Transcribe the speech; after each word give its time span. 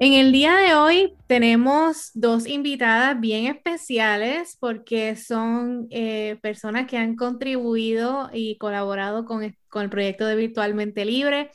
En 0.00 0.12
el 0.12 0.30
día 0.30 0.54
de 0.54 0.74
hoy 0.76 1.14
tenemos 1.26 2.12
dos 2.14 2.46
invitadas 2.46 3.18
bien 3.18 3.46
especiales 3.46 4.56
porque 4.60 5.16
son 5.16 5.88
eh, 5.90 6.38
personas 6.40 6.86
que 6.86 6.96
han 6.96 7.16
contribuido 7.16 8.30
y 8.32 8.56
colaborado 8.58 9.24
con, 9.24 9.42
el 9.42 9.90
proyecto 9.90 10.24
de 10.24 10.36
Virtualmente 10.36 11.04
Libre. 11.04 11.50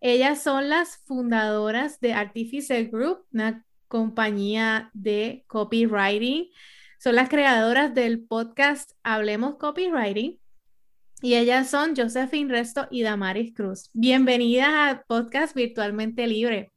Ellas 0.00 0.42
son 0.42 0.70
las 0.70 1.02
fundadoras 1.04 2.00
de 2.00 2.14
Artificial 2.14 2.88
Group, 2.88 3.26
una 3.30 3.62
compañía 3.88 4.90
de 4.94 5.44
copywriting. 5.46 6.48
Son 6.98 7.14
las 7.14 7.28
creadoras 7.28 7.92
del 7.92 8.24
podcast 8.24 8.92
Hablemos 9.02 9.56
Copywriting. 9.56 10.38
Y 11.20 11.34
ellas 11.34 11.68
son 11.68 11.94
Josephine 11.94 12.50
Resto 12.50 12.88
y 12.90 13.02
Damaris 13.02 13.54
Cruz. 13.54 13.90
Bienvenidas 13.92 14.70
al 14.70 15.02
podcast 15.06 15.54
Virtualmente 15.54 16.26
Libre. 16.26 16.72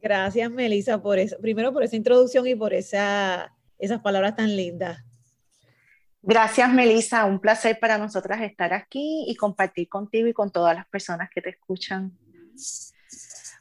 Gracias, 0.00 0.50
Melissa, 0.50 1.02
por 1.02 1.18
eso. 1.18 1.36
Primero 1.40 1.72
por 1.72 1.82
esa 1.82 1.96
introducción 1.96 2.46
y 2.46 2.54
por 2.54 2.72
esa, 2.72 3.54
esas 3.78 4.00
palabras 4.00 4.36
tan 4.36 4.56
lindas. 4.56 5.04
Gracias, 6.22 6.72
Melissa. 6.72 7.24
Un 7.24 7.40
placer 7.40 7.78
para 7.80 7.98
nosotras 7.98 8.42
estar 8.42 8.72
aquí 8.72 9.24
y 9.28 9.36
compartir 9.36 9.88
contigo 9.88 10.28
y 10.28 10.32
con 10.32 10.50
todas 10.50 10.74
las 10.74 10.86
personas 10.88 11.30
que 11.34 11.40
te 11.40 11.50
escuchan. 11.50 12.12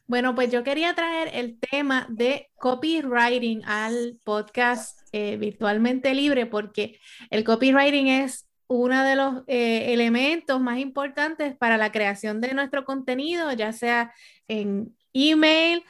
Bueno, 0.08 0.34
pues 0.36 0.50
yo 0.52 0.64
quería 0.64 0.94
traer 0.96 1.30
el 1.34 1.60
tema 1.60 2.08
de 2.10 2.50
copywriting 2.56 3.64
al 3.66 4.18
podcast 4.24 5.02
eh, 5.12 5.36
virtualmente 5.38 6.14
libre 6.14 6.46
porque 6.46 7.00
el 7.30 7.44
copywriting 7.44 8.08
es 8.08 8.48
uno 8.68 9.04
de 9.04 9.16
los 9.16 9.44
eh, 9.48 9.94
elementos 9.94 10.60
más 10.62 10.80
importantes 10.80 11.56
para 11.58 11.78
la 11.78 11.92
creación 11.92 12.42
de 12.42 12.54
nuestro 12.54 12.86
contenido, 12.86 13.52
ya 13.54 13.74
sea 13.74 14.14
en 14.48 14.96
email, 15.14 15.84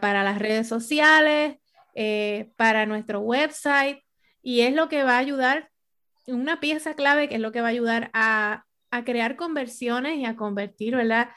para 0.00 0.22
las 0.22 0.38
redes 0.38 0.68
sociales, 0.68 1.56
eh, 1.94 2.50
para 2.56 2.86
nuestro 2.86 3.20
website, 3.20 3.98
y 4.42 4.60
es 4.60 4.74
lo 4.74 4.88
que 4.88 5.02
va 5.02 5.16
a 5.16 5.18
ayudar, 5.18 5.70
una 6.26 6.60
pieza 6.60 6.94
clave 6.94 7.28
que 7.28 7.36
es 7.36 7.40
lo 7.40 7.52
que 7.52 7.60
va 7.60 7.68
a 7.68 7.70
ayudar 7.70 8.10
a, 8.14 8.64
a 8.90 9.04
crear 9.04 9.36
conversiones 9.36 10.18
y 10.18 10.24
a 10.24 10.36
convertir, 10.36 10.96
¿verdad? 10.96 11.30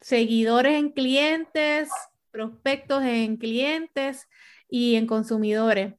Seguidores 0.00 0.74
en 0.74 0.90
clientes, 0.90 1.88
prospectos 2.30 3.02
en 3.04 3.36
clientes 3.36 4.28
y 4.68 4.96
en 4.96 5.06
consumidores. 5.06 5.94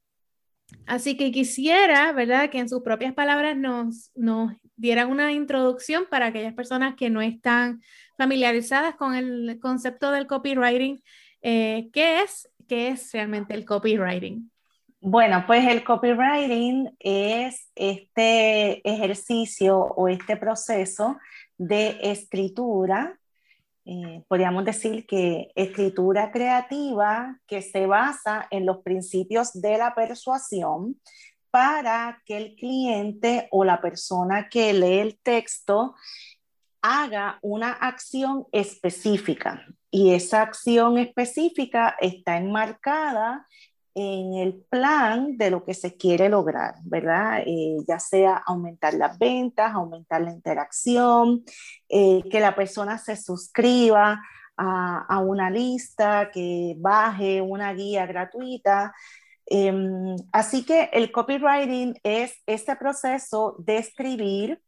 Así 0.85 1.17
que 1.17 1.31
quisiera, 1.31 2.11
¿verdad?, 2.11 2.49
que 2.49 2.59
en 2.59 2.69
sus 2.69 2.83
propias 2.83 3.13
palabras 3.13 3.57
nos, 3.57 4.11
nos 4.15 4.53
dieran 4.75 5.09
una 5.09 5.31
introducción 5.31 6.05
para 6.09 6.27
aquellas 6.27 6.53
personas 6.53 6.95
que 6.95 7.09
no 7.09 7.21
están 7.21 7.81
familiarizadas 8.17 8.95
con 8.95 9.15
el 9.15 9.59
concepto 9.59 10.11
del 10.11 10.27
copywriting 10.27 11.01
eh, 11.41 11.89
¿qué, 11.93 12.21
es, 12.21 12.49
¿Qué 12.67 12.89
es 12.89 13.11
realmente 13.11 13.53
el 13.53 13.65
copywriting? 13.65 14.51
Bueno, 15.01 15.45
pues 15.47 15.65
el 15.65 15.83
copywriting 15.83 16.95
es 16.99 17.69
este 17.73 18.81
ejercicio 18.89 19.79
o 19.79 20.09
este 20.09 20.35
proceso 20.35 21.17
de 21.57 21.97
escritura, 22.01 23.17
eh, 23.85 24.23
podríamos 24.27 24.65
decir 24.65 25.07
que 25.07 25.51
escritura 25.55 26.31
creativa 26.31 27.39
que 27.47 27.61
se 27.61 27.87
basa 27.87 28.47
en 28.51 28.65
los 28.65 28.79
principios 28.83 29.53
de 29.53 29.77
la 29.77 29.95
persuasión 29.95 30.99
para 31.49 32.21
que 32.25 32.37
el 32.37 32.55
cliente 32.55 33.47
o 33.51 33.63
la 33.63 33.81
persona 33.81 34.49
que 34.49 34.73
lee 34.73 34.99
el 34.99 35.17
texto 35.19 35.95
haga 36.81 37.39
una 37.41 37.71
acción 37.71 38.45
específica 38.51 39.65
y 39.91 40.13
esa 40.13 40.41
acción 40.41 40.97
específica 40.97 41.95
está 41.99 42.37
enmarcada 42.37 43.47
en 43.95 44.35
el 44.35 44.53
plan 44.69 45.37
de 45.37 45.49
lo 45.49 45.65
que 45.65 45.73
se 45.73 45.97
quiere 45.97 46.29
lograr, 46.29 46.75
¿verdad? 46.83 47.41
Eh, 47.45 47.77
ya 47.87 47.99
sea 47.99 48.37
aumentar 48.45 48.93
las 48.93 49.17
ventas, 49.17 49.73
aumentar 49.73 50.21
la 50.21 50.31
interacción, 50.31 51.43
eh, 51.89 52.23
que 52.29 52.39
la 52.39 52.55
persona 52.55 52.97
se 52.97 53.17
suscriba 53.17 54.21
a, 54.55 55.19
una 55.19 55.49
lista, 55.49 56.29
que 56.31 56.75
baje 56.77 57.41
una 57.41 57.73
guía 57.73 58.05
gratuita. 58.05 58.93
Em, 59.45 60.15
así 60.31 60.65
que 60.65 60.89
el 60.93 61.11
copywriting 61.11 61.97
es 62.03 62.33
este 62.45 62.75
proceso 62.75 63.55
de 63.59 63.77
escribir 63.77 64.61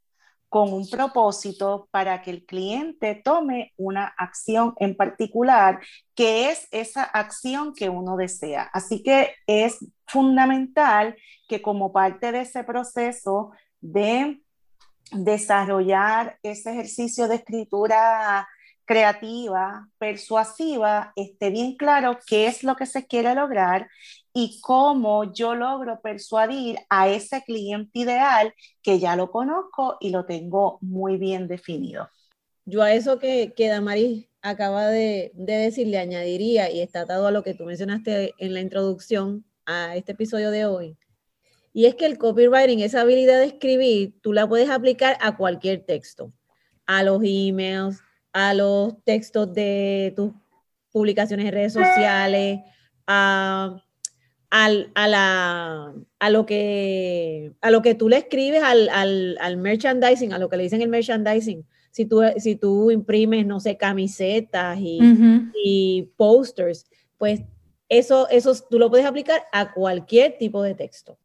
con 0.52 0.74
un 0.74 0.90
propósito 0.90 1.88
para 1.92 2.22
que 2.22 2.30
el 2.30 2.46
cliente 2.46 3.16
tome 3.16 3.72
una 3.78 4.14
acción 4.18 4.74
en 4.80 4.98
particular, 4.98 5.80
que 6.14 6.50
es 6.50 6.68
esa 6.72 7.04
acción 7.04 7.74
que 7.74 7.88
uno 7.88 8.18
desea. 8.18 8.70
Así 8.74 9.02
que 9.02 9.34
es 9.48 9.78
fundamental 10.06 11.16
que 11.48 11.62
como 11.62 11.94
parte 11.94 12.34
de 12.34 12.42
ese 12.42 12.66
proceso 12.66 13.52
de 13.80 14.42
desarrollar 15.14 16.38
ese 16.44 16.72
ejercicio 16.72 17.30
de 17.30 17.36
escritura 17.36 18.46
creativa, 18.86 19.88
persuasiva, 19.98 21.14
esté 21.16 21.50
bien 21.50 21.76
claro 21.76 22.20
qué 22.26 22.48
es 22.48 22.64
lo 22.64 22.76
que 22.76 22.86
se 22.86 23.06
quiere 23.06 23.34
lograr 23.36 23.90
y 24.34 24.60
cómo 24.62 25.34
yo 25.34 25.56
logro 25.56 26.00
persuadir 26.02 26.78
a 26.90 27.10
ese 27.10 27.44
cliente 27.44 28.00
ideal 28.00 28.54
que 28.82 29.00
ya 29.00 29.16
lo 29.16 29.32
conozco 29.32 29.98
y 30.00 30.10
lo 30.10 30.26
tengo 30.26 30.78
muy 30.82 31.18
bien 31.18 31.48
definido. 31.48 32.10
Yo 32.66 32.82
a 32.82 32.94
eso 32.94 33.20
que, 33.20 33.54
que 33.56 33.68
Damaris 33.68 34.28
acaba 34.42 34.88
de, 34.88 35.32
de 35.36 35.54
decir 35.54 35.88
le 35.88 35.98
añadiría, 35.98 36.72
y 36.72 36.82
está 36.82 37.02
atado 37.02 37.28
a 37.28 37.32
lo 37.32 37.44
que 37.44 37.54
tú 37.54 37.66
mencionaste 37.66 38.34
en 38.38 38.54
la 38.54 38.62
introducción 38.62 39.46
a 39.66 39.96
este 39.96 40.14
episodio 40.14 40.52
de 40.52 40.66
hoy, 40.66 40.98
y 41.74 41.86
es 41.86 41.96
que 41.96 42.06
el 42.06 42.18
copywriting, 42.18 42.82
esa 42.82 43.02
habilidad 43.02 43.40
de 43.40 43.46
escribir, 43.46 44.14
tú 44.22 44.34
la 44.34 44.48
puedes 44.48 44.70
aplicar 44.70 45.18
a 45.22 45.38
cualquier 45.38 45.86
texto, 45.86 46.34
a 46.86 47.04
los 47.04 47.22
emails, 47.24 48.02
a 48.34 48.54
los 48.54 49.04
textos 49.04 49.54
de 49.54 50.14
tus 50.16 50.32
publicaciones 50.92 51.46
en 51.46 51.52
redes 51.52 51.74
sociales, 51.74 52.60
a 53.08 53.82
al, 54.52 54.92
a, 54.96 55.08
la, 55.08 55.94
a, 56.20 56.30
lo 56.30 56.46
que, 56.46 57.54
a 57.62 57.72
lo 57.72 57.82
que 57.82 57.96
tú 57.96 58.10
le 58.10 58.18
escribes 58.18 58.62
al, 58.62 58.90
al, 58.90 59.38
al, 59.40 59.58
merchandising, 59.58 60.34
a 60.34 60.38
lo 60.38 60.50
que 60.50 60.58
le 60.58 60.64
dicen 60.64 60.82
el 60.82 60.90
merchandising. 60.90 61.66
Si 61.92 62.06
tú, 62.06 62.22
si 62.38 62.56
tú 62.58 62.92
imprimes, 62.92 63.46
no 63.46 63.60
sé, 63.60 63.78
camisetas 63.78 64.78
y, 64.80 65.00
y 65.64 66.10
posters, 66.18 66.86
pues 67.18 67.42
eso, 67.90 68.30
eso 68.30 68.54
tú 68.70 68.78
lo 68.78 68.90
puedes 68.90 69.06
aplicar 69.06 69.42
a 69.52 69.74
cualquier 69.74 70.38
tipo 70.38 70.62
de 70.62 70.76
texto. 70.76 71.18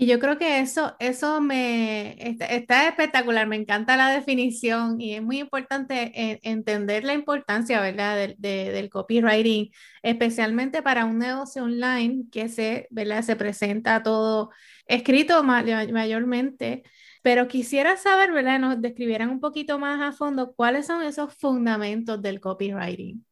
Y 0.00 0.06
yo 0.06 0.20
creo 0.20 0.38
que 0.38 0.60
eso, 0.60 0.94
eso 1.00 1.40
me 1.40 2.16
está, 2.20 2.86
espectacular, 2.86 3.48
me 3.48 3.56
encanta 3.56 3.96
la 3.96 4.10
definición 4.10 5.00
y 5.00 5.14
es 5.14 5.22
muy 5.22 5.40
importante 5.40 6.12
entender 6.48 7.02
la 7.02 7.14
importancia, 7.14 7.80
¿verdad?, 7.80 8.28
del 8.38 8.90
copywriting, 8.90 9.72
especialmente 10.04 10.82
para 10.82 11.04
un 11.04 11.18
negocio 11.18 11.64
online 11.64 12.26
que 12.30 12.48
se, 12.48 12.86
¿verdad? 12.90 13.22
se 13.22 13.34
presenta 13.34 14.04
todo 14.04 14.50
escrito 14.86 15.42
mayormente. 15.42 16.84
Pero 17.22 17.48
quisiera 17.48 17.96
saber, 17.96 18.30
¿verdad?, 18.30 18.60
nos 18.60 18.80
describieran 18.80 19.30
un 19.30 19.40
poquito 19.40 19.80
más 19.80 20.00
a 20.00 20.16
fondo 20.16 20.54
cuáles 20.54 20.86
son 20.86 21.02
esos 21.02 21.34
fundamentos 21.34 22.22
del 22.22 22.38
copywriting. 22.38 23.26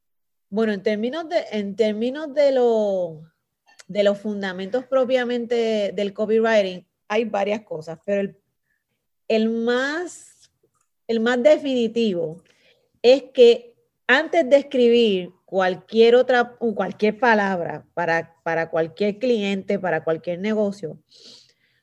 Bueno, 0.49 0.73
en 0.73 0.83
términos 0.83 1.29
de, 1.29 1.45
en 1.53 1.77
términos 1.77 2.35
de 2.35 2.51
lo 2.51 3.23
de 3.89 4.03
los 4.03 4.19
fundamentos 4.19 4.85
propiamente 4.85 5.93
del 5.95 6.13
copywriting, 6.13 6.87
hay 7.09 7.25
varias 7.25 7.63
cosas, 7.63 7.99
pero 8.05 8.35
el, 9.29 9.49
más, 9.49 10.51
el 11.07 11.21
más 11.21 11.43
definitivo 11.43 12.43
es 13.03 13.25
que 13.35 13.77
antes 14.07 14.49
de 14.49 14.57
escribir 14.57 15.31
cualquier 15.45 16.17
otra, 16.17 16.57
cualquier 16.59 17.19
palabra 17.19 17.87
para, 17.95 18.35
para 18.43 18.71
cualquier 18.71 19.19
cliente, 19.19 19.79
para 19.79 20.03
cualquier 20.03 20.41
negocio, 20.41 20.99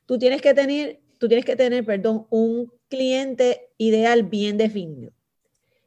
tú 0.06 0.18
tienes 0.18 0.42
que 0.42 0.54
tener, 0.54 1.00
tú 1.18 1.28
tienes 1.28 1.46
que 1.46 1.56
tener, 1.56 1.86
perdón, 1.86 2.28
un 2.30 2.72
cliente 2.90 3.70
ideal 3.78 4.24
bien 4.24 4.58
definido. 4.58 5.12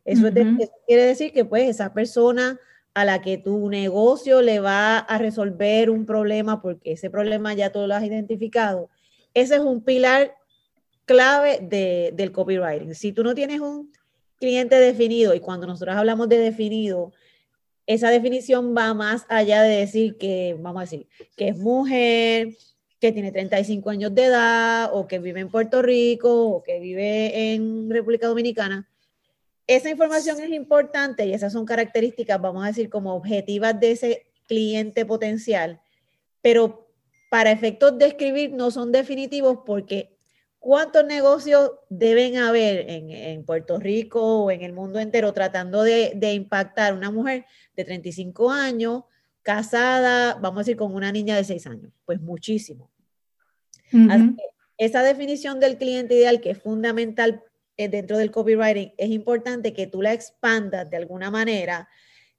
Eso, 0.05 0.29
eso 0.29 0.73
quiere 0.87 1.05
decir 1.05 1.33
que 1.33 1.45
pues 1.45 1.69
esa 1.69 1.93
persona 1.93 2.61
a 2.97 3.05
la 3.05 3.21
que 3.21 3.37
tu 3.37 3.69
negocio 3.69 4.41
le 4.41 4.59
va 4.59 4.97
a 4.97 5.19
resolver 5.19 5.91
un 5.91 6.07
problema 6.07 6.63
porque 6.63 6.93
ese 6.93 7.11
problema 7.11 7.53
ya 7.53 7.71
tú 7.71 7.87
lo 7.87 7.95
has 7.95 8.03
identificado, 8.03 8.89
ese 9.35 9.57
es 9.57 9.61
un 9.61 9.83
pilar 9.83 10.35
clave 11.05 11.59
del 11.61 12.33
copywriting. 12.33 12.95
Si 12.95 13.13
tú 13.13 13.23
no 13.23 13.35
tienes 13.35 13.61
un 13.61 13.93
cliente 14.37 14.77
definido 14.77 15.35
y 15.35 15.41
cuando 15.41 15.67
nosotros 15.67 15.95
hablamos 15.95 16.27
de 16.31 16.39
definido, 16.39 17.13
esa 17.85 18.09
definición 18.09 18.75
va 18.75 18.95
más 18.95 19.27
allá 19.29 19.61
de 19.61 19.77
decir 19.77 20.17
que, 20.17 20.57
vamos 20.59 20.79
a 20.79 20.85
decir, 20.85 21.07
que 21.37 21.49
es 21.49 21.59
mujer, 21.59 22.57
que 22.99 23.13
tiene 23.13 23.31
35 23.31 23.91
años 23.91 24.15
de 24.15 24.25
edad 24.25 24.89
o 24.95 25.07
que 25.07 25.19
vive 25.19 25.41
en 25.41 25.51
Puerto 25.51 25.83
Rico 25.83 26.49
o 26.49 26.63
que 26.63 26.81
vive 26.81 27.53
en 27.53 27.91
República 27.91 28.27
Dominicana 28.27 28.89
esa 29.67 29.91
información 29.91 30.41
es 30.41 30.51
importante 30.51 31.27
y 31.27 31.33
esas 31.33 31.53
son 31.53 31.67
características, 31.67 32.41
vamos 32.41 32.65
a 32.65 32.69
decir, 32.69 32.89
como 32.89 33.15
objetivas 33.15 33.79
de 33.79 33.91
ese 33.93 34.27
cliente 34.47 35.05
potencial, 35.05 35.81
pero 36.41 36.89
para 37.31 37.51
efectos 37.51 37.99
de 37.99 38.07
escribir 38.07 38.53
no 38.53 38.71
son 38.71 38.93
definitivos 38.93 39.59
porque 39.67 40.17
¿cuántos 40.59 41.05
negocios 41.05 41.73
deben 41.89 42.39
haber 42.39 42.89
en, 42.89 43.45
Puerto 43.45 43.79
Rico 43.79 44.45
o 44.45 44.51
en 44.51 44.63
el 44.63 44.73
mundo 44.73 45.01
entero 45.01 45.33
tratando 45.33 45.83
de, 45.83 46.33
impactar 46.35 46.95
una 46.95 47.11
mujer 47.11 47.47
de 47.77 47.85
35 47.85 48.51
años, 48.51 49.03
casada, 49.43 50.35
vamos 50.35 50.59
a 50.59 50.61
decir, 50.63 50.77
con 50.77 50.95
una 50.95 51.13
niña 51.13 51.37
de 51.37 51.45
6 51.45 51.67
años? 51.67 51.93
Pues 52.05 52.21
muchísimo. 52.21 52.91
esa 54.79 55.03
definición 55.03 55.59
del 55.59 55.79
cliente 55.79 56.15
ideal 56.15 56.41
que 56.41 56.51
es 56.51 56.59
fundamental 56.59 57.43
dentro 57.77 58.19
del 58.19 58.31
copywriting, 58.31 58.93
es 58.97 59.11
importante 59.11 59.73
que 59.73 59.87
tú 59.87 60.03
la 60.03 60.13
expandas 60.13 60.89
de 60.91 60.97
alguna 60.97 61.31
manera, 61.31 61.89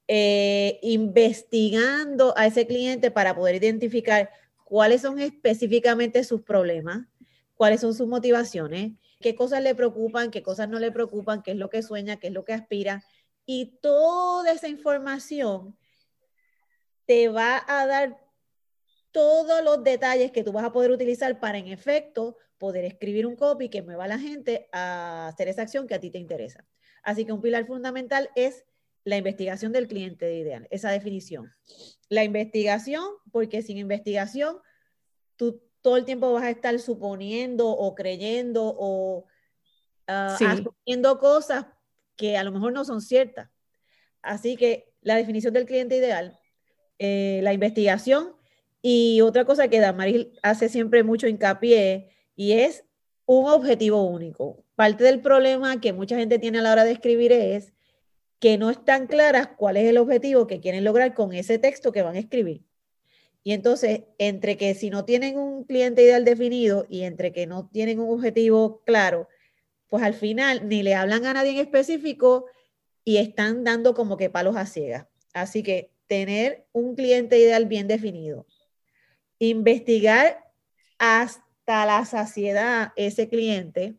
eh, 0.07 0.79
investigando 0.81 2.33
a 2.37 2.47
ese 2.47 2.65
cliente 2.65 3.11
para 3.11 3.35
poder 3.35 3.55
identificar 3.55 4.31
cuáles 4.63 5.01
son 5.01 5.19
específicamente 5.19 6.23
sus 6.23 6.41
problemas, 6.41 7.07
cuáles 7.55 7.81
son 7.81 7.93
sus 7.93 8.07
motivaciones, 8.07 8.93
qué 9.19 9.35
cosas 9.35 9.61
le 9.63 9.75
preocupan, 9.75 10.31
qué 10.31 10.43
cosas 10.43 10.69
no 10.69 10.79
le 10.79 10.91
preocupan, 10.91 11.41
qué 11.41 11.51
es 11.51 11.57
lo 11.57 11.69
que 11.69 11.81
sueña, 11.81 12.17
qué 12.17 12.27
es 12.27 12.33
lo 12.33 12.45
que 12.45 12.53
aspira. 12.53 13.03
Y 13.45 13.77
toda 13.81 14.51
esa 14.51 14.67
información 14.67 15.77
te 17.05 17.29
va 17.29 17.63
a 17.67 17.85
dar 17.85 18.17
todos 19.11 19.63
los 19.63 19.83
detalles 19.83 20.31
que 20.31 20.43
tú 20.43 20.51
vas 20.51 20.65
a 20.65 20.71
poder 20.71 20.91
utilizar 20.91 21.39
para, 21.39 21.57
en 21.57 21.67
efecto, 21.67 22.37
poder 22.57 22.85
escribir 22.85 23.25
un 23.25 23.35
copy 23.35 23.69
que 23.69 23.81
mueva 23.81 24.05
a 24.05 24.07
la 24.07 24.19
gente 24.19 24.67
a 24.71 25.27
hacer 25.27 25.47
esa 25.47 25.61
acción 25.61 25.87
que 25.87 25.95
a 25.95 25.99
ti 25.99 26.09
te 26.09 26.17
interesa. 26.17 26.65
Así 27.03 27.25
que 27.25 27.31
un 27.31 27.41
pilar 27.41 27.65
fundamental 27.65 28.29
es 28.35 28.65
la 29.03 29.17
investigación 29.17 29.71
del 29.71 29.87
cliente 29.87 30.35
ideal, 30.35 30.67
esa 30.69 30.91
definición. 30.91 31.53
La 32.09 32.23
investigación, 32.23 33.05
porque 33.31 33.61
sin 33.61 33.77
investigación, 33.77 34.57
tú 35.37 35.61
todo 35.81 35.95
el 35.95 36.03
tiempo 36.03 36.33
vas 36.33 36.43
a 36.43 36.49
estar 36.49 36.77
suponiendo 36.79 37.69
o 37.69 37.95
creyendo 37.95 38.75
o 38.77 39.19
uh, 39.19 40.11
asumiendo 40.11 41.19
cosas 41.19 41.67
que 42.17 42.35
a 42.35 42.43
lo 42.43 42.51
mejor 42.51 42.73
no 42.73 42.83
son 42.83 42.99
ciertas. 42.99 43.49
Así 44.21 44.57
que 44.57 44.91
la 45.01 45.15
definición 45.15 45.53
del 45.53 45.65
cliente 45.65 45.95
ideal, 45.95 46.37
eh, 46.99 47.39
la 47.43 47.53
investigación 47.53 48.35
y 48.81 49.21
otra 49.21 49.45
cosa 49.45 49.69
que 49.69 49.79
Damaris 49.79 50.27
hace 50.43 50.67
siempre 50.67 51.03
mucho 51.03 51.27
hincapié 51.27 52.09
y 52.37 52.53
es 52.53 52.85
un 53.25 53.49
objetivo 53.49 54.03
único. 54.03 54.63
Parte 54.75 55.03
del 55.03 55.19
problema 55.19 55.81
que 55.81 55.91
mucha 55.91 56.17
gente 56.17 56.39
tiene 56.39 56.59
a 56.59 56.61
la 56.61 56.71
hora 56.71 56.85
de 56.85 56.93
escribir 56.93 57.33
es 57.33 57.73
que 58.39 58.57
no 58.57 58.69
están 58.69 59.07
claras 59.07 59.49
cuál 59.57 59.75
es 59.75 59.85
el 59.85 59.97
objetivo 59.97 60.47
que 60.47 60.61
quieren 60.61 60.85
lograr 60.85 61.13
con 61.15 61.33
ese 61.33 61.57
texto 61.57 61.91
que 61.91 62.03
van 62.03 62.15
a 62.15 62.19
escribir. 62.19 62.63
Y 63.43 63.53
entonces, 63.53 64.03
entre 64.19 64.55
que 64.55 64.75
si 64.75 64.89
no 64.89 65.03
tienen 65.03 65.37
un 65.37 65.63
cliente 65.63 66.03
ideal 66.03 66.23
definido 66.23 66.85
y 66.89 67.03
entre 67.03 67.33
que 67.33 67.47
no 67.47 67.67
tienen 67.69 67.99
un 67.99 68.13
objetivo 68.13 68.83
claro, 68.85 69.27
pues 69.87 70.03
al 70.03 70.13
final 70.13 70.67
ni 70.67 70.83
le 70.83 70.93
hablan 70.93 71.25
a 71.25 71.33
nadie 71.33 71.51
en 71.51 71.57
específico 71.57 72.45
y 73.03 73.17
están 73.17 73.63
dando 73.63 73.93
como 73.93 74.15
que 74.15 74.29
palos 74.29 74.55
a 74.57 74.65
ciegas. 74.65 75.07
Así 75.33 75.63
que 75.63 75.91
tener 76.07 76.67
un 76.71 76.95
cliente 76.95 77.39
ideal 77.39 77.65
bien 77.65 77.87
definido, 77.87 78.45
investigar 79.39 80.43
hasta 80.99 81.46
la 81.67 82.05
saciedad 82.05 82.93
ese 82.95 83.27
cliente. 83.27 83.95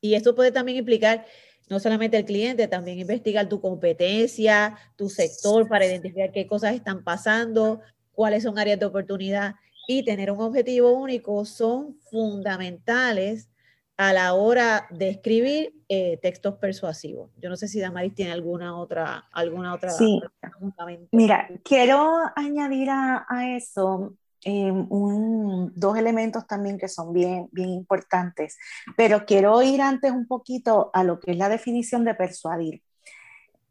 Y 0.00 0.14
eso 0.14 0.34
puede 0.34 0.50
también 0.50 0.78
implicar 0.78 1.24
no 1.70 1.78
solamente 1.78 2.18
el 2.18 2.24
cliente, 2.24 2.68
también 2.68 2.98
investigar 2.98 3.48
tu 3.48 3.60
competencia, 3.60 4.76
tu 4.96 5.08
sector 5.08 5.68
para 5.68 5.86
identificar 5.86 6.32
qué 6.32 6.46
cosas 6.46 6.74
están 6.74 7.04
pasando, 7.04 7.80
cuáles 8.12 8.42
son 8.42 8.58
áreas 8.58 8.78
de 8.78 8.86
oportunidad 8.86 9.54
y 9.86 10.04
tener 10.04 10.30
un 10.30 10.40
objetivo 10.40 10.92
único 10.92 11.44
son 11.44 11.96
fundamentales 12.10 13.48
a 13.96 14.12
la 14.12 14.34
hora 14.34 14.86
de 14.90 15.10
escribir 15.10 15.74
eh, 15.88 16.18
textos 16.20 16.56
persuasivos. 16.56 17.30
Yo 17.38 17.48
no 17.48 17.56
sé 17.56 17.68
si 17.68 17.78
Damaris 17.78 18.14
tiene 18.14 18.32
alguna 18.32 18.76
otra, 18.76 19.28
alguna 19.32 19.74
otra. 19.74 19.90
Sí. 19.90 20.20
Mira, 21.12 21.48
quiero 21.62 22.18
añadir 22.34 22.90
a, 22.90 23.24
a 23.28 23.56
eso 23.56 24.16
Em, 24.44 24.88
dos 25.74 25.96
elementos 25.96 26.46
también 26.48 26.76
que 26.76 26.88
son 26.88 27.12
bien, 27.12 27.48
bien 27.52 27.70
importantes, 27.70 28.58
pero 28.96 29.24
quiero 29.24 29.62
ir 29.62 29.80
antes 29.80 30.10
un 30.10 30.26
poquito 30.26 30.90
a 30.92 31.04
lo 31.04 31.20
que 31.20 31.30
es 31.30 31.36
la 31.36 31.48
definición 31.48 32.04
de 32.04 32.14
persuadir. 32.14 32.82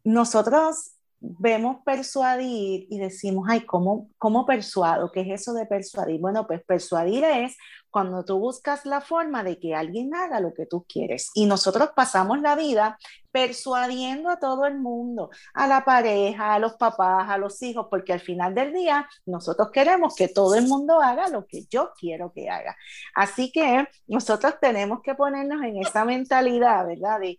Nosotros 0.05 0.93
vemos 1.19 1.77
persuadir 1.85 2.87
y 2.89 2.99
decimos, 2.99 3.47
ay, 3.49 3.61
¿cómo, 3.65 4.09
¿cómo 4.17 4.45
persuado? 4.45 5.11
¿Qué 5.11 5.21
es 5.21 5.41
eso 5.41 5.53
de 5.53 5.65
persuadir? 5.65 6.21
Bueno, 6.21 6.47
pues 6.47 6.63
persuadir 6.63 7.25
es 7.25 7.57
cuando 7.91 8.23
tú 8.23 8.39
buscas 8.39 8.85
la 8.85 9.01
forma 9.01 9.43
de 9.43 9.59
que 9.59 9.75
alguien 9.75 10.15
haga 10.15 10.39
lo 10.39 10.53
que 10.53 10.65
tú 10.65 10.85
quieres. 10.87 11.29
Y 11.35 11.45
nosotros 11.45 11.89
pasamos 11.95 12.39
la 12.41 12.55
vida 12.55 12.97
persuadiendo 13.31 14.29
a 14.29 14.39
todo 14.39 14.65
el 14.65 14.77
mundo, 14.77 15.29
a 15.53 15.67
la 15.67 15.85
pareja, 15.85 16.53
a 16.53 16.59
los 16.59 16.73
papás, 16.73 17.29
a 17.29 17.37
los 17.37 17.61
hijos, 17.61 17.87
porque 17.89 18.13
al 18.13 18.19
final 18.19 18.53
del 18.53 18.73
día 18.73 19.07
nosotros 19.25 19.69
queremos 19.71 20.15
que 20.15 20.27
todo 20.27 20.55
el 20.55 20.67
mundo 20.67 21.01
haga 21.01 21.29
lo 21.29 21.45
que 21.45 21.65
yo 21.69 21.91
quiero 21.97 22.31
que 22.33 22.49
haga. 22.49 22.75
Así 23.15 23.51
que 23.51 23.87
nosotros 24.07 24.55
tenemos 24.59 25.01
que 25.01 25.15
ponernos 25.15 25.61
en 25.63 25.77
esa 25.77 26.05
mentalidad, 26.05 26.85
¿verdad? 26.87 27.19
De, 27.19 27.37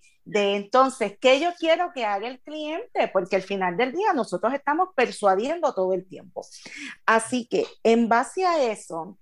entonces, 0.55 1.19
¿qué 1.21 1.41
yo 1.41 1.51
quiero 1.59 1.93
que 1.93 2.05
haga 2.05 2.29
el 2.29 2.41
cliente? 2.41 3.09
Porque 3.13 3.37
al 3.37 3.43
final 3.43 3.77
del 3.77 3.93
día 3.93 4.13
nosotros 4.15 4.55
estamos 4.55 4.91
persuadiendo 4.95 5.75
todo 5.75 5.93
el 5.93 6.07
tiempo. 6.07 6.47
Así 7.07 7.47
que 7.47 7.67
en 7.83 8.09
base 8.09 8.47
a 8.47 8.63
eso, 8.63 9.19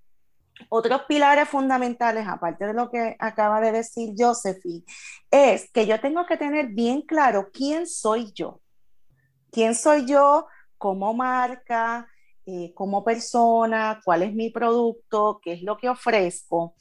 otros 0.68 1.02
pilares 1.08 1.48
fundamentales, 1.48 2.26
aparte 2.26 2.66
de 2.66 2.74
lo 2.74 2.90
que 2.90 3.16
acaba 3.18 3.60
de 3.60 3.72
decir 3.72 4.14
Josephine, 4.16 4.84
es 5.30 5.70
que 5.70 5.86
yo 5.86 6.00
tengo 6.00 6.26
que 6.26 6.36
tener 6.36 6.68
bien 6.68 7.02
claro 7.02 7.50
quién 7.52 7.86
soy 7.86 8.32
yo. 8.32 8.60
¿Quién 9.50 9.74
soy 9.74 10.06
yo 10.06 10.46
como 10.78 11.12
marca, 11.12 12.08
eh, 12.46 12.72
como 12.74 13.04
persona, 13.04 14.00
cuál 14.04 14.22
es 14.22 14.32
mi 14.32 14.50
producto, 14.50 15.40
qué 15.42 15.54
es 15.54 15.62
lo 15.62 15.76
que 15.76 15.88
ofrezco? 15.88 16.74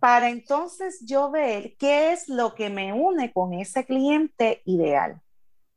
Para 0.00 0.28
entonces 0.28 1.04
yo 1.06 1.30
ver 1.30 1.76
qué 1.78 2.12
es 2.12 2.28
lo 2.28 2.54
que 2.54 2.70
me 2.70 2.92
une 2.92 3.32
con 3.32 3.52
ese 3.52 3.84
cliente 3.84 4.62
ideal. 4.64 5.20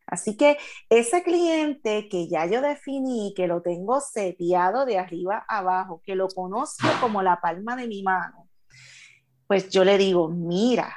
Así 0.08 0.38
que 0.38 0.58
ese 0.90 1.24
cliente 1.24 2.08
que 2.10 2.28
ya 2.28 2.46
yo 2.46 2.62
definí, 2.62 3.34
que 3.36 3.48
lo 3.48 3.62
tengo 3.62 4.00
seteado 4.02 4.86
de 4.86 5.00
arriba 5.00 5.46
abajo, 5.48 6.02
que 6.06 6.16
lo 6.16 6.28
conozco 6.28 6.88
como 7.02 7.24
la 7.24 7.42
palma 7.42 7.76
de 7.76 7.88
mi 7.88 8.04
mano, 8.04 8.48
pues 9.48 9.70
yo 9.70 9.84
le 9.84 9.98
digo, 9.98 10.28
mira, 10.30 10.96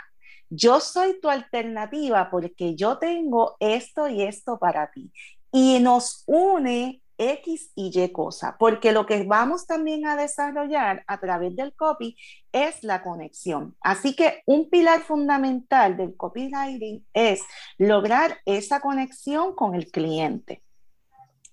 yo 0.50 0.80
soy 0.80 1.20
tu 1.20 1.28
alternativa 1.28 2.30
porque 2.30 2.74
yo 2.74 2.98
tengo 2.98 3.56
esto 3.60 4.08
y 4.08 4.22
esto 4.22 4.58
para 4.58 4.90
ti. 4.90 5.12
Y 5.52 5.78
nos 5.80 6.24
une 6.26 7.02
X 7.18 7.72
y 7.75 7.90
Y 7.92 8.12
cosa, 8.12 8.56
porque 8.58 8.92
lo 8.92 9.04
que 9.04 9.25
vamos 9.25 9.66
también 9.66 10.06
a 10.06 10.16
desarrollar 10.16 11.04
a 11.06 11.20
través 11.20 11.54
del 11.56 11.75
copy 11.75 12.16
es 12.52 12.82
la 12.82 13.02
conexión. 13.02 13.76
Así 13.80 14.14
que 14.14 14.42
un 14.46 14.70
pilar 14.70 15.02
fundamental 15.02 15.96
del 15.96 16.16
copywriting 16.16 17.04
es 17.12 17.42
lograr 17.76 18.38
esa 18.46 18.80
conexión 18.80 19.54
con 19.54 19.75
el 19.75 19.90
cliente. 19.90 20.62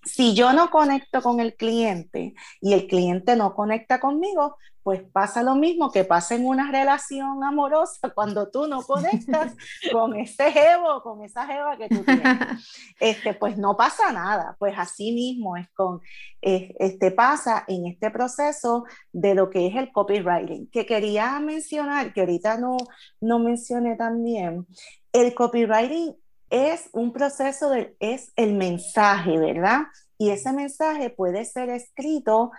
Si 0.06 0.34
yo 0.34 0.52
no 0.52 0.70
conecto 0.70 1.20
con 1.20 1.40
el 1.40 1.54
cliente 1.54 2.34
y 2.60 2.72
el 2.72 2.86
cliente 2.86 3.36
no 3.36 3.54
conecta 3.54 4.00
conmigo, 4.00 4.56
pues 4.86 5.02
pasa 5.02 5.42
lo 5.42 5.56
mismo 5.56 5.90
que 5.90 6.04
pasa 6.04 6.36
en 6.36 6.46
una 6.46 6.70
relación 6.70 7.42
amorosa 7.42 8.10
cuando 8.10 8.52
tú 8.52 8.68
no 8.68 8.82
conectas 8.82 9.56
con 9.92 10.14
ese 10.14 10.52
jevo, 10.52 11.02
con 11.02 11.24
esa 11.24 11.44
jeva 11.44 11.76
que 11.76 11.88
tú 11.88 12.04
tienes. 12.04 12.24
Este, 13.00 13.34
pues 13.34 13.58
no 13.58 13.76
pasa 13.76 14.12
nada, 14.12 14.54
pues 14.60 14.74
así 14.78 15.10
mismo 15.10 15.56
es 15.56 15.68
con, 15.74 16.00
este 16.40 17.10
pasa 17.10 17.64
en 17.66 17.86
este 17.86 18.12
proceso 18.12 18.84
de 19.12 19.34
lo 19.34 19.50
que 19.50 19.66
es 19.66 19.74
el 19.74 19.90
copywriting, 19.90 20.70
que 20.70 20.86
quería 20.86 21.40
mencionar, 21.40 22.12
que 22.14 22.20
ahorita 22.20 22.56
no, 22.56 22.76
no 23.20 23.40
mencioné 23.40 23.96
también, 23.96 24.68
el 25.12 25.34
copywriting 25.34 26.14
es 26.50 26.88
un 26.92 27.12
proceso 27.12 27.70
de, 27.70 27.96
es 28.00 28.32
el 28.36 28.54
mensaje, 28.54 29.38
¿verdad? 29.38 29.82
Y 30.18 30.30
ese 30.30 30.52
mensaje 30.52 31.10
puede 31.10 31.44
ser 31.44 31.68
escrito, 31.68 32.50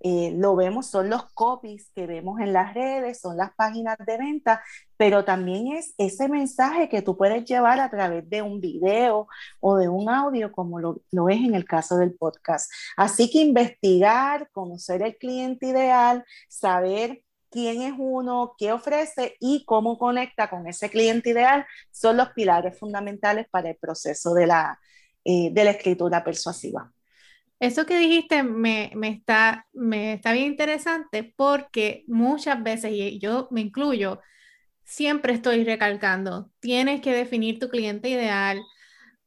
eh, 0.00 0.32
lo 0.36 0.54
vemos, 0.54 0.86
son 0.86 1.08
los 1.08 1.24
copies 1.32 1.90
que 1.94 2.06
vemos 2.06 2.38
en 2.40 2.52
las 2.52 2.74
redes, 2.74 3.20
son 3.20 3.36
las 3.38 3.54
páginas 3.54 3.96
de 4.06 4.18
venta, 4.18 4.62
pero 4.96 5.24
también 5.24 5.68
es 5.68 5.94
ese 5.96 6.28
mensaje 6.28 6.88
que 6.88 7.02
tú 7.02 7.16
puedes 7.16 7.44
llevar 7.44 7.80
a 7.80 7.90
través 7.90 8.28
de 8.28 8.42
un 8.42 8.60
video 8.60 9.26
o 9.60 9.76
de 9.76 9.88
un 9.88 10.10
audio, 10.10 10.52
como 10.52 10.78
lo, 10.78 11.00
lo 11.10 11.28
es 11.30 11.38
en 11.38 11.54
el 11.54 11.64
caso 11.64 11.96
del 11.96 12.14
podcast. 12.14 12.70
Así 12.96 13.30
que 13.30 13.40
investigar, 13.40 14.50
conocer 14.52 15.02
el 15.02 15.16
cliente 15.16 15.68
ideal, 15.68 16.24
saber 16.48 17.22
quién 17.56 17.80
es 17.80 17.94
uno, 17.96 18.54
qué 18.58 18.70
ofrece 18.70 19.34
y 19.40 19.64
cómo 19.64 19.96
conecta 19.96 20.50
con 20.50 20.66
ese 20.66 20.90
cliente 20.90 21.30
ideal 21.30 21.64
son 21.90 22.18
los 22.18 22.28
pilares 22.32 22.78
fundamentales 22.78 23.46
para 23.50 23.70
el 23.70 23.76
proceso 23.76 24.34
de 24.34 24.46
la, 24.46 24.78
eh, 25.24 25.48
de 25.52 25.64
la 25.64 25.70
escritura 25.70 26.22
persuasiva. 26.22 26.92
Eso 27.58 27.86
que 27.86 27.96
dijiste 27.96 28.42
me, 28.42 28.92
me, 28.94 29.08
está, 29.08 29.66
me 29.72 30.12
está 30.12 30.32
bien 30.32 30.48
interesante 30.48 31.32
porque 31.34 32.04
muchas 32.08 32.62
veces, 32.62 32.92
y 32.92 33.18
yo 33.18 33.48
me 33.50 33.62
incluyo, 33.62 34.20
siempre 34.84 35.32
estoy 35.32 35.64
recalcando, 35.64 36.50
tienes 36.60 37.00
que 37.00 37.14
definir 37.14 37.58
tu 37.58 37.70
cliente 37.70 38.10
ideal, 38.10 38.60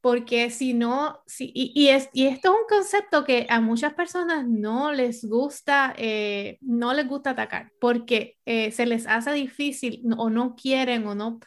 porque 0.01 0.50
si 0.50 0.74
no, 0.74 1.22
si, 1.25 1.51
y, 1.53 1.89
es, 1.89 2.10
y 2.13 2.27
esto 2.27 2.53
es 2.53 2.60
un 2.62 2.68
concepto 2.68 3.25
que 3.25 3.48
a 3.50 3.60
muchas 3.60 3.94
personas 3.94 4.48
no 4.48 4.91
les 4.91 5.25
gusta, 5.25 5.94
eh, 5.98 6.58
no 6.62 6.94
les 6.94 7.08
gusta 7.08 7.32
atacar, 7.32 7.72
porque 7.82 8.38
eh, 8.46 8.72
se 8.72 8.86
les 8.86 9.08
hace 9.08 9.34
difícil 9.34 10.01
o 10.18 10.29
no 10.29 10.56
quieren 10.56 11.06
o 11.06 11.15
no, 11.15 11.39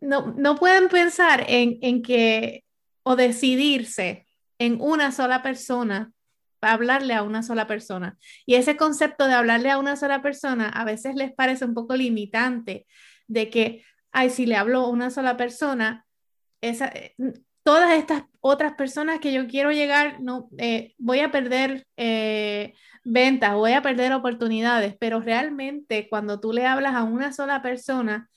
no, 0.00 0.34
no 0.36 0.54
pueden 0.56 0.88
pensar 0.88 1.44
en, 1.48 1.78
en 1.82 2.02
que 2.02 2.64
o 3.02 3.16
decidirse 3.16 4.26
en 4.58 4.80
una 4.80 5.12
sola 5.12 5.42
persona 5.42 6.12
hablarle 6.60 7.14
a 7.14 7.22
una 7.22 7.42
sola 7.42 7.66
persona. 7.66 8.18
Y 8.44 8.54
ese 8.54 8.76
concepto 8.76 9.26
de 9.26 9.34
hablarle 9.34 9.70
a 9.70 9.78
una 9.78 9.96
sola 9.96 10.22
persona 10.22 10.68
a 10.68 10.84
veces 10.84 11.14
les 11.14 11.32
parece 11.32 11.64
un 11.64 11.74
poco 11.74 11.96
limitante 11.96 12.86
de 13.26 13.50
que, 13.50 13.84
ay, 14.12 14.30
si 14.30 14.46
le 14.46 14.56
hablo 14.56 14.80
a 14.80 14.88
una 14.88 15.10
sola 15.10 15.36
persona, 15.36 16.06
esa, 16.60 16.88
eh, 16.88 17.14
todas 17.66 17.98
estas 17.98 18.22
otras 18.40 18.74
personas 18.74 19.18
que 19.18 19.32
yo 19.32 19.48
quiero 19.48 19.72
llegar, 19.72 20.20
no, 20.20 20.48
eh, 20.56 20.94
voy 20.98 21.18
a 21.18 21.32
perder 21.32 21.84
eh, 21.96 22.74
ventas, 23.02 23.54
voy 23.54 23.72
a 23.72 23.82
perder 23.82 24.12
oportunidades, 24.12 24.94
pero 25.00 25.18
realmente 25.18 26.08
cuando 26.08 26.38
tú 26.38 26.52
le 26.52 26.64
hablas 26.64 26.94
a 26.94 27.02
una 27.02 27.32
sola 27.32 27.62
persona, 27.62 28.30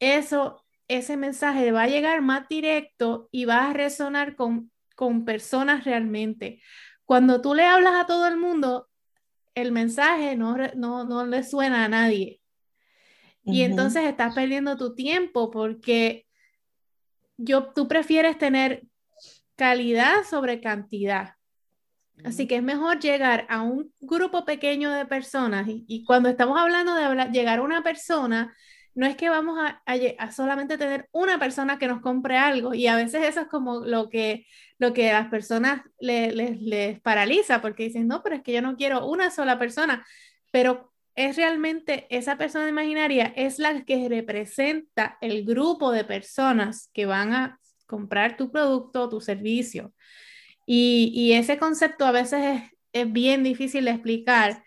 eso, 0.00 0.64
ese 0.88 1.18
mensaje 1.18 1.70
va 1.70 1.82
a 1.82 1.88
llegar 1.88 2.22
más 2.22 2.48
directo 2.48 3.28
y 3.30 3.44
va 3.44 3.68
a 3.68 3.74
resonar 3.74 4.36
con, 4.36 4.70
con 4.96 5.26
personas 5.26 5.84
realmente. 5.84 6.62
Cuando 7.04 7.42
tú 7.42 7.52
le 7.52 7.66
hablas 7.66 7.96
a 7.96 8.06
todo 8.06 8.26
el 8.26 8.38
mundo, 8.38 8.88
el 9.54 9.70
mensaje 9.70 10.34
no, 10.34 10.56
no, 10.76 11.04
no 11.04 11.26
le 11.26 11.42
suena 11.42 11.84
a 11.84 11.88
nadie. 11.88 12.40
Y 13.44 13.64
entonces 13.64 14.04
estás 14.04 14.34
perdiendo 14.34 14.78
tu 14.78 14.94
tiempo 14.94 15.50
porque 15.50 16.24
yo, 17.42 17.72
tú 17.72 17.88
prefieres 17.88 18.38
tener 18.38 18.84
calidad 19.56 20.24
sobre 20.28 20.60
cantidad. 20.60 21.34
Así 22.24 22.46
que 22.46 22.56
es 22.56 22.62
mejor 22.62 23.00
llegar 23.00 23.46
a 23.48 23.62
un 23.62 23.92
grupo 24.00 24.44
pequeño 24.44 24.90
de 24.90 25.06
personas 25.06 25.66
y, 25.68 26.04
cuando 26.04 26.28
estamos 26.28 26.58
hablando 26.58 26.94
de 26.94 27.30
llegar 27.32 27.58
a 27.58 27.62
una 27.62 27.82
persona, 27.82 28.54
no 28.94 29.06
es 29.06 29.16
que 29.16 29.30
vamos 29.30 29.58
a, 29.58 29.82
a, 30.18 30.30
solamente 30.30 30.78
tener 30.78 31.08
una 31.12 31.38
persona 31.38 31.78
que 31.78 31.88
nos 31.88 32.00
compre 32.00 32.36
algo 32.36 32.74
y 32.74 32.86
a 32.86 32.96
veces 32.96 33.24
eso 33.24 33.40
es 33.40 33.48
como 33.48 33.80
lo 33.80 34.08
que, 34.08 34.46
lo 34.78 34.92
que 34.92 35.10
a 35.10 35.20
las 35.20 35.30
personas 35.30 35.82
les, 35.98 36.34
les 36.60 37.00
paraliza 37.00 37.60
porque 37.60 37.84
dicen, 37.84 38.06
no, 38.06 38.22
pero 38.22 38.36
es 38.36 38.42
que 38.42 38.52
yo 38.52 38.62
no 38.62 38.76
quiero 38.76 39.06
una 39.06 39.30
sola 39.30 39.58
persona, 39.58 40.06
pero 40.50 40.91
es 41.14 41.36
realmente 41.36 42.06
esa 42.10 42.38
persona 42.38 42.68
imaginaria, 42.68 43.32
es 43.36 43.58
la 43.58 43.84
que 43.84 44.08
representa 44.08 45.18
el 45.20 45.44
grupo 45.44 45.92
de 45.92 46.04
personas 46.04 46.90
que 46.92 47.06
van 47.06 47.34
a 47.34 47.60
comprar 47.86 48.36
tu 48.36 48.50
producto 48.50 49.02
o 49.02 49.08
tu 49.08 49.20
servicio. 49.20 49.92
Y, 50.66 51.12
y, 51.14 51.32
ese 51.32 51.58
concepto 51.58 52.06
a 52.06 52.12
veces 52.12 52.40
es, 52.42 52.62
es, 53.04 53.12
bien 53.12 53.42
difícil 53.42 53.84
de 53.84 53.90
explicar, 53.90 54.62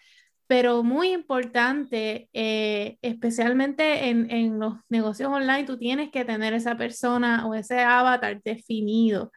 pero 0.47 0.83
muy 0.83 1.11
importante, 1.11 2.29
eh, 2.33 2.97
especialmente 3.01 4.09
en, 4.09 4.29
en, 4.29 4.59
los 4.59 4.75
negocios 4.89 5.31
online, 5.31 5.63
tú 5.63 5.77
tienes 5.77 6.11
que 6.11 6.25
tener 6.25 6.53
esa 6.53 6.77
persona 6.77 7.47
o 7.47 7.55
ese 7.55 7.79
avatar 7.79 8.41
definido. 8.43 9.31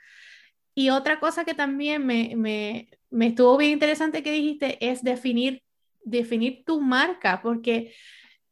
Y 0.74 0.90
otra 0.90 1.20
cosa 1.20 1.44
que 1.44 1.54
también 1.54 2.06
me, 2.06 2.34
me, 2.36 2.90
me 3.10 3.28
estuvo 3.28 3.56
bien 3.56 3.72
interesante 3.72 4.22
que 4.22 4.32
dijiste 4.32 4.78
es 4.86 5.02
definir 5.02 5.62
definir 6.10 6.64
tu 6.64 6.80
marca, 6.80 7.40
porque 7.42 7.94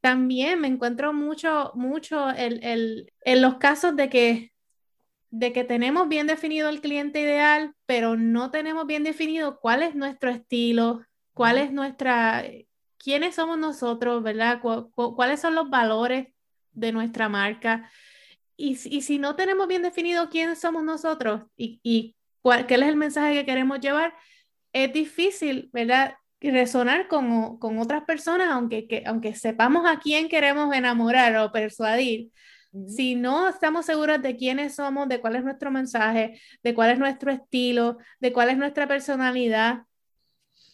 también 0.00 0.60
me 0.60 0.68
encuentro 0.68 1.12
mucho, 1.12 1.72
mucho 1.74 2.30
el, 2.30 3.12
en 3.24 3.42
los 3.42 3.56
casos 3.56 3.96
de 3.96 4.08
que, 4.08 4.52
de 5.30 5.52
que 5.52 5.64
tenemos 5.64 6.08
bien 6.08 6.26
definido 6.26 6.68
el 6.68 6.80
cliente 6.80 7.20
ideal, 7.20 7.74
pero 7.86 8.16
no 8.16 8.50
tenemos 8.50 8.86
bien 8.86 9.02
definido 9.02 9.58
cuál 9.60 9.82
es 9.82 9.94
nuestro 9.94 10.30
estilo, 10.30 11.04
cuál 11.34 11.58
es 11.58 11.72
nuestra, 11.72 12.44
quiénes 12.98 13.34
somos 13.34 13.58
nosotros, 13.58 14.22
¿verdad? 14.22 14.60
¿Cuáles 14.60 15.40
son 15.40 15.54
los 15.54 15.70
valores 15.70 16.28
de 16.72 16.92
nuestra 16.92 17.28
marca? 17.28 17.90
Y, 18.56 18.78
y 18.88 19.02
si 19.02 19.18
no 19.18 19.34
tenemos 19.34 19.66
bien 19.66 19.82
definido 19.82 20.30
quiénes 20.30 20.60
somos 20.60 20.84
nosotros 20.84 21.42
y, 21.56 21.80
y 21.82 22.16
cuál, 22.42 22.66
qué 22.66 22.74
es 22.74 22.82
el 22.82 22.96
mensaje 22.96 23.34
que 23.34 23.44
queremos 23.44 23.80
llevar, 23.80 24.14
es 24.72 24.92
difícil, 24.92 25.68
¿verdad? 25.72 26.16
Resonar 26.40 27.08
con, 27.08 27.58
con 27.58 27.78
otras 27.78 28.04
personas, 28.04 28.48
aunque, 28.50 28.86
que, 28.86 29.02
aunque 29.06 29.34
sepamos 29.34 29.86
a 29.86 29.98
quién 29.98 30.28
queremos 30.28 30.74
enamorar 30.74 31.36
o 31.36 31.52
persuadir, 31.52 32.30
si 32.88 33.14
no 33.14 33.48
estamos 33.48 33.86
seguros 33.86 34.20
de 34.20 34.36
quiénes 34.36 34.74
somos, 34.74 35.08
de 35.08 35.20
cuál 35.20 35.36
es 35.36 35.44
nuestro 35.44 35.70
mensaje, 35.70 36.40
de 36.62 36.74
cuál 36.74 36.90
es 36.90 36.98
nuestro 36.98 37.30
estilo, 37.30 37.98
de 38.20 38.32
cuál 38.32 38.50
es 38.50 38.58
nuestra 38.58 38.86
personalidad, 38.86 39.82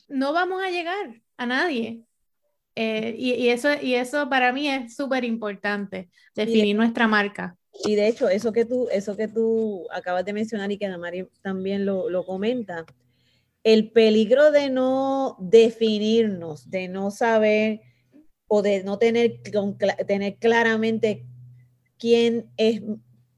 no 0.09 0.33
vamos 0.33 0.62
a 0.62 0.71
llegar 0.71 1.21
a 1.37 1.47
nadie. 1.47 2.02
Eh, 2.75 3.14
y, 3.19 3.35
y, 3.35 3.50
eso, 3.50 3.69
y 3.81 3.95
eso 3.95 4.28
para 4.28 4.52
mí 4.52 4.69
es 4.69 4.97
súper 4.97 5.25
importante, 5.25 6.09
definir 6.35 6.75
nuestra 6.75 7.07
marca. 7.07 7.57
Y 7.85 7.95
de 7.95 8.09
hecho, 8.09 8.28
eso 8.28 8.52
que 8.52 8.64
tú, 8.64 8.88
eso 8.90 9.16
que 9.16 9.28
tú 9.28 9.87
acabas 9.90 10.25
de 10.25 10.33
mencionar 10.33 10.71
y 10.73 10.78
que 10.78 10.87
Ana 10.87 10.99
también 11.42 11.87
lo, 11.87 12.11
lo 12.11 12.25
comenta, 12.25 12.85
el 13.64 13.90
peligro 13.90 14.50
de 14.50 14.71
no 14.71 15.37
definirnos, 15.40 16.71
de 16.71 16.88
no 16.88 17.11
saber 17.11 17.81
o 18.49 18.62
de 18.62 18.83
no 18.83 18.99
tener, 18.99 19.40
tener 20.07 20.37
claramente 20.37 21.25
quién 21.99 22.50
es, 22.57 22.83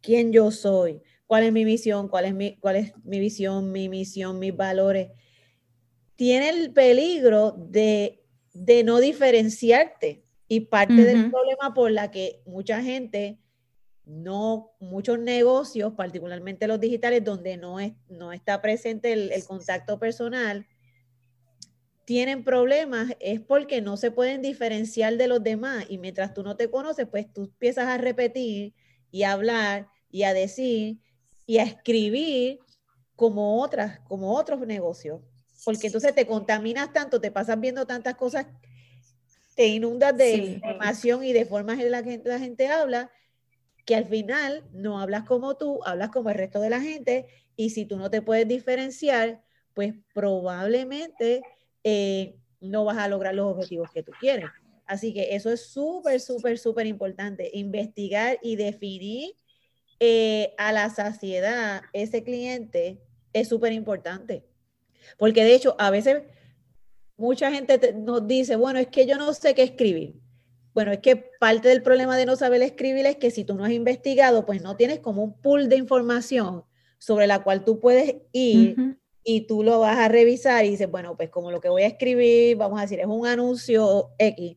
quién 0.00 0.33
yo 0.33 0.50
soy, 0.50 1.02
cuál 1.26 1.45
es 1.45 1.52
mi 1.52 1.64
misión, 1.64 2.09
cuál 2.09 2.25
es 2.25 2.35
mi, 2.35 2.57
cuál 2.57 2.76
es 2.76 2.93
mi 3.04 3.19
visión, 3.19 3.71
mi 3.73 3.88
misión, 3.88 4.38
mis 4.38 4.57
valores, 4.57 5.11
tiene 6.16 6.49
el 6.50 6.73
peligro 6.73 7.52
de, 7.52 8.21
no 8.85 9.00
diferenciarte. 9.00 10.23
Y 10.47 10.61
parte 10.61 10.95
del 10.95 11.31
problema 11.31 11.73
por 11.75 11.90
la 11.90 12.11
que 12.11 12.43
mucha 12.45 12.83
gente 12.83 13.38
no 14.07 14.73
muchos 14.81 15.19
negocios, 15.19 15.95
particularmente 15.95 16.67
los 16.67 16.81
digitales, 16.81 17.25
donde 17.25 17.57
no, 17.57 17.81
es, 17.81 17.95
no 18.09 18.33
está 18.33 18.61
presente 18.61 19.13
el, 19.13 19.45
contacto 19.45 19.99
personal, 19.99 20.67
tienen 22.05 22.45
problemas 22.45 23.17
es 23.19 23.41
porque 23.41 23.81
no 23.81 23.97
se 23.97 24.11
pueden 24.11 24.43
diferenciar 24.43 25.17
de 25.17 25.27
los 25.27 25.43
demás. 25.43 25.87
Y 25.89 25.99
mientras 25.99 26.35
tú 26.35 26.43
no 26.43 26.57
te 26.57 26.71
conoces, 26.71 27.07
pues 27.09 27.33
tú 27.33 27.45
empiezas 27.45 27.87
a 27.87 27.97
repetir 27.97 28.75
y 29.11 29.23
a 29.23 29.33
hablar 29.33 29.89
y 30.11 30.25
a 30.25 30.35
decir 30.35 30.99
y 31.47 31.59
a 31.59 31.63
escribir 31.63 32.59
como 33.17 33.63
otras, 33.63 34.01
como 34.01 34.35
otros 34.35 34.67
negocios, 34.67 35.21
porque 35.65 35.87
entonces 35.87 36.15
te 36.15 36.27
contaminas 36.27 36.93
tanto, 36.93 37.21
te 37.21 37.31
pasas 37.31 37.59
viendo 37.59 37.87
tantas 37.87 38.17
cosas, 38.17 38.47
te 39.55 39.69
inundas 39.69 40.17
de 40.17 40.35
información 40.35 41.25
y 41.25 41.33
de 41.33 41.47
formas 41.47 41.79
en 41.81 41.91
las 41.91 42.03
que 42.03 42.21
la 42.25 42.39
gente 42.39 42.69
habla 42.69 43.11
que 43.85 43.95
al 43.95 44.07
final 44.07 44.64
no 44.73 44.99
hablas 45.00 45.25
como 45.25 45.57
tú, 45.57 45.81
hablas 45.85 46.11
como 46.11 46.31
el 46.31 46.37
resto 46.37 46.61
de 46.61 46.71
la 46.71 46.81
gente 46.81 47.26
y 47.57 47.71
si 47.71 47.85
tú 47.85 47.97
no 47.97 48.11
te 48.11 48.23
puedes 48.23 48.49
diferenciar, 48.49 49.43
pues 49.75 49.95
probablemente 50.12 51.43
eh, 51.83 52.37
no 52.61 52.85
vas 52.85 52.99
a 52.99 53.09
lograr 53.09 53.35
los 53.35 53.55
objetivos 53.55 53.91
que 53.93 54.03
tú 54.03 54.12
quieres. 54.19 54.47
Así 54.87 55.12
que 55.12 55.35
eso 55.35 55.50
es 55.50 55.67
súper, 55.67 56.21
súper, 56.21 56.59
súper 56.59 56.87
importante, 56.87 57.50
investigar 57.55 58.38
y 58.43 58.57
definir 58.57 59.35
eh, 60.00 60.55
a 60.59 60.73
la 60.73 60.91
saciedad 60.91 61.83
ese 61.93 62.23
cliente 62.23 63.00
es 63.33 63.49
súper 63.49 63.73
importante. 63.73 64.45
Porque 65.19 65.45
de 65.45 65.55
hecho, 65.55 65.76
a 65.79 65.91
veces 65.91 66.23
mucha 67.17 67.50
gente 67.50 67.93
nos 67.95 68.26
dice, 68.26 68.57
bueno, 68.57 68.79
es 68.79 68.88
que 68.88 69.07
yo 69.07 69.17
no 69.17 69.33
sé 69.35 69.55
qué 69.55 69.62
escribir. 69.62 70.24
Bueno, 70.75 70.90
es 70.90 70.99
que 70.99 71.16
parte 71.38 71.69
del 71.69 71.83
problema 71.83 72.16
de 72.16 72.26
no 72.26 72.35
saber 72.35 72.61
escribir 72.61 73.07
es 73.07 73.16
que 73.16 73.31
si 73.31 73.45
tú 73.45 73.54
no 73.54 73.64
has 73.64 73.71
investigado, 73.71 74.45
pues 74.45 74.61
no 74.61 74.76
tienes 74.76 74.99
como 74.99 75.23
un 75.23 75.40
pool 75.40 75.69
de 75.69 75.76
información 75.76 76.64
sobre 76.99 77.28
la 77.28 77.45
cual 77.45 77.64
tú 77.64 77.78
puedes 77.78 78.16
ir 78.33 78.76
y 79.23 79.43
tú 79.43 79.62
lo 79.62 79.78
vas 79.78 79.99
a 79.99 80.09
revisar 80.09 80.64
y 80.64 80.71
dices, 80.71 80.90
bueno, 80.90 81.16
pues 81.16 81.31
como 81.31 81.52
lo 81.52 81.61
que 81.61 81.69
voy 81.69 81.83
a 81.83 81.87
escribir, 81.87 82.57
vamos 82.57 82.78
a 82.78 82.83
decir, 82.83 82.99
es 82.99 83.07
un 83.07 83.25
anuncio 83.25 84.11
X, 84.19 84.57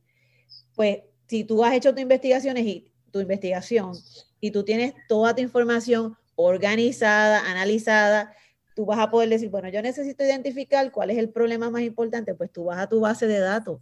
pues 0.76 1.02
si 1.28 1.44
tú 1.44 1.64
has 1.64 1.76
hecho 1.76 1.94
tu 1.94 2.02
investigaciones 2.02 2.66
y 2.66 2.92
tu 3.12 3.20
investigación 3.20 3.92
y 4.40 4.50
tú 4.50 4.64
tienes 4.64 4.94
toda 5.08 5.36
tu 5.36 5.42
información 5.44 6.18
organizada, 6.36 7.50
analizada, 7.50 8.34
tú 8.76 8.86
vas 8.86 9.00
a 9.00 9.12
poder 9.12 9.30
decir, 9.30 9.50
bueno, 9.50 9.70
yo 9.70 9.84
necesito 9.84 10.24
identificar 10.24 10.92
cuál 10.92 11.12
es 11.12 11.18
el 11.18 11.30
problema 11.30 11.70
más 11.70 11.84
importante, 11.84 12.34
pues 12.34 12.52
tú 12.52 12.66
vas 12.66 12.80
a 12.80 12.90
tu 12.90 13.02
base 13.02 13.28
de 13.28 13.40
datos 13.40 13.82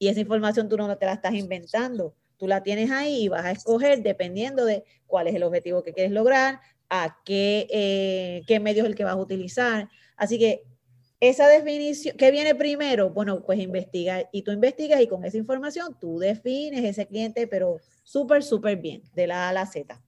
y 0.00 0.08
esa 0.08 0.18
información 0.18 0.68
tú 0.68 0.78
no 0.78 0.96
te 0.96 1.04
la 1.06 1.12
estás 1.12 1.34
inventando, 1.34 2.14
tú 2.38 2.48
la 2.48 2.62
tienes 2.62 2.90
ahí 2.90 3.24
y 3.24 3.28
vas 3.28 3.44
a 3.44 3.50
escoger 3.50 4.02
dependiendo 4.02 4.64
de 4.64 4.82
cuál 5.06 5.28
es 5.28 5.34
el 5.34 5.42
objetivo 5.42 5.82
que 5.82 5.92
quieres 5.92 6.10
lograr, 6.10 6.58
a 6.88 7.18
qué, 7.22 7.68
eh, 7.70 8.42
qué 8.46 8.60
medio 8.60 8.82
es 8.82 8.88
el 8.88 8.96
que 8.96 9.04
vas 9.04 9.12
a 9.12 9.18
utilizar. 9.18 9.90
Así 10.16 10.38
que 10.38 10.64
esa 11.20 11.48
definición, 11.48 12.16
¿qué 12.16 12.30
viene 12.30 12.54
primero? 12.54 13.10
Bueno, 13.10 13.42
pues 13.44 13.60
investigar 13.60 14.30
y 14.32 14.40
tú 14.40 14.52
investigas 14.52 15.02
y 15.02 15.06
con 15.06 15.22
esa 15.26 15.36
información 15.36 15.94
tú 16.00 16.18
defines 16.18 16.82
ese 16.82 17.06
cliente, 17.06 17.46
pero 17.46 17.76
súper, 18.02 18.42
súper 18.42 18.78
bien, 18.78 19.02
de 19.14 19.26
la 19.26 19.44
A 19.44 19.48
a 19.50 19.52
la 19.52 19.66
Z. 19.66 20.00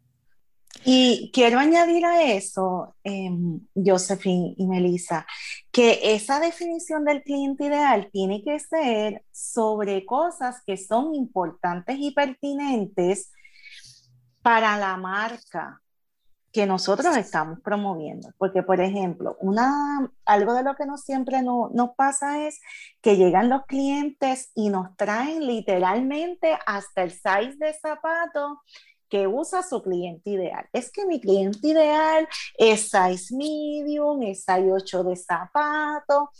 Y 0.85 1.31
quiero 1.33 1.59
añadir 1.59 2.05
a 2.05 2.23
eso, 2.23 2.97
eh, 3.05 3.31
Josephine 3.75 4.55
y 4.57 4.67
Melissa, 4.67 5.27
que 5.71 6.15
esa 6.15 6.41
definición 6.41 7.05
del 7.05 7.23
cliente 7.23 7.65
ideal 7.65 8.09
tiene 8.13 8.43
que 8.43 8.59
ser 8.59 9.25
sobre 9.31 10.05
cosas 10.05 10.63
que 10.67 10.77
son 10.77 11.15
importantes 11.15 11.97
y 11.99 12.11
pertinentes 12.13 13.31
para 14.43 14.77
la 14.77 14.97
marca, 14.97 15.81
que 16.53 16.67
nosotros 16.67 17.17
estamos 17.17 17.61
promoviendo. 17.61 18.31
Porque, 18.37 18.63
por 18.63 18.81
ejemplo, 18.81 19.37
una, 19.41 20.11
algo 20.27 20.53
de 20.53 20.65
lo 20.65 20.75
que 20.75 20.85
nos 20.85 21.03
siempre 21.03 21.43
no, 21.43 21.71
nos 21.73 21.95
pasa 21.97 22.47
es 22.47 22.61
que 23.01 23.17
llegan 23.17 23.49
los 23.49 23.65
clientes 23.67 24.51
y 24.55 24.69
nos 24.69 24.95
traen 24.97 25.47
literalmente 25.47 26.59
hasta 26.67 27.05
el 27.05 27.13
size 27.13 27.57
de 27.59 27.73
zapato 27.73 28.61
que 29.13 29.27
usa 29.27 29.63
su 29.63 29.83
cliente 29.83 30.31
ideal. 30.31 30.67
Es 30.73 30.91
que 30.91 31.05
mi 31.05 31.21
cliente 31.21 31.69
ideal 31.69 32.27
es 32.57 32.89
size 32.89 33.37
medium, 33.37 34.23
es 34.23 34.43
size 34.43 34.73
8 34.73 35.05
de 35.05 35.17
zapato. 35.17 36.31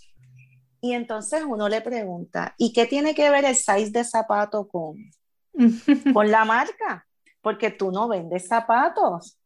Y 0.81 0.95
entonces 0.95 1.43
uno 1.47 1.69
le 1.69 1.83
pregunta, 1.83 2.55
¿y 2.57 2.73
qué 2.73 2.87
tiene 2.87 3.15
que 3.15 3.29
ver 3.29 3.45
el 3.45 3.57
size 3.57 3.91
de 3.91 4.05
zapato 4.05 4.67
con, 4.69 4.97
con 6.15 6.31
la 6.31 6.47
marca? 6.47 7.07
Porque 7.43 7.71
tú 7.71 7.93
no 7.93 8.09
vendes 8.09 8.49
zapatos, 8.49 9.39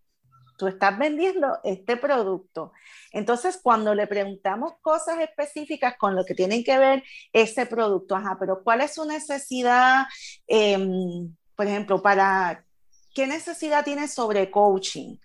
tú 0.57 0.69
estás 0.69 0.97
vendiendo 0.97 1.59
este 1.65 1.97
producto. 1.97 2.71
Entonces, 3.11 3.59
cuando 3.61 3.93
le 3.93 4.07
preguntamos 4.07 4.75
cosas 4.81 5.19
específicas 5.19 5.97
con 5.99 6.15
lo 6.15 6.25
que 6.25 6.37
tienen 6.37 6.63
que 6.63 6.79
ver 6.79 7.03
ese 7.33 7.67
producto, 7.67 8.15
ajá, 8.15 8.37
pero 8.39 8.63
¿cuál 8.63 8.83
es 8.83 8.95
su 8.95 9.05
necesidad, 9.05 10.05
em, 10.47 11.35
por 11.57 11.67
ejemplo, 11.67 12.01
para 12.01 12.66
qué 13.17 13.27
necesidad 13.27 13.83
tiene 13.83 14.09
sobre 14.09 14.51
coaching? 14.51 15.17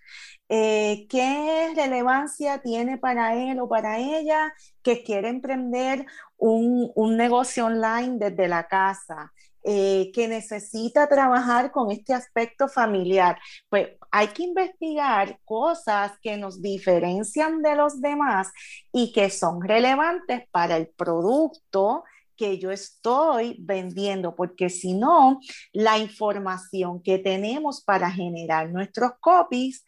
Eh, 0.48 1.06
¿Qué 1.10 1.72
relevancia 1.76 2.62
tiene 2.62 2.96
para 2.98 3.34
él 3.36 3.60
o 3.60 3.68
para 3.68 3.98
ella 3.98 4.52
que 4.82 5.04
quiere 5.04 5.28
emprender 5.28 6.06
un, 6.38 6.90
un 6.94 7.16
negocio 7.18 7.66
online 7.66 8.16
desde 8.18 8.48
la 8.48 8.66
casa? 8.66 9.32
Eh, 9.64 10.10
que 10.12 10.26
necesita 10.26 11.06
trabajar 11.06 11.70
con 11.70 11.92
este 11.92 12.14
aspecto 12.14 12.66
familiar. 12.68 13.38
Pues 13.68 13.90
hay 14.10 14.28
que 14.28 14.42
investigar 14.42 15.38
cosas 15.44 16.12
que 16.20 16.36
nos 16.36 16.60
diferencian 16.60 17.62
de 17.62 17.76
los 17.76 18.00
demás 18.00 18.50
y 18.90 19.12
que 19.12 19.30
son 19.30 19.62
relevantes 19.62 20.48
para 20.50 20.76
el 20.76 20.88
producto 20.88 22.02
que 22.42 22.58
yo 22.58 22.72
estoy 22.72 23.56
vendiendo, 23.60 24.34
porque 24.34 24.68
si 24.68 24.94
no, 24.94 25.38
la 25.72 25.98
información 25.98 27.00
que 27.00 27.20
tenemos 27.20 27.84
para 27.84 28.10
generar 28.10 28.68
nuestros 28.68 29.12
copies 29.20 29.84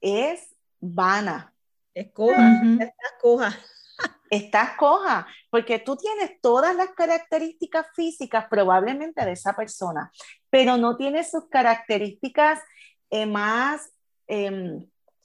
es 0.00 0.52
vana. 0.80 1.54
Escoja, 1.94 2.60
escoja 3.14 3.56
estás 4.30 4.76
coja, 4.76 5.28
porque 5.48 5.78
tú 5.78 5.96
tienes 5.96 6.40
todas 6.40 6.74
las 6.74 6.90
características 6.90 7.86
físicas 7.94 8.46
probablemente 8.50 9.24
de 9.24 9.32
esa 9.32 9.54
persona, 9.54 10.10
pero 10.50 10.76
no 10.76 10.96
tienes 10.96 11.30
sus 11.30 11.48
características 11.48 12.58
eh, 13.10 13.26
más 13.26 13.92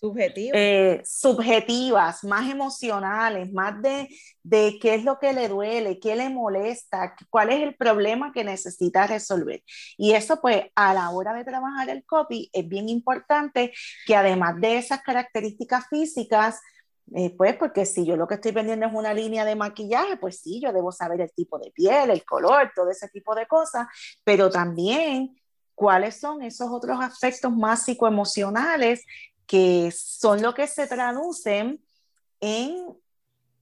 em, 0.02 0.52
eh, 0.54 1.02
subjetivas, 1.06 2.24
más 2.24 2.50
emocionales, 2.50 3.52
más 3.52 3.82
de, 3.82 4.10
de 4.44 4.78
qué 4.82 4.96
es 4.96 5.04
lo 5.04 5.18
que 5.20 5.34
le 5.34 5.48
duele, 5.48 6.00
qué 6.00 6.16
le 6.16 6.30
molesta, 6.30 7.16
cuál 7.30 7.50
es 7.52 7.62
el 7.62 7.76
problema 7.76 8.32
que 8.32 8.44
necesita 8.44 9.08
resolver. 9.08 9.64
Y 9.98 10.14
eso 10.14 10.40
pues 10.42 10.66
a 10.76 10.94
la 10.94 11.10
hora 11.10 11.34
de 11.34 11.44
trabajar 11.44 11.90
el 11.90 12.04
copy 12.06 12.50
es 12.54 12.68
bien 12.68 12.90
importante 12.90 13.74
que 14.06 14.16
además 14.16 14.60
de 14.60 14.78
esas 14.78 15.02
características 15.02 15.88
físicas, 15.90 16.60
eh, 17.16 17.34
pues 17.38 17.56
porque 17.56 17.86
si 17.86 18.06
yo 18.06 18.16
lo 18.16 18.28
que 18.28 18.36
estoy 18.36 18.52
vendiendo 18.52 18.88
es 18.88 18.94
una 18.94 19.14
línea 19.14 19.46
de 19.46 19.56
maquillaje, 19.56 20.18
pues 20.18 20.40
sí, 20.40 20.60
yo 20.62 20.74
debo 20.74 20.92
saber 20.92 21.22
el 21.22 21.32
tipo 21.34 21.58
de 21.60 21.72
piel, 21.72 22.10
el 22.10 22.26
color, 22.26 22.72
todo 22.76 22.90
ese 22.90 23.08
tipo 23.10 23.36
de 23.36 23.48
cosas, 23.48 23.88
pero 24.24 24.50
también 24.50 25.36
cuáles 25.76 26.20
son 26.20 26.42
esos 26.42 26.70
otros 26.72 27.00
aspectos 27.02 27.52
más 27.52 27.84
psicoemocionales 27.84 29.04
que 29.48 29.92
son 29.96 30.42
lo 30.42 30.54
que 30.54 30.68
se 30.68 30.88
traducen 30.88 31.84
en 32.40 32.88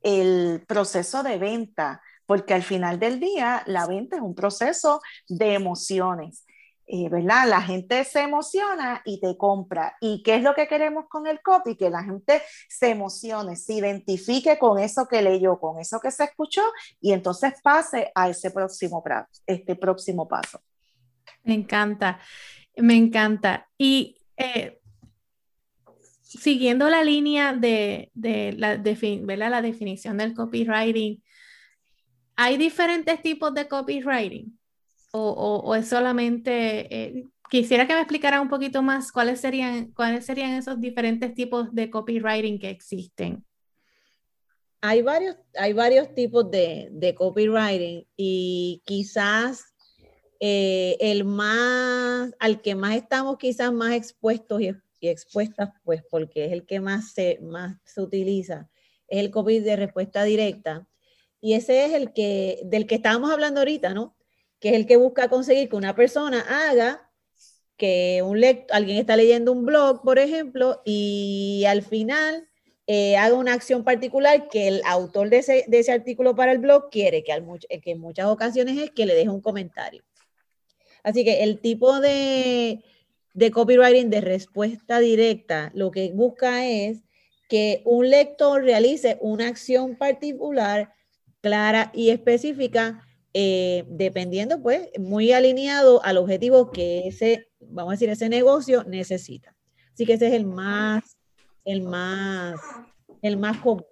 el 0.01 0.63
proceso 0.67 1.23
de 1.23 1.37
venta, 1.37 2.01
porque 2.25 2.53
al 2.53 2.63
final 2.63 2.99
del 2.99 3.19
día 3.19 3.63
la 3.65 3.87
venta 3.87 4.17
es 4.17 4.21
un 4.21 4.35
proceso 4.35 5.01
de 5.27 5.53
emociones. 5.53 6.45
Eh, 6.85 7.07
¿verdad? 7.07 7.47
La 7.47 7.61
gente 7.61 8.03
se 8.03 8.21
emociona 8.21 9.01
y 9.05 9.21
te 9.21 9.37
compra. 9.37 9.95
¿Y 10.01 10.21
qué 10.21 10.35
es 10.35 10.43
lo 10.43 10.53
que 10.53 10.67
queremos 10.67 11.05
con 11.07 11.27
el 11.27 11.41
copy? 11.41 11.77
Que 11.77 11.89
la 11.89 12.03
gente 12.03 12.41
se 12.67 12.89
emocione, 12.89 13.55
se 13.55 13.75
identifique 13.75 14.59
con 14.59 14.77
eso 14.77 15.07
que 15.07 15.21
leyó, 15.21 15.59
con 15.59 15.79
eso 15.79 16.01
que 16.01 16.11
se 16.11 16.25
escuchó 16.25 16.61
y 16.99 17.13
entonces 17.13 17.53
pase 17.63 18.11
a 18.13 18.29
ese 18.29 18.51
próximo, 18.51 19.01
este 19.47 19.77
próximo 19.77 20.27
paso. 20.27 20.59
Me 21.43 21.53
encanta, 21.53 22.19
me 22.75 22.95
encanta. 22.95 23.69
Y 23.77 24.17
eh, 24.35 24.81
siguiendo 26.39 26.89
la 26.89 27.03
línea 27.03 27.53
de, 27.53 28.11
la, 28.15 28.77
la 28.77 29.61
definición 29.61 30.17
del 30.17 30.33
copywriting, 30.33 31.21
hay 32.35 32.57
diferentes 32.57 33.21
tipos 33.21 33.53
de 33.53 33.67
copywriting 33.67 34.57
o, 35.15 35.75
es 35.75 35.89
solamente, 35.89 36.87
eh, 36.89 37.25
quisiera 37.49 37.85
que 37.85 37.93
me 37.93 37.99
explicara 37.99 38.41
un 38.41 38.49
poquito 38.49 38.81
más 38.81 39.11
cuáles 39.11 39.39
serían, 39.39 39.91
cuáles 39.91 40.25
serían 40.25 40.53
esos 40.53 40.79
diferentes 40.79 41.35
tipos 41.35 41.73
de 41.73 41.91
copywriting 41.91 42.59
que 42.59 42.71
existen. 42.71 43.45
Hay 44.81 45.01
varios, 45.01 45.37
hay 45.55 45.73
varios 45.73 46.13
tipos 46.15 46.49
de, 46.49 47.15
copywriting 47.15 48.07
y 48.17 48.81
quizás 48.85 49.73
eh, 50.39 50.97
el 50.99 51.25
más, 51.25 52.31
al 52.39 52.61
que 52.61 52.73
más 52.73 52.95
estamos 52.95 53.37
quizás 53.37 53.71
más 53.71 53.93
expuestos 53.93 54.61
y, 54.61 54.71
expuestas, 55.09 55.69
pues 55.83 56.03
porque 56.09 56.45
es 56.45 56.51
el 56.51 56.65
que 56.65 56.79
más 56.79 57.13
se, 57.13 57.39
más 57.41 57.77
se 57.85 58.01
utiliza, 58.01 58.69
es 59.07 59.19
el 59.19 59.31
copy 59.31 59.59
de 59.59 59.75
respuesta 59.75 60.23
directa. 60.23 60.87
Y 61.41 61.53
ese 61.53 61.85
es 61.85 61.93
el 61.93 62.13
que, 62.13 62.61
del 62.65 62.87
que 62.87 62.95
estábamos 62.95 63.31
hablando 63.31 63.59
ahorita, 63.59 63.93
¿no? 63.93 64.15
que 64.63 64.69
es 64.69 64.75
el 64.75 64.87
que 64.87 64.95
busca 64.95 65.27
conseguir 65.27 65.67
que 65.67 65.75
una 65.75 65.93
persona 65.93 66.39
haga 66.69 67.11
que 67.75 68.21
un 68.23 68.41
alguien 68.71 68.97
está 68.97 69.17
leyendo 69.17 69.51
un 69.51 69.65
blog, 69.65 70.01
por 70.03 70.19
ejemplo, 70.19 70.81
y 70.85 71.65
al 71.67 71.81
final 71.81 72.47
eh, 72.87 73.17
haga 73.17 73.35
una 73.35 73.51
acción 73.51 73.83
particular 73.83 74.47
que 74.47 74.69
el 74.69 74.81
autor 74.85 75.29
de 75.29 75.39
ese, 75.39 75.91
artículo 75.91 76.33
para 76.33 76.53
el 76.53 76.59
blog 76.59 76.89
quiere, 76.89 77.25
que, 77.25 77.33
que 77.81 77.91
en 77.91 77.99
muchas 77.99 78.27
ocasiones 78.27 78.77
es 78.77 78.91
que 78.91 79.05
le 79.05 79.15
deje 79.15 79.27
un 79.27 79.41
comentario. 79.41 80.01
Así 81.03 81.25
que 81.25 81.43
el 81.43 81.59
tipo 81.59 81.99
de, 81.99 82.85
de 83.33 83.51
copywriting 83.51 84.09
de 84.09 84.21
respuesta 84.21 84.99
directa 84.99 85.71
lo 85.73 85.91
que 85.91 86.11
busca 86.13 86.67
es 86.67 87.03
que 87.49 87.81
un 87.85 88.09
lector 88.09 88.63
realice 88.63 89.17
una 89.21 89.47
acción 89.47 89.95
particular, 89.95 90.93
clara 91.41 91.91
y 91.93 92.09
específica 92.09 93.05
eh, 93.33 93.85
dependiendo, 93.87 94.61
pues, 94.61 94.89
muy 94.99 95.31
alineado 95.31 96.03
al 96.03 96.17
objetivo 96.17 96.71
que 96.71 97.07
ese, 97.07 97.47
vamos 97.59 97.91
a 97.91 97.93
decir, 97.93 98.09
ese 98.09 98.29
negocio 98.29 98.83
necesita. 98.83 99.55
Así 99.91 100.05
que 100.05 100.13
ese 100.13 100.27
es 100.27 100.33
el 100.33 100.45
más, 100.45 101.17
el 101.65 101.81
más, 101.81 102.59
el 103.21 103.37
más 103.37 103.57
común, 103.57 103.85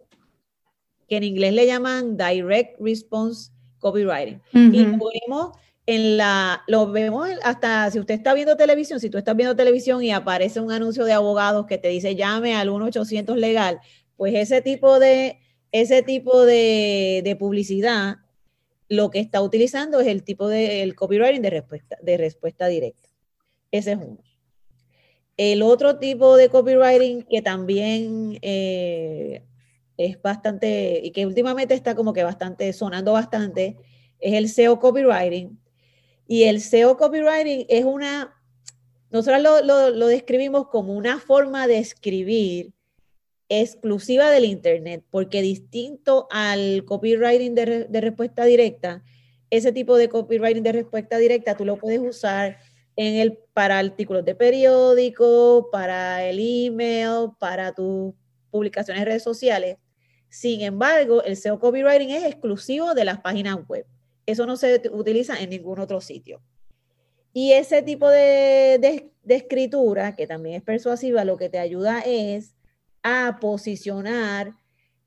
que 1.07 1.17
en 1.17 1.23
inglés 1.23 1.53
le 1.53 1.65
llaman 1.65 2.17
Direct 2.17 2.79
Response 2.79 3.51
Copywriting. 3.79 4.41
Y 4.53 4.85
podemos 4.97 5.57
en 5.91 6.15
la, 6.15 6.63
lo 6.67 6.89
vemos 6.89 7.27
hasta 7.43 7.91
si 7.91 7.99
usted 7.99 8.13
está 8.13 8.33
viendo 8.33 8.55
televisión, 8.55 9.01
si 9.01 9.09
tú 9.09 9.17
estás 9.17 9.35
viendo 9.35 9.57
televisión 9.57 10.01
y 10.01 10.11
aparece 10.11 10.61
un 10.61 10.71
anuncio 10.71 11.03
de 11.03 11.11
abogados 11.11 11.65
que 11.65 11.77
te 11.77 11.89
dice 11.89 12.15
llame 12.15 12.55
al 12.55 12.69
1-800 12.69 13.35
legal, 13.35 13.79
pues 14.15 14.33
ese 14.35 14.61
tipo 14.61 14.99
de, 14.99 15.39
ese 15.73 16.01
tipo 16.01 16.45
de, 16.45 17.35
publicidad 17.37 18.17
lo 18.87 19.09
que 19.09 19.19
está 19.19 19.41
utilizando 19.41 19.99
es 19.99 20.07
el 20.07 20.23
tipo 20.23 20.47
de 20.47 20.81
el 20.81 20.95
copywriting 20.95 21.41
de 21.41 21.49
respuesta, 21.49 21.97
de 22.01 22.17
respuesta 22.17 22.67
directa. 22.67 23.09
Ese 23.71 23.93
es 23.93 23.97
uno. 23.97 24.19
El 25.35 25.61
otro 25.61 25.97
tipo 25.99 26.37
de 26.37 26.47
copywriting 26.49 27.23
que 27.23 27.41
también 27.41 28.37
eh, 28.41 29.43
es 29.97 30.21
bastante, 30.21 31.01
y 31.03 31.11
que 31.11 31.25
últimamente 31.25 31.73
está 31.73 31.95
como 31.95 32.13
que 32.13 32.23
bastante, 32.23 32.71
sonando 32.73 33.13
bastante, 33.13 33.77
es 34.19 34.33
el 34.33 34.47
SEO 34.47 34.79
copywriting. 34.79 35.60
Y 36.31 36.45
el 36.45 36.61
SEO 36.61 36.95
copywriting 36.95 37.65
es 37.67 37.83
una, 37.83 38.33
nosotros 39.09 39.41
lo, 39.65 40.07
describimos 40.07 40.69
como 40.69 40.93
una 40.93 41.19
forma 41.19 41.67
de 41.67 41.79
escribir 41.79 42.71
exclusiva 43.49 44.29
del 44.29 44.45
Internet, 44.45 45.03
porque 45.11 45.41
distinto 45.41 46.29
al 46.31 46.85
copywriting 46.85 47.53
de, 47.53 47.83
de 47.83 47.99
respuesta 47.99 48.45
directa, 48.45 49.03
ese 49.49 49.73
tipo 49.73 49.97
de 49.97 50.07
copywriting 50.07 50.63
de 50.63 50.71
respuesta 50.71 51.17
directa 51.17 51.57
tú 51.57 51.65
lo 51.65 51.75
puedes 51.75 51.99
usar 51.99 52.59
en 52.95 53.15
el, 53.15 53.37
para 53.51 53.77
artículos 53.77 54.23
de 54.23 54.33
periódico, 54.33 55.67
para 55.69 56.23
el 56.23 56.39
email, 56.39 57.31
para 57.39 57.73
tus 57.73 58.13
publicaciones 58.51 59.01
en 59.01 59.05
redes 59.05 59.23
sociales. 59.23 59.79
Sin 60.29 60.61
embargo, 60.61 61.23
el 61.23 61.35
SEO 61.35 61.59
copywriting 61.59 62.11
es 62.11 62.23
exclusivo 62.23 62.93
de 62.93 63.03
las 63.03 63.19
páginas 63.19 63.57
web. 63.67 63.85
Eso 64.31 64.45
no 64.45 64.57
se 64.57 64.81
utiliza 64.91 65.39
en 65.39 65.49
ningún 65.49 65.79
otro 65.79 66.01
sitio. 66.01 66.41
Y 67.33 67.53
ese 67.53 67.81
tipo 67.81 68.09
de, 68.09 69.11
de, 69.23 69.35
escritura, 69.35 70.15
que 70.15 70.27
también 70.27 70.55
es 70.55 70.63
persuasiva, 70.63 71.23
lo 71.23 71.37
que 71.37 71.49
te 71.49 71.59
ayuda 71.59 72.01
es 72.05 72.55
a 73.03 73.37
posicionar, 73.39 74.51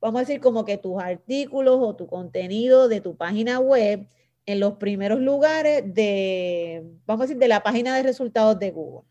vamos 0.01 0.19
a 0.19 0.25
decir, 0.25 0.41
como 0.41 0.65
que 0.65 0.77
tus 0.77 1.01
artículos 1.01 1.77
o 1.79 1.95
tu 1.95 2.07
contenido 2.07 2.87
de 2.87 3.01
tu 3.01 3.15
página 3.15 3.59
web 3.59 4.07
en 4.45 4.59
los 4.59 4.73
primeros 4.73 5.19
lugares 5.19 5.83
de, 5.93 6.83
vamos 7.05 7.23
a 7.23 7.27
decir, 7.27 7.39
de 7.39 7.47
la 7.47 7.63
página 7.63 7.95
de 7.95 8.03
resultados 8.03 8.59
de 8.59 8.71
Google. 8.71 9.07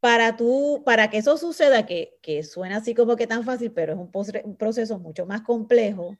Para, 0.00 0.36
tú, 0.36 0.82
para 0.84 1.10
que 1.10 1.18
eso 1.18 1.36
suceda, 1.36 1.84
que, 1.84 2.18
que 2.22 2.44
suena 2.44 2.76
así 2.76 2.94
como 2.94 3.16
que 3.16 3.26
tan 3.26 3.44
fácil, 3.44 3.72
pero 3.72 3.94
es 3.94 3.98
un, 3.98 4.10
un 4.44 4.56
proceso 4.56 4.98
mucho 4.98 5.26
más 5.26 5.42
complejo, 5.42 6.16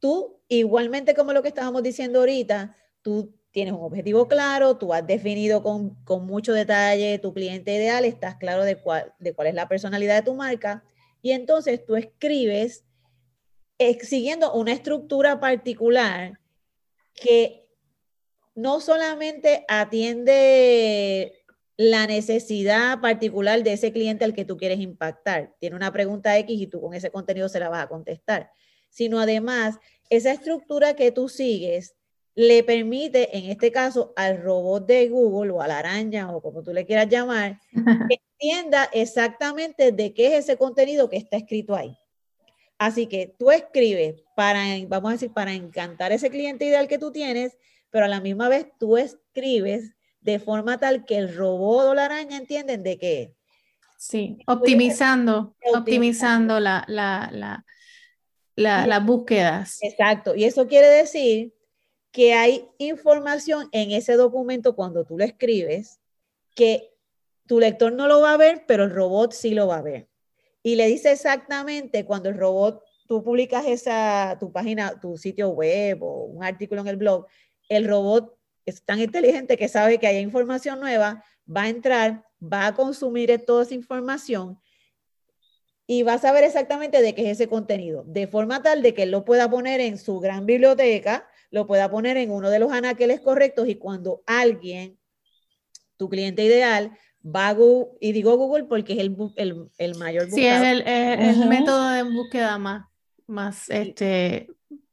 tú, 0.00 0.40
igualmente 0.48 1.14
como 1.14 1.32
lo 1.32 1.42
que 1.42 1.48
estábamos 1.48 1.82
diciendo 1.82 2.20
ahorita, 2.20 2.76
tú 3.02 3.34
tienes 3.52 3.74
un 3.74 3.82
objetivo 3.82 4.28
claro, 4.28 4.76
tú 4.76 4.92
has 4.92 5.06
definido 5.06 5.62
con, 5.62 5.94
con, 6.04 6.26
mucho 6.26 6.52
detalle 6.52 7.18
tu 7.18 7.32
cliente 7.32 7.74
ideal, 7.74 8.04
estás 8.04 8.36
claro 8.36 8.64
de 8.64 8.76
cuál, 8.76 9.12
de 9.18 9.34
cuál 9.34 9.48
es 9.48 9.54
la 9.54 9.68
personalidad 9.68 10.16
de 10.16 10.22
tu 10.22 10.34
marca, 10.34 10.84
y 11.22 11.32
entonces 11.32 11.84
tú 11.84 11.96
escribes 11.96 12.84
eh, 13.78 13.98
siguiendo 14.04 14.52
una 14.52 14.72
estructura 14.72 15.40
particular 15.40 16.38
que 17.14 17.66
no 18.54 18.80
solamente 18.80 19.64
atiende 19.68 21.44
la 21.76 22.06
necesidad 22.06 23.00
particular 23.00 23.62
de 23.62 23.72
ese 23.72 23.90
cliente 23.90 24.24
al 24.26 24.34
que 24.34 24.44
tú 24.44 24.58
quieres 24.58 24.80
impactar. 24.80 25.54
Tiene 25.58 25.76
una 25.76 25.90
pregunta 25.90 26.36
X 26.38 26.60
y 26.60 26.66
tú 26.66 26.78
con 26.80 26.92
ese 26.92 27.10
contenido 27.10 27.48
se 27.48 27.58
la 27.58 27.70
vas 27.70 27.84
a 27.84 27.88
contestar, 27.88 28.50
sino 28.90 29.18
además 29.18 29.78
esa 30.10 30.32
estructura 30.32 30.94
que 30.94 31.12
tú 31.12 31.28
sigues 31.28 31.94
le 32.34 32.62
permite, 32.62 33.36
en 33.36 33.50
este 33.50 33.72
caso, 33.72 34.12
al 34.16 34.42
robot 34.42 34.86
de 34.86 35.08
Google 35.08 35.52
o 35.52 35.62
a 35.62 35.68
la 35.68 35.78
araña 35.78 36.30
o 36.30 36.40
como 36.40 36.62
tú 36.62 36.72
le 36.72 36.86
quieras 36.86 37.08
llamar, 37.08 37.60
que 37.72 37.74
entienda 38.38 38.88
exactamente 38.92 39.92
de 39.92 40.14
qué 40.14 40.28
es 40.28 40.44
ese 40.44 40.56
contenido 40.56 41.08
que 41.08 41.16
está 41.16 41.36
escrito 41.36 41.74
ahí. 41.74 41.96
Así 42.78 43.06
que 43.06 43.34
tú 43.38 43.50
escribes 43.50 44.22
para, 44.34 44.64
vamos 44.88 45.10
a 45.10 45.12
decir, 45.12 45.32
para 45.32 45.52
encantar 45.52 46.12
ese 46.12 46.30
cliente 46.30 46.64
ideal 46.64 46.88
que 46.88 46.98
tú 46.98 47.12
tienes, 47.12 47.58
pero 47.90 48.06
a 48.06 48.08
la 48.08 48.20
misma 48.20 48.48
vez 48.48 48.68
tú 48.78 48.96
escribes 48.96 49.92
de 50.20 50.38
forma 50.38 50.78
tal 50.78 51.04
que 51.04 51.18
el 51.18 51.34
robot 51.34 51.88
o 51.88 51.94
la 51.94 52.06
araña 52.06 52.38
entienden 52.38 52.82
de 52.82 52.98
qué. 52.98 53.34
Sí, 53.98 54.38
optimizando, 54.46 55.54
optimizando 55.74 56.58
la, 56.58 56.84
la, 56.88 57.28
la, 57.32 57.66
la, 58.60 58.86
las 58.86 59.04
búsquedas. 59.04 59.78
Exacto, 59.82 60.34
y 60.34 60.44
eso 60.44 60.66
quiere 60.66 60.88
decir 60.88 61.54
que 62.12 62.34
hay 62.34 62.68
información 62.78 63.68
en 63.72 63.92
ese 63.92 64.14
documento 64.14 64.74
cuando 64.74 65.04
tú 65.04 65.16
lo 65.16 65.24
escribes 65.24 66.00
que 66.54 66.92
tu 67.46 67.60
lector 67.60 67.92
no 67.92 68.06
lo 68.06 68.20
va 68.20 68.34
a 68.34 68.36
ver, 68.36 68.64
pero 68.66 68.84
el 68.84 68.90
robot 68.90 69.32
sí 69.32 69.54
lo 69.54 69.66
va 69.66 69.78
a 69.78 69.82
ver. 69.82 70.08
Y 70.62 70.76
le 70.76 70.86
dice 70.86 71.10
exactamente 71.12 72.04
cuando 72.04 72.28
el 72.28 72.36
robot, 72.36 72.82
tú 73.06 73.22
publicas 73.24 73.66
esa, 73.66 74.36
tu 74.38 74.52
página, 74.52 75.00
tu 75.00 75.16
sitio 75.16 75.48
web 75.50 76.02
o 76.02 76.24
un 76.24 76.44
artículo 76.44 76.82
en 76.82 76.88
el 76.88 76.96
blog, 76.96 77.26
el 77.68 77.88
robot 77.88 78.36
es 78.66 78.84
tan 78.84 79.00
inteligente 79.00 79.56
que 79.56 79.68
sabe 79.68 79.98
que 79.98 80.06
hay 80.06 80.18
información 80.18 80.80
nueva, 80.80 81.24
va 81.44 81.62
a 81.62 81.68
entrar, 81.68 82.24
va 82.40 82.66
a 82.66 82.74
consumir 82.74 83.44
toda 83.44 83.62
esa 83.62 83.74
información 83.74 84.60
y 85.92 86.04
va 86.04 86.12
a 86.12 86.18
saber 86.18 86.44
exactamente 86.44 87.02
de 87.02 87.16
qué 87.16 87.22
es 87.22 87.40
ese 87.40 87.48
contenido, 87.48 88.04
de 88.06 88.28
forma 88.28 88.62
tal 88.62 88.80
de 88.80 88.94
que 88.94 89.02
él 89.02 89.10
lo 89.10 89.24
pueda 89.24 89.50
poner 89.50 89.80
en 89.80 89.98
su 89.98 90.20
gran 90.20 90.46
biblioteca, 90.46 91.26
lo 91.50 91.66
pueda 91.66 91.90
poner 91.90 92.16
en 92.16 92.30
uno 92.30 92.48
de 92.48 92.60
los 92.60 92.70
anaqueles 92.70 93.20
correctos 93.20 93.68
y 93.68 93.74
cuando 93.74 94.22
alguien, 94.24 95.00
tu 95.96 96.08
cliente 96.08 96.44
ideal, 96.44 96.96
va 97.26 97.52
Google, 97.54 97.98
y 98.00 98.12
digo 98.12 98.36
Google 98.36 98.66
porque 98.66 98.92
es 98.92 98.98
el, 99.00 99.16
el, 99.34 99.68
el 99.78 99.94
mayor 99.96 100.26
buscador. 100.26 100.36
Sí, 100.36 100.46
es 100.46 100.62
el, 100.62 100.82
el 100.86 101.48
método 101.48 101.88
de 101.88 102.04
búsqueda 102.04 102.56
más, 102.56 102.86
más, 103.26 103.68
este, 103.68 104.46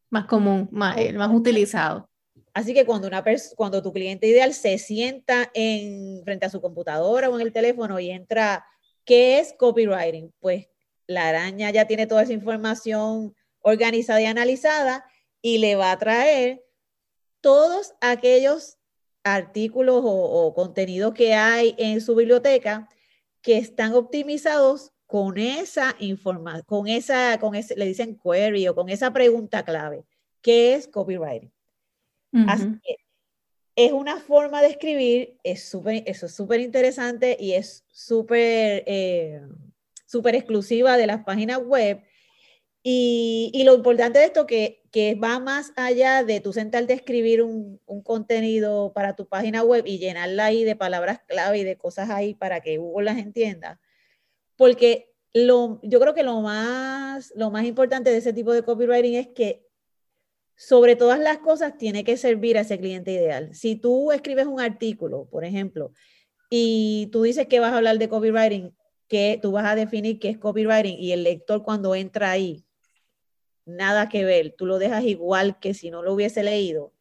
más 0.10 0.26
común, 0.26 0.68
más, 0.72 0.98
el 0.98 1.16
más 1.20 1.30
utilizado. 1.32 2.10
Así 2.56 2.74
que 2.74 2.88
cuando, 2.88 3.08
una 3.08 3.24
cuando 3.56 3.84
tu 3.84 3.94
cliente 3.94 4.26
ideal 4.26 4.52
se 4.52 4.80
sienta 4.80 5.52
en, 5.54 6.24
frente 6.24 6.48
a 6.48 6.50
su 6.50 6.60
computadora 6.60 7.30
o 7.30 7.36
en 7.36 7.46
el 7.46 7.54
teléfono 7.54 8.00
y 8.00 8.10
entra, 8.10 8.66
¿qué 9.06 9.38
es 9.38 9.54
copywriting? 9.60 10.34
Pues 10.40 10.70
la 11.08 11.30
araña 11.30 11.72
ya 11.72 11.88
tiene 11.88 12.06
toda 12.06 12.24
esa 12.24 12.34
información 12.34 13.36
organizada 13.62 14.22
y 14.22 14.26
analizada 14.26 15.06
y 15.42 15.58
le 15.58 15.76
va 15.76 15.92
a 15.92 15.98
traer 15.98 16.64
todos 17.42 17.94
aquellos 18.02 18.78
artículos 19.24 20.02
o, 20.04 20.54
contenidos 20.54 21.14
que 21.14 21.34
hay 21.34 21.76
en 21.78 22.02
su 22.02 22.16
biblioteca 22.16 22.88
que 23.42 23.58
están 23.58 23.94
optimizados 23.94 24.92
con 25.06 25.38
esa 25.38 25.96
información, 26.00 26.64
con 26.66 26.88
esa, 26.88 27.40
con 27.40 27.56
ese, 27.56 27.76
le 27.76 27.86
dicen 27.86 28.20
query 28.22 28.68
o 28.68 28.76
con 28.76 28.90
esa 28.90 29.12
pregunta 29.14 29.64
clave, 29.64 30.06
¿qué 30.42 30.76
es 30.76 30.88
copywriting? 30.88 31.52
Así 32.48 32.80
que 32.84 32.98
es 33.76 33.92
una 33.92 34.18
forma 34.18 34.62
de 34.62 34.70
escribir, 34.70 35.38
es 35.44 35.70
súper, 35.70 36.04
eso 36.06 36.26
es 36.26 36.36
súper 36.36 36.60
interesante 36.60 37.38
y 37.40 37.54
es 37.54 37.86
súper, 37.92 38.84
eh, 38.86 39.42
súper 40.08 40.34
exclusiva 40.34 40.98
de 40.98 41.06
las 41.06 41.24
páginas 41.24 41.60
web 41.60 42.02
y, 42.90 43.64
lo 43.66 43.76
importante 43.76 44.20
de 44.20 44.26
esto 44.26 44.48
que, 44.48 44.82
que 44.92 45.16
va 45.16 45.40
más 45.40 45.74
allá 45.76 46.24
de 46.24 46.40
tú 46.40 46.54
sentarte 46.54 46.94
a 46.94 46.96
escribir 46.96 47.42
un, 47.42 47.82
un, 47.86 48.02
contenido 48.02 48.94
para 48.94 49.14
tu 49.14 49.28
página 49.28 49.62
web 49.62 49.84
y 49.86 50.00
llenarla 50.00 50.46
ahí 50.46 50.64
de 50.64 50.78
palabras 50.78 51.20
clave 51.28 51.60
y 51.60 51.64
de 51.66 51.78
cosas 51.78 52.10
ahí 52.10 52.34
para 52.34 52.62
que 52.62 52.78
Google 52.78 53.06
las 53.06 53.18
entienda. 53.18 53.82
Porque 54.56 55.14
lo, 55.34 55.82
yo 55.84 56.00
creo 56.00 56.14
que 56.14 56.24
lo 56.24 56.40
más, 56.40 57.34
lo 57.36 57.52
más 57.52 57.66
importante 57.66 58.10
de 58.10 58.18
ese 58.18 58.32
tipo 58.32 58.54
de 58.54 58.64
copywriting 58.64 59.16
es 59.16 59.28
que 59.28 59.66
sobre 60.56 60.96
todas 60.96 61.20
las 61.20 61.40
cosas 61.40 61.78
tiene 61.78 62.06
que 62.06 62.16
servir 62.16 62.58
a 62.58 62.62
ese 62.62 62.80
cliente 62.80 63.12
ideal. 63.12 63.54
Si 63.54 63.76
tú 63.76 64.14
escribes 64.14 64.48
un 64.48 64.62
artículo, 64.62 65.28
por 65.30 65.44
ejemplo, 65.44 65.92
y 66.50 67.10
tú 67.12 67.24
dices 67.24 67.48
que 67.48 67.60
vas 67.60 67.74
a 67.74 67.78
hablar 67.78 67.98
de 67.98 68.08
copywriting, 68.08 68.74
que 69.08 69.40
tú 69.42 69.52
vas 69.52 69.66
a 69.66 69.76
definir 69.76 70.20
qué 70.20 70.30
es 70.30 70.38
copywriting 70.38 70.98
y 70.98 71.12
el 71.12 71.24
lector 71.24 71.64
cuando 71.64 71.96
entra 71.96 72.32
ahí 72.32 72.66
nada 73.68 74.10
que 74.10 74.24
ver, 74.24 74.56
tú 74.58 74.66
lo 74.66 74.80
dejas 74.80 75.04
igual 75.04 75.60
que 75.60 75.74
si 75.74 75.92
no 75.92 76.02
lo 76.02 76.14
hubiese 76.14 76.42
leído, 76.42 76.94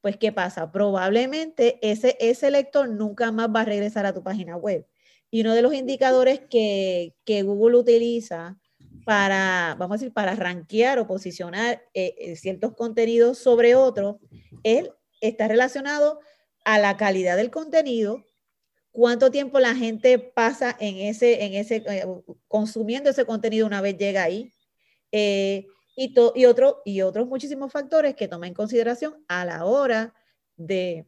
pues 0.00 0.16
¿qué 0.16 0.32
pasa? 0.32 0.72
Probablemente 0.72 1.78
ese, 1.82 2.16
ese 2.20 2.50
lector 2.50 2.88
nunca 2.88 3.30
más 3.32 3.48
va 3.54 3.62
a 3.62 3.64
regresar 3.64 4.06
a 4.06 4.14
tu 4.14 4.22
página 4.22 4.56
web. 4.56 4.86
Y 5.30 5.42
uno 5.42 5.54
de 5.54 5.62
los 5.62 5.72
indicadores 5.72 6.40
que, 6.50 7.14
que 7.24 7.42
Google 7.42 7.76
utiliza 7.76 8.58
para, 9.04 9.76
vamos 9.78 9.94
a 9.94 9.98
decir, 9.98 10.12
para 10.12 10.34
rankear 10.34 10.98
o 10.98 11.06
posicionar 11.06 11.82
eh, 11.94 12.14
eh, 12.18 12.36
ciertos 12.36 12.74
contenidos 12.74 13.38
sobre 13.38 13.74
otros, 13.74 14.16
él 14.64 14.92
está 15.20 15.48
relacionado 15.48 16.20
a 16.64 16.78
la 16.78 16.96
calidad 16.96 17.36
del 17.36 17.50
contenido, 17.50 18.24
cuánto 18.92 19.30
tiempo 19.30 19.60
la 19.60 19.74
gente 19.74 20.18
pasa 20.18 20.76
en 20.80 20.96
ese, 20.96 21.44
en 21.44 21.54
ese, 21.54 21.76
eh, 21.86 22.04
consumiendo 22.48 23.10
ese 23.10 23.24
contenido 23.24 23.66
una 23.66 23.80
vez 23.80 23.96
llega 23.96 24.22
ahí, 24.22 24.52
y, 25.12 26.46
otro, 26.46 26.82
y 26.84 27.02
otros 27.02 27.26
muchísimos 27.26 27.72
factores 27.72 28.14
que 28.14 28.28
toma 28.28 28.46
en 28.46 28.54
consideración 28.54 29.22
a 29.28 29.44
la 29.44 29.64
hora 29.64 30.14
de, 30.56 31.06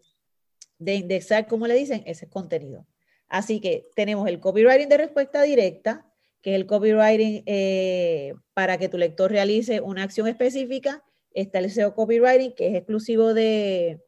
de 0.78 0.94
indexar, 0.96 1.46
como 1.46 1.66
le 1.66 1.74
dicen, 1.74 2.02
ese 2.06 2.28
contenido. 2.28 2.86
Así 3.28 3.60
que 3.60 3.88
tenemos 3.94 4.28
el 4.28 4.40
copywriting 4.40 4.88
de 4.88 4.98
respuesta 4.98 5.42
directa, 5.42 6.06
que 6.42 6.50
es 6.50 6.56
el 6.56 6.66
copywriting 6.66 7.42
eh, 7.46 8.34
para 8.52 8.76
que 8.76 8.88
tu 8.88 8.98
lector 8.98 9.30
realice 9.30 9.80
una 9.80 10.02
acción 10.02 10.26
específica. 10.26 11.02
Está 11.32 11.60
el 11.60 11.70
SEO 11.70 11.94
copywriting, 11.94 12.52
que 12.54 12.68
es 12.68 12.74
exclusivo 12.74 13.32
de, 13.32 14.02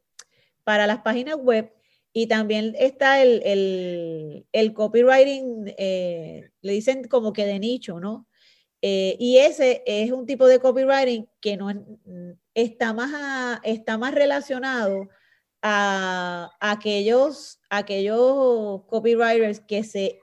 para 0.65 0.87
las 0.87 0.99
páginas 0.99 1.37
web. 1.37 1.73
Y 2.17 2.29
también 2.29 2.77
está 2.79 3.21
el, 3.21 4.47
copywriting, 4.73 5.75
eh, 5.77 6.49
le 6.63 6.73
dicen 6.73 7.05
como 7.09 7.33
que 7.33 7.45
de 7.45 7.59
nicho, 7.59 7.99
¿no? 7.99 8.29
Eh, 8.81 9.17
y 9.19 9.39
ese 9.39 9.83
es 9.85 10.13
un 10.13 10.25
tipo 10.25 10.47
de 10.47 10.61
copywriting 10.61 11.27
que 11.41 11.57
no 11.57 11.73
está, 12.55 12.93
más 12.93 13.61
está 13.65 13.99
más 13.99 14.15
relacionado 14.15 15.09
a, 15.61 16.53
aquellos, 16.61 17.59
aquellos 17.69 18.83
copywriters 18.87 19.59
que, 19.61 19.83
se, 19.83 20.21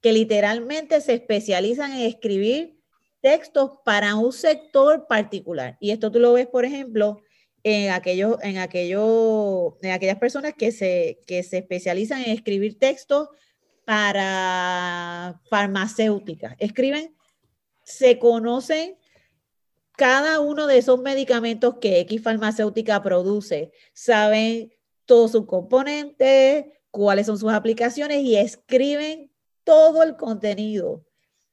que 0.00 0.12
literalmente 0.12 1.00
se 1.00 1.14
especializan 1.14 1.94
en 1.94 2.02
escribir 2.02 2.78
textos 3.22 3.72
para 3.84 4.14
un 4.14 4.32
sector 4.32 5.08
particular. 5.08 5.76
Y 5.80 5.90
esto 5.90 6.12
tú 6.12 6.20
lo 6.20 6.34
ves, 6.34 6.46
por 6.46 6.64
ejemplo, 6.64 7.22
en, 7.64 7.90
aquellos, 7.90 8.36
en, 8.42 8.58
aquellos, 8.58 9.72
en 9.82 9.90
aquellas 9.90 10.18
personas 10.18 10.52
que 10.54 10.70
se, 10.70 11.20
que 11.26 11.42
se 11.42 11.58
especializan 11.58 12.22
en 12.22 12.30
escribir 12.30 12.78
textos 12.78 13.28
para 13.86 15.40
farmacéuticas. 15.48 16.54
Escriben, 16.58 17.16
se 17.82 18.18
conocen 18.18 18.96
cada 19.96 20.40
uno 20.40 20.66
de 20.66 20.78
esos 20.78 21.00
medicamentos 21.00 21.76
que 21.80 22.00
X 22.00 22.22
farmacéutica 22.22 23.02
produce, 23.02 23.72
saben 23.92 24.72
todos 25.06 25.32
sus 25.32 25.46
componentes, 25.46 26.66
cuáles 26.90 27.26
son 27.26 27.38
sus 27.38 27.52
aplicaciones 27.52 28.22
y 28.22 28.36
escriben 28.36 29.30
todo 29.64 30.02
el 30.02 30.16
contenido 30.16 31.03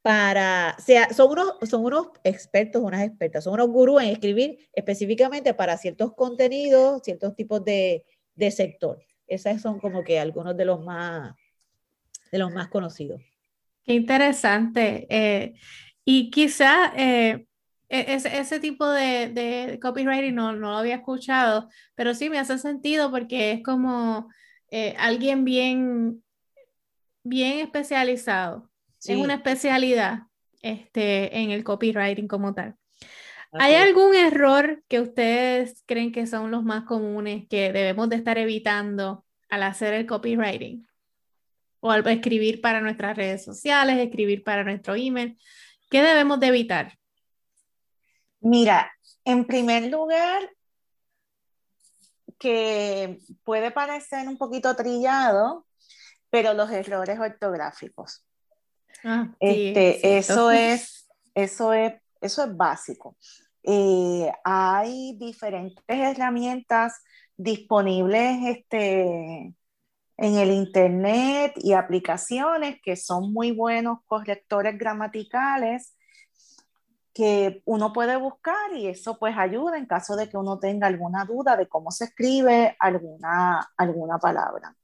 para, 0.01 0.75
o 0.77 0.81
sea, 0.81 1.13
son 1.13 1.31
unos, 1.31 1.53
son 1.69 1.85
unos 1.85 2.07
expertos, 2.23 2.81
unas 2.81 3.03
expertas, 3.03 3.43
son 3.43 3.53
unos 3.53 3.67
gurús 3.67 4.01
en 4.01 4.09
escribir 4.09 4.69
específicamente 4.73 5.53
para 5.53 5.77
ciertos 5.77 6.13
contenidos, 6.15 7.01
ciertos 7.03 7.35
tipos 7.35 7.63
de, 7.63 8.03
de 8.35 8.51
sector. 8.51 9.03
Esos 9.27 9.61
son 9.61 9.79
como 9.79 10.03
que 10.03 10.19
algunos 10.19 10.57
de 10.57 10.65
los 10.65 10.83
más, 10.83 11.35
de 12.31 12.37
los 12.39 12.51
más 12.51 12.67
conocidos. 12.69 13.21
Qué 13.83 13.93
interesante. 13.93 15.07
Eh, 15.09 15.53
y 16.03 16.29
quizá 16.31 16.93
eh, 16.95 17.45
e, 17.87 18.15
ese, 18.15 18.39
ese 18.39 18.59
tipo 18.59 18.89
de, 18.89 19.29
de 19.29 19.79
copywriting 19.81 20.33
no, 20.33 20.53
no, 20.53 20.71
lo 20.71 20.77
había 20.77 20.95
escuchado, 20.95 21.69
pero 21.95 22.13
sí 22.13 22.29
me 22.29 22.39
hace 22.39 22.57
sentido 22.57 23.11
porque 23.11 23.51
es 23.51 23.63
como 23.63 24.29
eh, 24.69 24.95
alguien 24.97 25.45
bien, 25.45 26.23
bien 27.23 27.59
especializado. 27.59 28.70
Es 29.03 29.17
una 29.17 29.35
especialidad 29.35 30.23
este, 30.61 31.39
en 31.39 31.51
el 31.51 31.63
copywriting 31.63 32.27
como 32.27 32.53
tal. 32.53 32.75
¿Hay 33.53 33.75
algún 33.75 34.15
error 34.15 34.81
que 34.87 35.01
ustedes 35.01 35.83
creen 35.85 36.11
que 36.11 36.25
son 36.25 36.51
los 36.51 36.63
más 36.63 36.85
comunes 36.85 37.47
que 37.49 37.71
debemos 37.73 38.09
de 38.09 38.15
estar 38.15 38.37
evitando 38.37 39.25
al 39.49 39.63
hacer 39.63 39.93
el 39.93 40.05
copywriting? 40.05 40.87
O 41.81 41.91
al 41.91 42.07
escribir 42.07 42.61
para 42.61 42.79
nuestras 42.79 43.17
redes 43.17 43.43
sociales, 43.43 43.97
escribir 43.97 44.43
para 44.43 44.63
nuestro 44.63 44.95
email. 44.95 45.37
¿Qué 45.89 46.01
debemos 46.01 46.39
de 46.39 46.47
evitar? 46.47 46.97
Mira, 48.39 48.91
en 49.25 49.45
primer 49.45 49.91
lugar, 49.91 50.49
que 52.37 53.19
puede 53.43 53.71
parecer 53.71 54.27
un 54.27 54.37
poquito 54.37 54.75
trillado, 54.75 55.67
pero 56.29 56.53
los 56.53 56.71
errores 56.71 57.19
ortográficos. 57.19 58.25
Ah, 59.03 59.29
este, 59.39 60.17
eso, 60.17 60.51
es, 60.51 61.09
eso, 61.33 61.73
es, 61.73 61.93
eso 62.21 62.43
es 62.43 62.57
básico. 62.57 63.15
Eh, 63.63 64.31
hay 64.43 65.15
diferentes 65.17 65.83
herramientas 65.87 67.01
disponibles 67.37 68.37
este, 68.45 69.53
en 70.17 70.35
el 70.35 70.51
Internet 70.51 71.53
y 71.57 71.73
aplicaciones 71.73 72.79
que 72.81 72.95
son 72.95 73.33
muy 73.33 73.51
buenos 73.51 73.99
correctores 74.05 74.77
gramaticales 74.77 75.95
que 77.13 77.61
uno 77.65 77.91
puede 77.91 78.15
buscar 78.17 78.73
y 78.73 78.87
eso 78.87 79.17
pues 79.19 79.35
ayuda 79.37 79.77
en 79.77 79.85
caso 79.85 80.15
de 80.15 80.29
que 80.29 80.37
uno 80.37 80.59
tenga 80.59 80.87
alguna 80.87 81.25
duda 81.25 81.57
de 81.57 81.67
cómo 81.67 81.91
se 81.91 82.05
escribe 82.05 82.75
alguna, 82.79 83.69
alguna 83.77 84.17
palabra. 84.17 84.75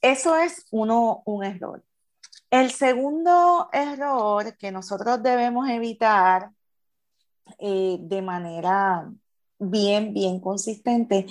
Eso 0.00 0.36
es 0.36 0.66
uno, 0.70 1.22
un 1.26 1.44
error. 1.44 1.84
El 2.50 2.72
segundo 2.72 3.68
error 3.72 4.56
que 4.56 4.72
nosotros 4.72 5.22
debemos 5.22 5.68
evitar 5.68 6.50
eh, 7.58 7.98
de 8.00 8.22
manera 8.22 9.08
bien, 9.58 10.12
bien 10.12 10.40
consistente 10.40 11.26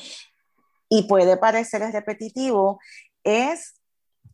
y 0.87 1.03
puede 1.03 1.37
parecer 1.37 1.81
repetitivo 1.91 2.79
es 3.23 3.75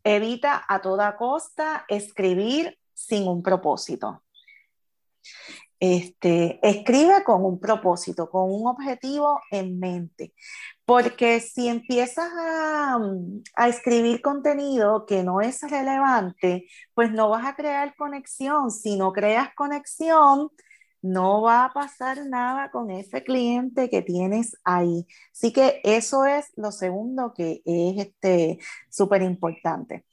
evita 0.03 0.63
a 0.67 0.81
toda 0.81 1.17
costa 1.17 1.85
escribir 1.87 2.77
sin 2.93 3.27
un 3.27 3.41
propósito. 3.41 4.24
Este, 5.79 6.59
escribe 6.67 7.23
con 7.25 7.43
un 7.43 7.59
propósito, 7.59 8.29
con 8.29 8.51
un 8.51 8.67
objetivo 8.67 9.39
en 9.51 9.79
mente. 9.79 10.33
Porque 10.85 11.39
si 11.41 11.67
empiezas 11.67 12.31
a, 12.33 12.97
a, 13.55 13.67
escribir 13.67 14.21
contenido 14.21 15.05
que 15.05 15.23
no 15.23 15.41
es 15.41 15.61
relevante, 15.69 16.67
pues 16.93 17.11
no 17.11 17.29
vas 17.29 17.45
a 17.45 17.55
crear 17.55 17.95
conexión. 17.95 18.71
Si 18.71 18.97
no 18.97 19.11
creas 19.11 19.49
conexión, 19.55 20.49
no 21.05 21.43
va 21.43 21.65
a 21.65 21.73
pasar 21.73 22.25
nada 22.25 22.71
con 22.71 22.89
ese 22.89 23.23
cliente 23.23 23.89
que 23.89 24.01
tienes 24.01 24.57
ahí. 24.63 25.05
Así 25.31 25.53
que 25.53 25.79
eso 25.83 26.25
es 26.25 26.51
lo 26.55 26.71
segundo 26.71 27.33
que 27.33 27.61
es 27.63 28.09
súper 28.89 29.21
este, 29.21 29.31
importante. 29.31 30.05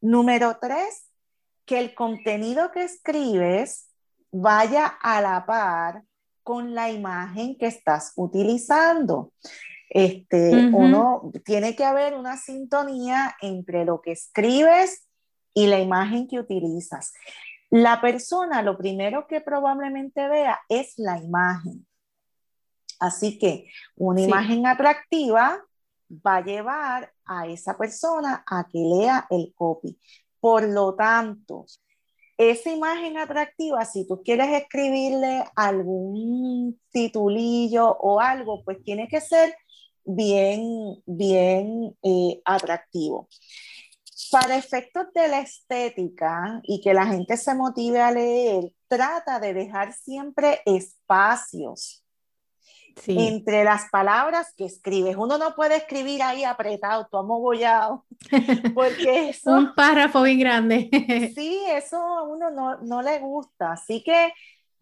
Número 0.00 0.56
tres, 0.58 1.10
que 1.66 1.78
el 1.78 1.94
contenido 1.94 2.70
que 2.70 2.84
escribes 2.84 3.87
vaya 4.30 4.86
a 4.86 5.20
la 5.20 5.44
par 5.46 6.02
con 6.42 6.74
la 6.74 6.90
imagen 6.90 7.56
que 7.56 7.66
estás 7.66 8.12
utilizando. 8.16 9.32
Este, 9.90 10.70
Uno 10.72 11.30
tiene 11.44 11.74
que 11.74 11.84
haber 11.84 12.14
una 12.14 12.36
sintonía 12.36 13.36
entre 13.40 13.84
lo 13.84 14.00
que 14.00 14.12
escribes 14.12 15.06
y 15.54 15.66
la 15.66 15.80
imagen 15.80 16.28
que 16.28 16.38
utilizas. 16.38 17.12
La 17.70 18.00
persona 18.00 18.62
lo 18.62 18.78
primero 18.78 19.26
que 19.26 19.40
probablemente 19.40 20.28
vea 20.28 20.60
es 20.68 20.94
la 20.98 21.18
imagen. 21.18 21.86
Así 22.98 23.38
que 23.38 23.66
una 23.96 24.22
imagen 24.22 24.66
atractiva 24.66 25.62
va 26.10 26.36
a 26.36 26.44
llevar 26.44 27.12
a 27.24 27.46
esa 27.46 27.76
persona 27.76 28.42
a 28.46 28.66
que 28.68 28.78
lea 28.78 29.26
el 29.30 29.52
copy. 29.54 29.98
Por 30.40 30.64
lo 30.64 30.94
tanto, 30.94 31.66
esa 32.38 32.70
imagen 32.70 33.18
atractiva, 33.18 33.84
si 33.84 34.06
tú 34.06 34.22
quieres 34.22 34.48
escribirle 34.52 35.44
algún 35.56 36.80
titulillo 36.90 37.96
o 38.00 38.20
algo, 38.20 38.62
pues 38.64 38.82
tiene 38.84 39.08
que 39.08 39.20
ser 39.20 39.54
bien, 40.04 41.02
bien 41.04 41.96
eh, 42.02 42.40
atractivo. 42.44 43.28
Para 44.30 44.56
efectos 44.56 45.06
de 45.14 45.28
la 45.28 45.40
estética 45.40 46.60
y 46.62 46.80
que 46.80 46.94
la 46.94 47.06
gente 47.06 47.36
se 47.36 47.54
motive 47.54 48.00
a 48.00 48.12
leer, 48.12 48.72
trata 48.88 49.40
de 49.40 49.54
dejar 49.54 49.92
siempre 49.92 50.60
espacios 50.64 52.04
entre 53.06 53.64
las 53.64 53.88
palabras 53.90 54.52
que 54.56 54.64
escribes. 54.64 55.16
Uno 55.16 55.38
no 55.38 55.54
puede 55.54 55.76
escribir 55.76 56.22
ahí 56.22 56.44
apretado, 56.44 57.06
todo 57.10 57.22
amogollado, 57.22 58.04
porque 58.74 59.30
eso... 59.30 59.52
Un 59.52 59.74
párrafo 59.74 60.22
bien 60.22 60.40
grande. 60.40 60.88
sí, 61.34 61.62
eso 61.68 61.96
a 61.96 62.22
uno 62.24 62.50
no, 62.50 62.78
no 62.78 63.02
le 63.02 63.18
gusta, 63.18 63.72
así 63.72 64.02
que 64.02 64.32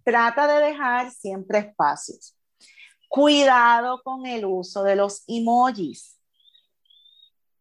trata 0.04 0.46
de 0.46 0.66
dejar 0.66 1.10
siempre 1.10 1.58
espacios. 1.58 2.36
Cuidado 3.08 4.00
con 4.02 4.26
el 4.26 4.44
uso 4.44 4.82
de 4.82 4.96
los 4.96 5.24
emojis. 5.26 6.18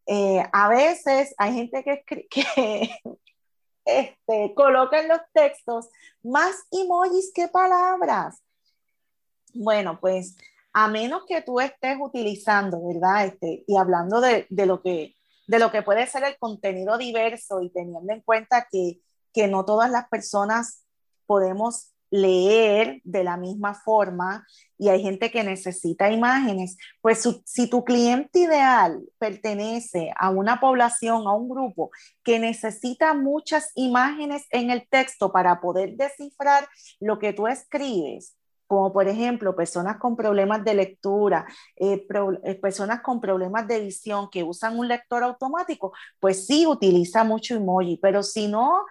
Eh, 0.06 0.44
a 0.52 0.68
veces 0.68 1.34
hay 1.36 1.54
gente 1.54 1.82
que, 1.82 2.04
que 2.30 2.90
este, 3.84 4.54
coloca 4.54 5.00
en 5.00 5.08
los 5.08 5.20
textos 5.32 5.88
más 6.22 6.66
emojis 6.70 7.32
que 7.34 7.48
palabras. 7.48 8.42
Bueno, 9.58 9.98
pues 10.00 10.36
a 10.74 10.88
menos 10.88 11.24
que 11.26 11.40
tú 11.40 11.60
estés 11.60 11.96
utilizando, 11.98 12.86
¿verdad? 12.86 13.26
Este, 13.26 13.64
y 13.66 13.76
hablando 13.76 14.20
de, 14.20 14.46
lo 14.50 14.82
que, 14.82 15.14
de 15.46 15.58
lo 15.58 15.70
que 15.72 15.82
puede 15.82 16.06
ser 16.06 16.24
el 16.24 16.36
contenido 16.38 16.98
diverso 16.98 17.62
y 17.62 17.70
teniendo 17.70 18.12
en 18.12 18.20
cuenta 18.20 18.68
que, 18.70 19.00
que 19.32 19.48
no 19.48 19.64
todas 19.64 19.90
las 19.90 20.08
personas 20.08 20.84
podemos 21.24 21.94
leer 22.10 23.00
de 23.04 23.24
la 23.24 23.38
misma 23.38 23.74
forma 23.74 24.46
y 24.78 24.90
hay 24.90 25.02
gente 25.02 25.30
que 25.30 25.42
necesita 25.42 26.10
imágenes, 26.10 26.76
pues 27.00 27.26
si 27.46 27.70
tu 27.70 27.82
cliente 27.82 28.40
ideal 28.40 29.00
pertenece 29.18 30.12
a 30.16 30.28
una 30.28 30.60
población, 30.60 31.26
a 31.26 31.32
un 31.32 31.48
grupo 31.48 31.90
que 32.22 32.38
necesita 32.38 33.14
muchas 33.14 33.72
imágenes 33.74 34.44
en 34.50 34.70
el 34.70 34.86
texto 34.88 35.32
para 35.32 35.60
poder 35.60 35.96
descifrar 35.96 36.68
lo 37.00 37.18
que 37.18 37.32
tú 37.32 37.46
escribes, 37.46 38.36
como 38.66 38.92
por 38.92 39.08
ejemplo 39.08 39.54
personas 39.54 39.96
con 39.98 40.16
problemas 40.16 40.64
de 40.64 40.74
lectura, 40.74 41.46
eh, 41.76 42.06
eh, 42.44 42.54
personas 42.56 43.00
con 43.00 43.20
problemas 43.20 43.66
de 43.68 43.80
visión 43.80 44.28
que 44.30 44.42
usan 44.42 44.78
un 44.78 44.88
lector 44.88 45.22
automático, 45.22 45.92
pues 46.20 46.46
sí 46.46 46.66
utiliza 46.66 47.24
mucho 47.24 47.54
emoji, 47.54 47.98
pero 48.02 48.22
si 48.22 48.48
no 48.48 48.84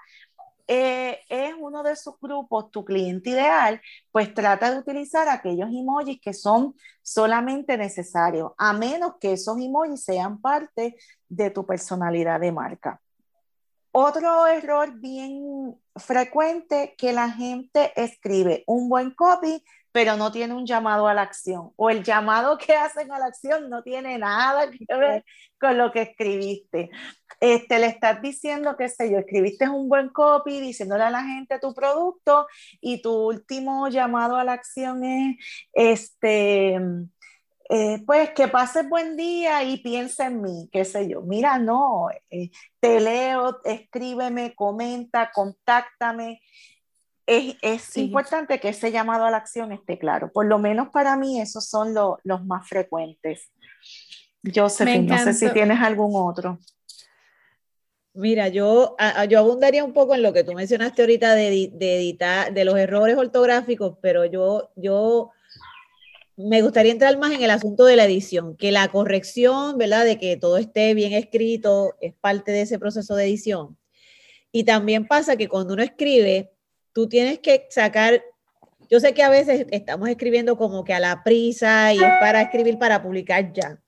eh, 0.68 1.20
es 1.30 1.54
uno 1.60 1.84
de 1.84 1.96
sus 1.96 2.16
grupos, 2.20 2.72
tu 2.72 2.84
cliente 2.84 3.30
ideal, 3.32 3.80
pues 4.12 4.34
trata 4.34 4.72
de 4.72 4.80
utilizar 4.80 5.28
aquellos 5.30 5.70
emojis 5.70 6.20
que 6.20 6.34
son 6.34 6.76
solamente 7.04 7.78
necesarios, 7.78 8.52
a 8.58 8.74
menos 8.74 9.14
que 9.20 9.34
esos 9.34 9.60
emojis 9.60 10.04
sean 10.04 10.42
parte 10.42 10.96
de 11.30 11.50
tu 11.52 11.66
personalidad 11.66 12.40
de 12.40 12.52
marca. 12.52 13.00
Otro 13.92 14.48
error 14.48 14.92
bien 15.00 15.80
frecuente 15.96 16.96
que 16.98 17.14
la 17.14 17.30
gente 17.30 17.92
escribe 17.96 18.64
un 18.68 18.90
buen 18.90 19.12
copy, 19.12 19.64
pero 19.92 20.18
no 20.18 20.32
tiene 20.32 20.54
un 20.54 20.66
llamado 20.66 21.08
a 21.08 21.14
la 21.14 21.22
acción. 21.22 21.72
O 21.78 21.90
el 21.90 22.04
llamado 22.04 22.58
que 22.58 22.74
hacen 22.74 23.12
a 23.14 23.20
la 23.20 23.28
acción 23.28 23.70
no 23.70 23.82
tiene 23.82 24.18
nada 24.18 24.70
que 24.70 24.86
ver 24.90 25.24
con 25.60 25.78
lo 25.78 25.92
que 25.92 26.02
escribiste. 26.02 26.90
Este, 27.40 27.80
le 27.80 27.88
estás 27.88 28.22
diciendo, 28.22 28.76
qué 28.78 28.90
sé 28.90 29.10
yo, 29.10 29.20
escribiste 29.20 29.70
un 29.70 29.88
buen 29.88 30.10
copy 30.10 30.60
diciéndole 30.60 31.04
a 31.04 31.10
la 31.10 31.24
gente 31.24 31.60
tu 31.60 31.74
producto 31.74 32.48
y 32.82 33.02
tu 33.02 33.14
último 33.14 33.88
llamado 33.88 34.36
a 34.36 34.44
la 34.44 34.54
acción 34.54 35.04
es, 35.04 35.38
este, 35.72 36.78
eh, 37.68 38.04
pues 38.06 38.30
que 38.32 38.48
pases 38.48 38.88
buen 38.88 39.18
día 39.18 39.64
y 39.64 39.78
piensa 39.78 40.28
en 40.28 40.42
mí, 40.42 40.70
qué 40.72 40.86
sé 40.86 41.08
yo. 41.08 41.22
Mira, 41.22 41.58
no, 41.58 42.10
eh, 42.30 42.52
te 42.80 43.00
leo, 43.00 43.60
escríbeme, 43.64 44.54
comenta, 44.54 45.32
contáctame. 45.34 46.42
Es, 47.26 47.98
importante 47.98 48.60
que 48.60 48.70
ese 48.70 48.92
llamado 48.92 49.26
a 49.26 49.32
la 49.32 49.38
acción 49.38 49.72
esté 49.72 49.98
claro. 49.98 50.32
Por 50.32 50.46
lo 50.46 50.60
menos 50.60 50.90
para 50.90 51.18
mí 51.18 51.42
esos 51.42 51.68
son 51.68 51.96
los 51.96 52.46
más 52.46 52.70
frecuentes. 52.70 53.50
Josephine, 54.44 55.08
no 55.08 55.18
sé 55.18 55.34
si 55.34 55.50
tienes 55.50 55.80
algún 55.80 56.12
otro. 56.14 56.60
Mira, 58.14 58.48
yo, 58.48 58.96
yo 59.28 59.40
abundaría 59.40 59.84
un 59.84 59.92
poco 59.92 60.14
en 60.14 60.22
lo 60.22 60.34
que 60.34 60.44
tú 60.44 60.54
mencionaste 60.54 61.02
ahorita 61.02 61.34
de, 61.34 61.72
de 61.74 61.98
editar, 61.98 62.54
de 62.54 62.64
los 62.64 62.78
errores 62.78 63.18
ortográficos, 63.18 63.98
pero 64.02 64.26
yo, 64.26 64.72
yo 64.76 65.32
me 66.38 66.62
gustaría 66.62 66.92
entrar 66.92 67.18
más 67.18 67.32
en 67.32 67.42
el 67.42 67.50
asunto 67.50 67.86
de 67.86 67.96
la 67.96 68.06
edición, 68.06 68.58
que 68.58 68.72
la 68.72 68.90
corrección, 68.90 69.78
¿verdad? 69.78 70.04
De 70.04 70.18
que 70.18 70.36
todo 70.36 70.58
esté 70.58 70.94
bien 70.94 71.14
escrito 71.14 71.96
es 72.02 72.14
parte 72.14 72.52
de 72.52 72.62
ese 72.62 72.78
proceso 72.78 73.16
de 73.16 73.26
edición. 73.26 73.78
Y 74.52 74.66
también 74.66 75.08
pasa 75.08 75.38
que 75.38 75.48
cuando 75.48 75.74
uno 75.74 75.84
escribe, 75.84 76.52
tú 76.94 77.08
tienes 77.08 77.40
que 77.40 77.68
sacar, 77.70 78.24
yo 78.90 79.00
sé 79.00 79.14
que 79.14 79.24
a 79.24 79.30
veces 79.30 79.66
estamos 79.72 80.10
escribiendo 80.10 80.58
como 80.58 80.84
que 80.84 80.94
a 80.94 81.00
la 81.00 81.24
prisa 81.24 81.94
y 81.94 81.98
es 81.98 82.12
para 82.20 82.42
escribir 82.42 82.78
para 82.78 83.02
publicar 83.02 83.54
ya, 83.54 83.82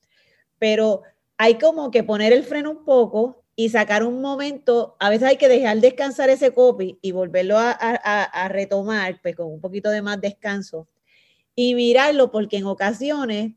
pero 0.57 1.03
hay 1.38 1.55
como 1.55 1.91
que 1.91 2.03
poner 2.03 2.33
el 2.33 2.43
freno 2.43 2.71
un 2.71 2.86
poco 2.86 3.43
y 3.55 3.69
sacar 3.69 4.03
un 4.03 4.21
momento, 4.21 4.95
a 4.99 5.10
veces 5.10 5.27
hay 5.27 5.38
que 5.38 5.47
dejar 5.47 5.79
descansar 5.79 6.29
ese 6.29 6.53
copy 6.53 6.97
y 7.01 7.12
volverlo 7.12 7.57
a, 7.57 7.71
a 7.71 8.47
retomar, 8.47 9.19
pues 9.21 9.36
con 9.36 9.47
un 9.47 9.60
poquito 9.60 9.89
de 9.89 10.01
más 10.01 10.21
descanso 10.21 10.88
y 11.59 11.73
mirarlo, 11.73 12.29
porque 12.31 12.57
en 12.57 12.67
ocasiones 12.67 13.53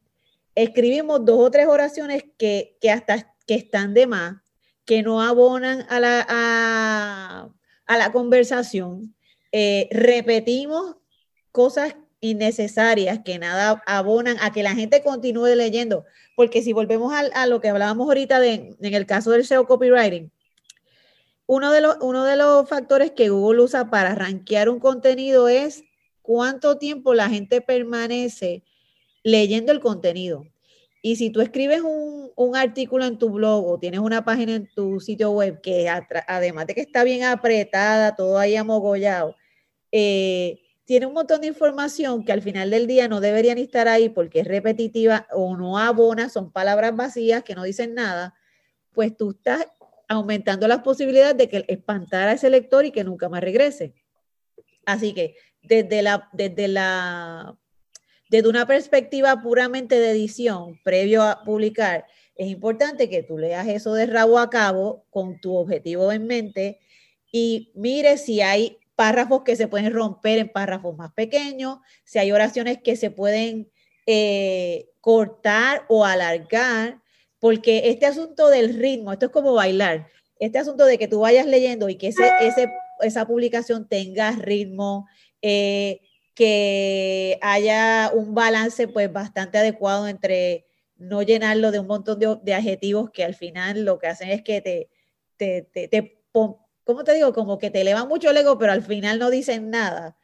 escribimos 0.55 1.23
dos 1.23 1.39
o 1.39 1.51
tres 1.51 1.67
oraciones 1.67 2.25
que, 2.39 2.79
hasta 2.91 3.37
que 3.47 3.55
están 3.55 3.93
de 3.93 4.07
más, 4.07 4.39
que 4.87 5.03
no 5.03 5.21
abonan 5.21 5.85
a 5.91 6.01
la, 6.01 6.27
a, 6.27 7.99
la 7.99 8.11
conversación. 8.11 9.15
Eh, 9.53 9.87
repetimos 9.93 10.97
cosas 11.53 11.95
innecesarias 12.21 13.21
que 13.23 13.39
nada 13.39 13.83
abonan 13.87 14.39
a 14.41 14.51
que 14.51 14.63
la 14.63 14.75
gente 14.75 15.03
continúe 15.03 15.55
leyendo. 15.55 16.07
Porque 16.37 16.63
si 16.63 16.73
volvemos 16.73 17.13
a, 17.13 17.47
lo 17.47 17.61
que 17.61 17.69
hablábamos 17.69 18.07
ahorita 18.07 18.41
de, 18.41 18.77
en 18.81 18.95
el 18.95 19.05
caso 19.05 19.31
del 19.31 19.45
SEO 19.45 19.67
copywriting, 19.67 20.33
uno 21.45 21.71
de, 21.71 21.83
los, 21.83 21.99
uno 22.01 22.25
de 22.25 22.37
los 22.37 22.67
factores 22.67 23.11
que 23.11 23.29
Google 23.29 23.61
usa 23.61 23.91
para 23.91 24.15
rankear 24.15 24.71
un 24.71 24.81
contenido 24.81 25.49
es 25.49 25.85
cuánto 26.23 26.79
tiempo 26.79 27.15
la 27.15 27.29
gente 27.29 27.61
permanece 27.61 28.63
leyendo 29.23 29.73
el 29.73 29.81
contenido. 29.81 30.47
Y 31.03 31.17
si 31.17 31.31
tú 31.31 31.41
escribes 31.41 31.81
un, 31.83 32.57
artículo 32.57 33.05
en 33.05 33.19
tu 33.19 33.31
blog 33.31 33.67
o 33.67 33.79
tienes 33.79 34.01
una 34.01 34.25
página 34.25 34.55
en 34.55 34.69
tu 34.75 34.99
sitio 34.99 35.31
web 35.31 35.61
que 35.61 35.89
además 35.89 36.67
de 36.67 36.75
que 36.75 36.81
está 36.81 37.05
bien 37.05 37.23
apretada, 37.25 38.17
todo 38.17 38.39
ahí 38.39 38.57
amogollado, 38.57 39.37
eh, 39.93 40.59
tiene 40.85 41.07
un 41.07 41.15
montón 41.15 41.43
de 41.43 41.47
información 41.47 42.25
que 42.25 42.33
al 42.33 42.43
final 42.43 42.71
del 42.71 42.87
día 42.87 43.09
no 43.09 43.21
deberían 43.21 43.59
estar 43.59 43.89
ahí 43.89 44.09
porque 44.09 44.41
es 44.41 44.47
repetitiva 44.49 45.27
o 45.33 45.57
no 45.57 45.79
abona, 45.79 46.29
son 46.29 46.51
palabras 46.51 46.97
vacías 46.97 47.45
que 47.45 47.55
no 47.55 47.63
dicen 47.63 47.95
nada, 47.95 48.35
pues 48.93 49.17
tú 49.17 49.31
estás 49.31 49.67
aumentando 50.09 50.67
las 50.67 50.81
posibilidades 50.81 51.37
de 51.37 51.49
que 51.49 51.65
espantar 51.69 52.29
a 52.29 52.33
ese 52.33 52.51
lector 52.51 52.85
y 52.85 52.91
que 52.91 53.05
nunca 53.05 53.29
más 53.29 53.41
regrese. 53.43 53.95
Así 54.85 55.15
que 55.15 55.37
desde 55.63 56.03
la, 56.03 56.29
desde 56.33 56.69
la, 56.69 57.57
desde 58.31 58.49
una 58.49 58.67
perspectiva 58.67 59.43
puramente 59.43 59.99
de 59.99 60.11
edición, 60.11 60.81
previo 60.83 61.23
a 61.23 61.43
publicar, 61.45 62.07
es 62.37 62.49
importante 62.49 63.11
que 63.11 63.23
tú 63.23 63.39
leas 63.39 63.69
eso 63.69 63.93
de 63.95 64.07
rabo 64.07 64.39
a 64.39 64.49
cabo 64.49 65.05
con 65.11 65.41
tu 65.41 65.57
objetivo 65.57 66.11
en 66.11 66.27
mente 66.27 66.79
y 67.31 67.71
mire 67.75 68.17
si 68.17 68.41
hay 68.41 68.79
párrafos 68.97 69.43
que 69.43 69.57
se 69.57 69.69
pueden 69.69 69.93
romper 69.93 70.39
en 70.39 70.49
párrafos 70.49 70.97
más 70.97 71.13
pequeños, 71.13 71.79
si 72.05 72.19
hay 72.19 72.33
oraciones 72.33 72.79
que 72.83 72.97
se 72.97 73.11
pueden 73.11 73.71
eh, 74.07 74.89
cortar 75.01 75.85
o 75.89 76.05
alargar, 76.05 77.01
porque 77.39 77.91
este 77.91 78.07
asunto 78.07 78.49
del 78.49 78.75
ritmo, 78.79 79.13
esto 79.13 79.27
es 79.27 79.33
como 79.33 79.55
bailar, 79.55 80.09
este 80.39 80.59
asunto 80.59 80.85
de 80.85 80.99
que 80.99 81.09
tú 81.09 81.21
vayas 81.21 81.47
leyendo 81.47 81.89
y 81.89 81.97
que 81.97 82.09
ese, 82.09 82.31
ese, 82.41 82.71
esa 83.01 83.27
publicación 83.27 83.89
tenga 83.89 84.33
ritmo, 84.33 85.07
eh, 85.43 86.01
que 86.35 87.39
haya 87.43 88.11
un 88.15 88.35
balance 88.35 88.89
pues 88.89 89.13
bastante 89.13 89.59
adecuado 89.59 90.09
entre 90.09 90.67
no 90.97 91.23
llenarlo 91.23 91.71
de 91.71 91.81
un 91.81 91.87
montón 91.87 92.19
de, 92.19 92.55
adjetivos 92.55 93.11
que 93.11 93.25
al 93.25 93.35
final 93.35 93.85
lo 93.85 93.99
que 93.99 94.07
hacen 94.07 94.31
es 94.31 94.43
que 94.43 94.61
te, 94.61 94.91
te, 95.37 95.63
te, 95.63 95.89
te 95.89 96.23
¿cómo 96.33 97.05
te 97.05 97.15
digo? 97.15 97.33
Como 97.33 97.59
que 97.59 97.71
te 97.71 97.81
elevan 97.81 98.09
mucho 98.09 98.31
el 98.31 98.37
ego, 98.37 98.59
pero 98.59 98.73
al 98.73 98.83
final 98.83 99.19
no 99.19 99.31
dicen 99.31 99.71
nada. 99.71 100.17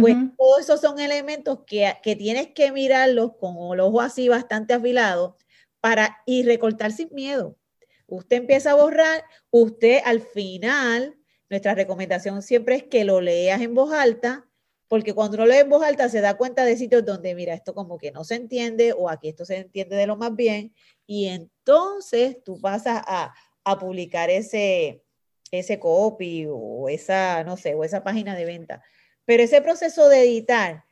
Pues 0.00 0.16
todos 0.38 0.60
esos 0.60 0.80
son 0.80 0.98
elementos 0.98 1.64
que, 1.66 1.92
que 2.02 2.16
tienes 2.16 2.48
que 2.54 2.72
mirarlos 2.72 3.32
con 3.38 3.74
el 3.74 3.80
ojo 3.80 4.00
así 4.00 4.30
bastante 4.30 4.72
afilado 4.72 5.36
para 5.80 6.22
y 6.24 6.42
recortar 6.42 6.90
sin 6.90 7.12
miedo. 7.12 7.58
Usted 8.06 8.36
empieza 8.38 8.70
a 8.70 8.76
borrar, 8.76 9.24
usted 9.50 10.00
al 10.06 10.20
final, 10.20 11.18
nuestra 11.50 11.74
recomendación 11.74 12.40
siempre 12.40 12.76
es 12.76 12.84
que 12.84 13.04
lo 13.04 13.20
leas 13.20 13.60
en 13.60 13.74
voz 13.74 13.92
alta 13.92 14.48
porque 14.94 15.12
cuando 15.12 15.36
uno 15.38 15.46
lee 15.46 15.56
en 15.56 15.68
voz 15.68 15.82
alta 15.82 16.08
se 16.08 16.20
da 16.20 16.36
cuenta 16.36 16.64
de 16.64 16.76
sitios 16.76 17.04
donde, 17.04 17.34
mira, 17.34 17.52
esto 17.52 17.74
como 17.74 17.98
que 17.98 18.12
no 18.12 18.22
se 18.22 18.36
entiende 18.36 18.92
o 18.92 19.10
aquí 19.10 19.28
esto 19.28 19.44
se 19.44 19.56
entiende 19.56 19.96
de 19.96 20.06
lo 20.06 20.16
más 20.16 20.36
bien, 20.36 20.72
y 21.04 21.26
entonces 21.26 22.44
tú 22.44 22.60
pasas 22.60 23.02
a, 23.04 23.34
a 23.64 23.78
publicar 23.80 24.30
ese, 24.30 25.02
ese 25.50 25.80
copy 25.80 26.46
o 26.48 26.88
esa, 26.88 27.42
no 27.42 27.56
sé, 27.56 27.74
o 27.74 27.82
esa 27.82 28.04
página 28.04 28.36
de 28.36 28.44
venta. 28.44 28.84
Pero 29.24 29.42
ese 29.42 29.60
proceso 29.62 30.08
de 30.08 30.22
editar 30.22 30.84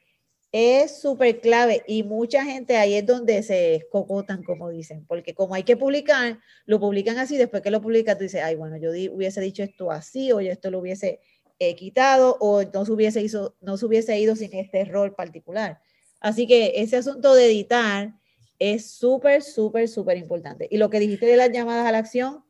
es 0.51 1.01
súper 1.01 1.41
clave 1.41 1.85
y 1.87 2.03
mucha 2.03 2.45
gente 2.45 2.79
ahí 2.79 2.95
es 2.95 3.07
donde 3.07 3.41
se 3.45 3.76
escocotan, 3.76 4.43
como 4.43 4.70
dicen, 4.70 5.07
porque 5.07 5.33
como 5.33 5.55
hay 5.55 5.62
que 5.62 5.76
publicar, 5.76 6.41
lo 6.66 6.81
publican 6.81 7.18
así, 7.18 7.37
después 7.37 7.62
que 7.62 7.70
lo 7.70 7.81
publicas 7.81 8.18
tú 8.18 8.24
dices, 8.24 8.43
ay, 8.43 8.57
bueno, 8.57 8.79
yo 8.79 8.91
hubiese 8.91 9.41
dicho 9.41 9.62
esto 9.62 9.93
así 9.93 10.33
o 10.33 10.41
yo 10.41 10.51
esto 10.51 10.72
lo 10.72 10.81
hubiese 10.81 11.20
quitado 11.76 12.36
o 12.40 12.62
no 12.62 12.84
se, 12.84 12.92
hubiese 12.92 13.26
no 13.61 13.76
se 13.76 13.86
hubiese 13.86 14.18
ido 14.18 14.36
sin 14.36 14.55
este 14.55 14.80
error 14.80 15.14
particular. 15.14 15.80
Así 16.20 16.46
que 16.46 16.72
ese 16.76 16.96
asunto 16.96 17.34
de 17.34 17.46
editar 17.46 18.14
es 18.59 18.90
súper, 18.90 19.42
súper, 19.42 19.88
súper 19.88 20.16
importante. 20.16 20.68
Y 20.70 20.76
lo 20.76 20.88
que 20.90 21.00
dijiste 21.00 21.26
de 21.26 21.36
las 21.36 21.50
llamadas 21.50 21.86
a 21.86 21.92
la 21.92 21.98
acción, 21.98 22.44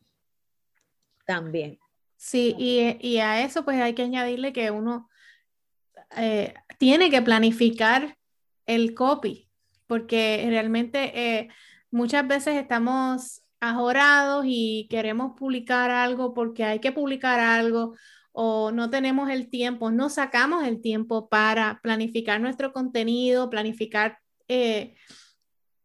también. 1.27 1.79
Sí, 2.17 2.55
y, 2.59 2.99
y 3.01 3.19
a 3.19 3.45
eso 3.45 3.65
pues 3.65 3.81
hay 3.81 3.95
que 3.95 4.03
añadirle 4.03 4.53
que 4.53 4.71
uno 4.71 5.09
eh, 6.17 6.55
tiene 6.79 7.11
que 7.11 7.23
planificar 7.23 8.19
el 8.67 8.95
copy, 8.95 9.49
porque 9.87 10.45
realmente 10.49 11.13
eh, 11.15 11.49
muchas 11.91 12.27
veces 12.27 12.57
estamos 12.57 13.43
ajorados 13.61 14.45
y 14.47 14.89
queremos 14.91 15.33
publicar 15.39 15.91
algo 15.91 16.35
porque 16.35 16.65
hay 16.65 16.81
que 16.81 16.93
publicar 16.93 17.39
algo 17.41 17.95
o 18.33 18.73
no 18.73 18.91
tenemos 18.91 19.31
el 19.31 19.51
tiempo, 19.51 19.91
no 19.91 20.09
sacamos 20.09 20.65
el 20.65 20.81
tiempo 20.81 21.29
para 21.29 21.81
planificar 21.83 22.41
nuestro 22.41 22.73
contenido, 22.73 23.51
planificar 23.51 24.19
eh, 24.49 24.95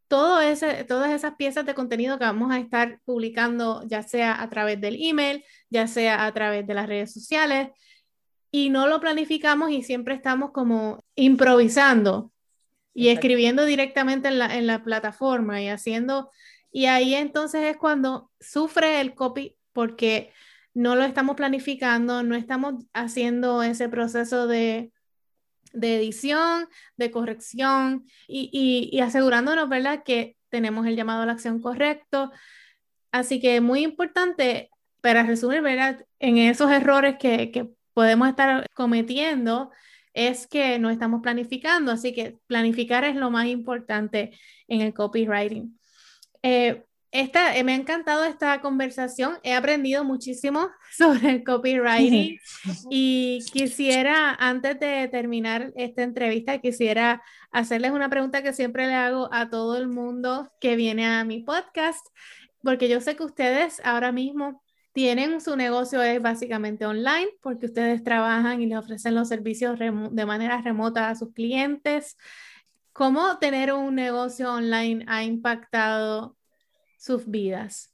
todo 0.07 0.39
ese, 0.39 0.85
todas 0.85 1.11
esas 1.11 1.35
piezas 1.35 1.65
de 1.65 1.75
contenido 1.75 2.17
que 2.17 2.25
vamos 2.25 2.51
a 2.51 2.59
estar 2.59 3.01
publicando, 3.03 3.83
ya 3.85 4.01
sea 4.03 4.41
a 4.41 4.49
través 4.49 4.79
del 4.79 4.97
email, 4.99 5.43
ya 5.69 5.87
sea 5.87 6.25
a 6.25 6.33
través 6.33 6.65
de 6.65 6.73
las 6.73 6.87
redes 6.87 7.13
sociales, 7.13 7.69
y 8.49 8.69
no 8.69 8.87
lo 8.87 9.01
planificamos 9.01 9.71
y 9.71 9.83
siempre 9.83 10.15
estamos 10.15 10.51
como 10.51 11.03
improvisando 11.15 12.31
y 12.93 13.09
escribiendo 13.09 13.65
directamente 13.65 14.29
en 14.29 14.39
la, 14.39 14.55
en 14.55 14.67
la 14.67 14.83
plataforma 14.83 15.61
y 15.61 15.67
haciendo, 15.67 16.31
y 16.71 16.85
ahí 16.85 17.13
entonces 17.13 17.63
es 17.63 17.77
cuando 17.77 18.31
sufre 18.39 19.01
el 19.01 19.13
copy 19.13 19.57
porque 19.73 20.31
no 20.77 20.95
lo 20.95 21.03
estamos 21.03 21.35
planificando, 21.35 22.23
no 22.23 22.35
estamos 22.35 22.85
haciendo 22.93 23.63
ese 23.63 23.89
proceso 23.89 24.47
de 24.47 24.91
de 25.73 25.97
edición, 25.97 26.67
de 26.97 27.11
corrección 27.11 28.05
y, 28.27 28.99
asegurándonos, 29.01 29.69
¿verdad?, 29.69 30.03
que 30.03 30.37
tenemos 30.49 30.87
el 30.87 30.95
llamado 30.95 31.23
a 31.23 31.25
la 31.25 31.33
acción 31.33 31.61
correcto. 31.61 32.31
Así 33.11 33.39
que 33.39 33.61
muy 33.61 33.81
importante, 33.83 34.69
para 35.01 35.23
resumir, 35.23 35.61
¿verdad?, 35.61 36.05
en 36.19 36.37
esos 36.37 36.71
errores 36.71 37.17
que, 37.19 37.69
podemos 37.93 38.29
estar 38.29 38.67
cometiendo, 38.75 39.71
es 40.13 40.45
que 40.45 40.77
no 40.77 40.91
estamos 40.91 41.21
planificando. 41.21 41.91
Así 41.91 42.13
que 42.13 42.37
planificar 42.47 43.03
es 43.03 43.15
lo 43.15 43.31
más 43.31 43.47
importante 43.47 44.37
en 44.67 44.81
el 44.81 44.93
copywriting. 44.93 45.79
Eh, 46.43 46.85
esta, 47.19 47.57
eh, 47.57 47.63
me 47.63 47.73
ha 47.73 47.75
encantado 47.75 48.23
esta 48.23 48.61
conversación. 48.61 49.39
He 49.43 49.53
aprendido 49.53 50.03
muchísimo 50.03 50.69
sobre 50.97 51.31
el 51.31 51.43
copywriting 51.43 52.39
y 52.91 53.39
quisiera, 53.51 54.35
antes 54.39 54.79
de 54.79 55.07
terminar 55.07 55.71
esta 55.75 56.03
entrevista, 56.03 56.59
quisiera 56.59 57.21
hacerles 57.51 57.91
una 57.91 58.09
pregunta 58.09 58.43
que 58.43 58.53
siempre 58.53 58.87
le 58.87 58.93
hago 58.93 59.29
a 59.31 59.49
todo 59.49 59.77
el 59.77 59.87
mundo 59.87 60.51
que 60.59 60.75
viene 60.75 61.07
a 61.07 61.23
mi 61.23 61.41
podcast, 61.41 62.05
porque 62.61 62.89
yo 62.89 63.01
sé 63.01 63.15
que 63.15 63.23
ustedes 63.23 63.81
ahora 63.83 64.11
mismo 64.11 64.61
tienen 64.93 65.41
su 65.41 65.55
negocio 65.55 66.01
es 66.01 66.21
básicamente 66.21 66.85
online, 66.85 67.27
porque 67.41 67.67
ustedes 67.67 68.03
trabajan 68.03 68.61
y 68.61 68.65
le 68.65 68.77
ofrecen 68.77 69.13
los 69.13 69.27
servicios 69.27 69.77
de 69.77 70.25
manera 70.25 70.59
remota 70.61 71.09
a 71.09 71.15
sus 71.15 71.33
clientes. 71.33 72.17
¿Cómo 72.93 73.37
tener 73.37 73.73
un 73.73 73.93
negocio 73.93 74.51
online 74.51 75.05
ha 75.07 75.23
impactado 75.23 76.35
sus 76.97 77.29
vidas? 77.29 77.93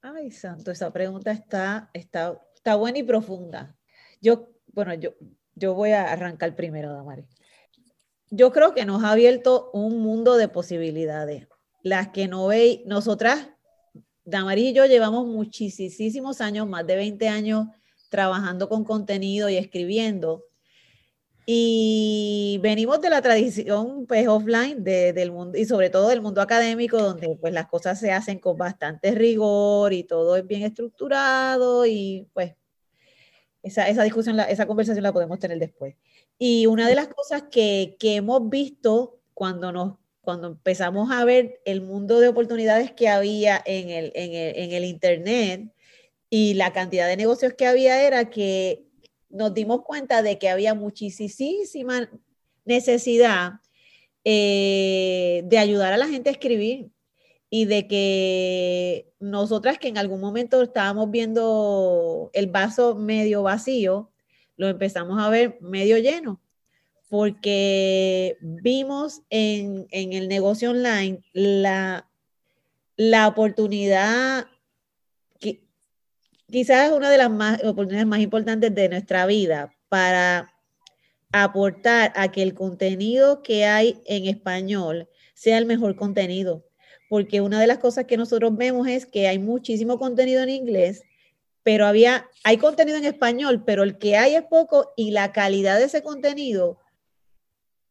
Ay, 0.00 0.30
santo, 0.30 0.70
esa 0.70 0.92
pregunta 0.92 1.32
está, 1.32 1.90
está, 1.92 2.40
está 2.54 2.76
buena 2.76 2.98
y 2.98 3.02
profunda. 3.02 3.76
Yo, 4.20 4.50
bueno, 4.68 4.94
yo, 4.94 5.14
yo 5.54 5.74
voy 5.74 5.90
a 5.90 6.12
arrancar 6.12 6.54
primero, 6.54 6.92
Damari. 6.92 7.26
Yo 8.30 8.52
creo 8.52 8.74
que 8.74 8.84
nos 8.84 9.02
ha 9.02 9.12
abierto 9.12 9.70
un 9.72 10.00
mundo 10.00 10.36
de 10.36 10.48
posibilidades. 10.48 11.48
Las 11.82 12.08
que 12.08 12.28
no 12.28 12.46
veis, 12.46 12.80
nosotras, 12.84 13.48
Damari 14.24 14.68
y 14.68 14.72
yo 14.74 14.84
llevamos 14.84 15.26
muchísimos 15.26 16.40
años, 16.40 16.68
más 16.68 16.86
de 16.86 16.96
20 16.96 17.28
años, 17.28 17.66
trabajando 18.10 18.68
con 18.68 18.84
contenido 18.84 19.48
y 19.48 19.56
escribiendo. 19.56 20.44
Y 21.50 22.58
venimos 22.60 23.00
de 23.00 23.08
la 23.08 23.22
tradición 23.22 24.04
pues, 24.06 24.28
offline 24.28 24.84
del 24.84 25.32
mundo 25.32 25.56
y 25.56 25.64
sobre 25.64 25.88
todo 25.88 26.10
del 26.10 26.20
mundo 26.20 26.42
académico, 26.42 26.98
donde 26.98 27.38
pues 27.40 27.54
las 27.54 27.66
cosas 27.68 27.98
se 27.98 28.12
hacen 28.12 28.38
con 28.38 28.58
bastante 28.58 29.12
rigor 29.12 29.94
y 29.94 30.04
todo 30.04 30.36
es 30.36 30.46
bien 30.46 30.62
estructurado 30.62 31.86
y 31.86 32.28
pues 32.34 32.54
esa, 33.62 33.88
esa 33.88 34.02
discusión, 34.02 34.38
esa 34.40 34.66
conversación 34.66 35.02
la 35.02 35.14
podemos 35.14 35.38
tener 35.38 35.58
después. 35.58 35.94
Y 36.38 36.66
una 36.66 36.86
de 36.86 36.96
las 36.96 37.08
cosas 37.08 37.44
que, 37.50 37.96
que 37.98 38.16
hemos 38.16 38.46
visto 38.50 39.18
cuando, 39.32 39.72
nos, 39.72 39.94
cuando 40.20 40.48
empezamos 40.48 41.10
a 41.10 41.24
ver 41.24 41.62
el 41.64 41.80
mundo 41.80 42.20
de 42.20 42.28
oportunidades 42.28 42.92
que 42.92 43.08
había 43.08 43.62
en 43.64 43.88
el, 43.88 44.12
en 44.14 44.34
el, 44.34 44.54
en 44.54 44.72
el 44.72 44.84
Internet 44.84 45.72
y 46.28 46.52
la 46.52 46.74
cantidad 46.74 47.08
de 47.08 47.16
negocios 47.16 47.54
que 47.54 47.66
había 47.66 48.06
era 48.06 48.28
que 48.28 48.87
nos 49.30 49.54
dimos 49.54 49.82
cuenta 49.82 50.22
de 50.22 50.38
que 50.38 50.48
había 50.48 50.74
muchísima 50.74 52.08
necesidad 52.64 53.60
eh, 54.24 55.42
de 55.44 55.58
ayudar 55.58 55.92
a 55.92 55.96
la 55.96 56.08
gente 56.08 56.28
a 56.28 56.32
escribir 56.32 56.90
y 57.50 57.64
de 57.64 57.86
que 57.86 59.10
nosotras 59.20 59.78
que 59.78 59.88
en 59.88 59.98
algún 59.98 60.20
momento 60.20 60.62
estábamos 60.62 61.10
viendo 61.10 62.30
el 62.34 62.48
vaso 62.48 62.94
medio 62.94 63.42
vacío, 63.42 64.10
lo 64.56 64.68
empezamos 64.68 65.18
a 65.20 65.30
ver 65.30 65.56
medio 65.60 65.96
lleno, 65.98 66.40
porque 67.08 68.36
vimos 68.40 69.22
en, 69.30 69.86
el 69.90 70.28
negocio 70.28 70.70
online 70.70 71.22
la, 71.32 72.06
la 72.96 73.28
oportunidad 73.28 74.46
quizás 76.50 76.88
es 76.88 76.92
una 76.96 77.10
de 77.10 77.18
las 77.18 77.30
más, 77.30 77.62
oportunidades 77.64 78.06
más 78.06 78.20
importantes 78.20 78.74
de 78.74 78.88
nuestra 78.88 79.26
vida 79.26 79.74
para 79.88 80.54
aportar 81.32 82.12
a 82.16 82.30
que 82.30 82.42
el 82.42 82.54
contenido 82.54 83.42
que 83.42 83.66
hay 83.66 84.00
en 84.06 84.26
español 84.26 85.08
sea 85.34 85.58
el 85.58 85.66
mejor 85.66 85.96
contenido. 85.96 86.64
Porque 87.08 87.40
una 87.40 87.60
de 87.60 87.66
las 87.66 87.78
cosas 87.78 88.04
que 88.04 88.16
nosotros 88.16 88.56
vemos 88.56 88.86
es 88.88 89.06
que 89.06 89.28
hay 89.28 89.38
muchísimo 89.38 89.98
contenido 89.98 90.42
en 90.42 90.50
inglés, 90.50 91.02
pero 91.62 91.86
había, 91.86 92.28
hay 92.44 92.58
contenido 92.58 92.98
en 92.98 93.04
español, 93.04 93.64
pero 93.64 93.82
el 93.82 93.98
que 93.98 94.16
hay 94.16 94.34
es 94.34 94.42
poco 94.42 94.92
y 94.96 95.10
la 95.10 95.32
calidad 95.32 95.78
de 95.78 95.84
ese 95.84 96.02
contenido 96.02 96.78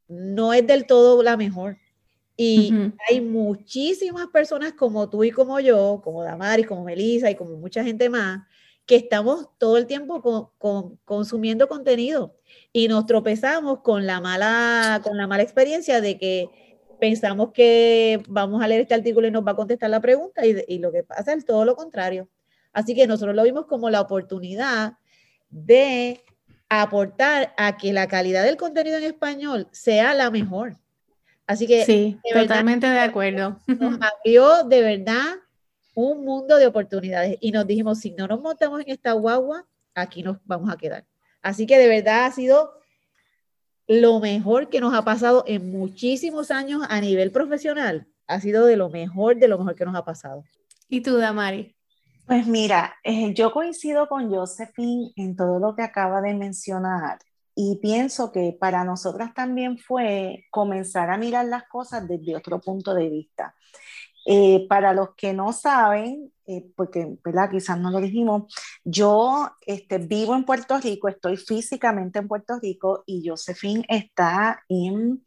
no 0.08 0.54
es 0.54 0.66
del 0.66 0.86
todo 0.86 1.22
la 1.24 1.38
mejor. 1.38 1.78
Y 2.40 2.72
hay 3.10 3.20
muchísimas 3.20 4.28
personas 4.28 4.74
como 4.74 5.10
tú 5.10 5.24
y 5.24 5.32
como 5.32 5.60
yo, 5.60 6.02
como 6.04 6.24
Damaris, 6.24 6.68
como 6.68 6.84
Melissa 6.84 7.32
y 7.32 7.36
como 7.36 7.58
mucha 7.58 7.84
gente 7.84 8.10
más, 8.10 8.46
que 8.86 8.96
estamos 8.96 9.50
todo 9.58 9.78
el 9.78 9.88
tiempo 9.88 10.22
con, 10.58 10.98
consumiendo 11.04 11.68
contenido 11.68 12.38
y 12.72 12.88
nos 12.88 13.08
tropezamos 13.08 13.80
con 13.82 14.06
la, 14.06 14.22
mala, 14.22 15.02
con 15.04 15.18
la 15.18 15.26
mala 15.26 15.42
experiencia 15.42 16.00
de 16.00 16.20
que 16.20 16.50
pensamos 17.00 17.52
que 17.54 18.22
vamos 18.30 18.64
a 18.64 18.68
leer 18.68 18.82
este 18.82 18.94
artículo 18.94 19.28
y 19.28 19.32
nos 19.32 19.46
va 19.46 19.52
a 19.52 19.56
contestar 19.56 19.90
la 19.90 20.00
pregunta 20.00 20.46
y, 20.46 20.64
y 20.68 20.78
lo 20.78 20.92
que 20.92 21.04
pasa 21.04 21.34
es 21.34 21.44
todo 21.44 21.66
lo 21.66 21.76
contrario. 21.76 22.30
Así 22.72 22.94
que 22.94 23.08
nosotros 23.08 23.36
lo 23.36 23.44
vimos 23.44 23.66
como 23.66 23.90
la 23.90 24.00
oportunidad 24.00 24.94
de 25.50 26.24
aportar 26.70 27.54
a 27.58 27.78
que 27.78 27.94
la 27.94 28.08
calidad 28.08 28.44
del 28.44 28.58
contenido 28.58 28.98
en 28.98 29.06
español 29.06 29.68
sea 29.72 30.14
la 30.14 30.30
mejor. 30.30 30.78
Así 31.48 31.66
que... 31.66 31.86
Sí, 31.86 32.20
totalmente 32.32 32.88
de 32.88 33.00
acuerdo. 33.00 33.60
Nos 33.66 34.00
abrió 34.02 34.64
de 34.66 34.82
verdad 34.82 35.36
un 35.96 36.24
mundo 36.24 36.58
de 36.58 36.68
oportunidades 36.68 37.38
y 37.42 37.52
nos 37.52 37.66
dijimos, 37.66 38.00
si 38.00 38.12
no 38.12 38.28
nos 38.28 38.42
montamos 38.42 38.82
en 38.82 38.90
esta 38.90 39.14
guagua, 39.14 39.66
aquí 39.96 40.22
nos 40.22 40.38
vamos 40.46 40.70
a 40.70 40.78
quedar. 40.78 41.06
Así 41.42 41.66
que 41.66 41.80
de 41.80 41.88
verdad 41.88 42.26
ha 42.26 42.32
sido 42.32 42.74
lo 43.88 44.20
mejor 44.20 44.70
que 44.70 44.82
nos 44.82 44.94
ha 44.94 45.04
pasado 45.04 45.44
en 45.48 45.72
muchísimos 45.72 46.52
años 46.52 46.84
a 46.90 47.00
nivel 47.00 47.32
profesional. 47.32 48.08
Ha 48.28 48.42
sido 48.42 48.66
de 48.66 48.76
lo 48.76 48.90
mejor, 48.90 49.38
de 49.38 49.48
lo 49.48 49.58
mejor 49.58 49.76
que 49.76 49.86
nos 49.86 49.96
ha 49.96 50.04
pasado. 50.04 50.44
¿Y 50.90 51.02
tú, 51.02 51.18
Damari? 51.18 51.76
Pues 52.26 52.46
mira, 52.46 52.96
eh, 53.04 53.34
yo 53.34 53.54
coincido 53.54 54.08
con 54.08 54.30
Josephine 54.30 55.14
en 55.16 55.38
todo 55.38 55.60
lo 55.60 55.76
que 55.76 55.84
acaba 55.84 56.22
de 56.22 56.34
mencionar 56.34 57.20
y 57.60 57.78
pienso 57.78 58.32
que 58.32 58.56
para 58.58 58.84
nosotras 58.84 59.34
también 59.34 59.80
fue 59.80 60.46
comenzar 60.52 61.10
a 61.10 61.18
mirar 61.18 61.46
las 61.46 61.64
cosas 61.64 62.08
desde 62.08 62.36
otro 62.36 62.62
punto 62.62 62.94
de 62.94 63.10
vista. 63.10 63.56
Eh, 64.28 64.68
para 64.70 64.94
los 64.94 65.16
que 65.16 65.34
no 65.34 65.52
saben, 65.54 66.32
eh, 66.46 66.70
porque 66.76 67.18
¿verdad? 67.26 67.50
quizás 67.50 67.80
no 67.80 67.90
lo 67.90 68.00
dijimos, 68.00 68.54
yo 68.84 69.50
este, 69.66 69.98
vivo 69.98 70.36
en 70.36 70.44
Puerto 70.44 70.78
Rico, 70.78 71.08
estoy 71.08 71.36
físicamente 71.36 72.20
en 72.20 72.28
Puerto 72.28 72.60
Rico 72.62 73.04
y 73.08 73.28
Josephine 73.28 73.84
está 73.90 74.62
en, 74.70 75.26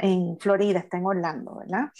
en 0.00 0.36
Florida, 0.40 0.80
está 0.80 0.96
en 0.96 1.06
Orlando, 1.06 1.58
¿verdad? 1.60 1.92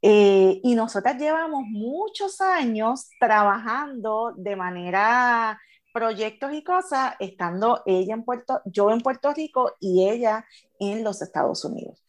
Eh, 0.00 0.60
y 0.64 0.74
nosotras 0.74 1.18
llevamos 1.18 1.64
muchos 1.66 2.40
años 2.40 3.10
trabajando 3.20 4.32
de 4.34 4.56
manera 4.56 5.60
proyectos 5.98 6.52
y 6.52 6.62
cosas, 6.62 7.14
estando 7.18 7.82
ella 7.84 8.14
en 8.14 8.24
Puerto, 8.24 8.62
yo 8.66 8.92
en 8.92 9.00
Puerto 9.00 9.34
Rico 9.34 9.74
y 9.80 10.08
ella 10.08 10.46
en 10.78 11.02
los 11.02 11.22
Estados 11.22 11.64
Unidos. 11.64 12.04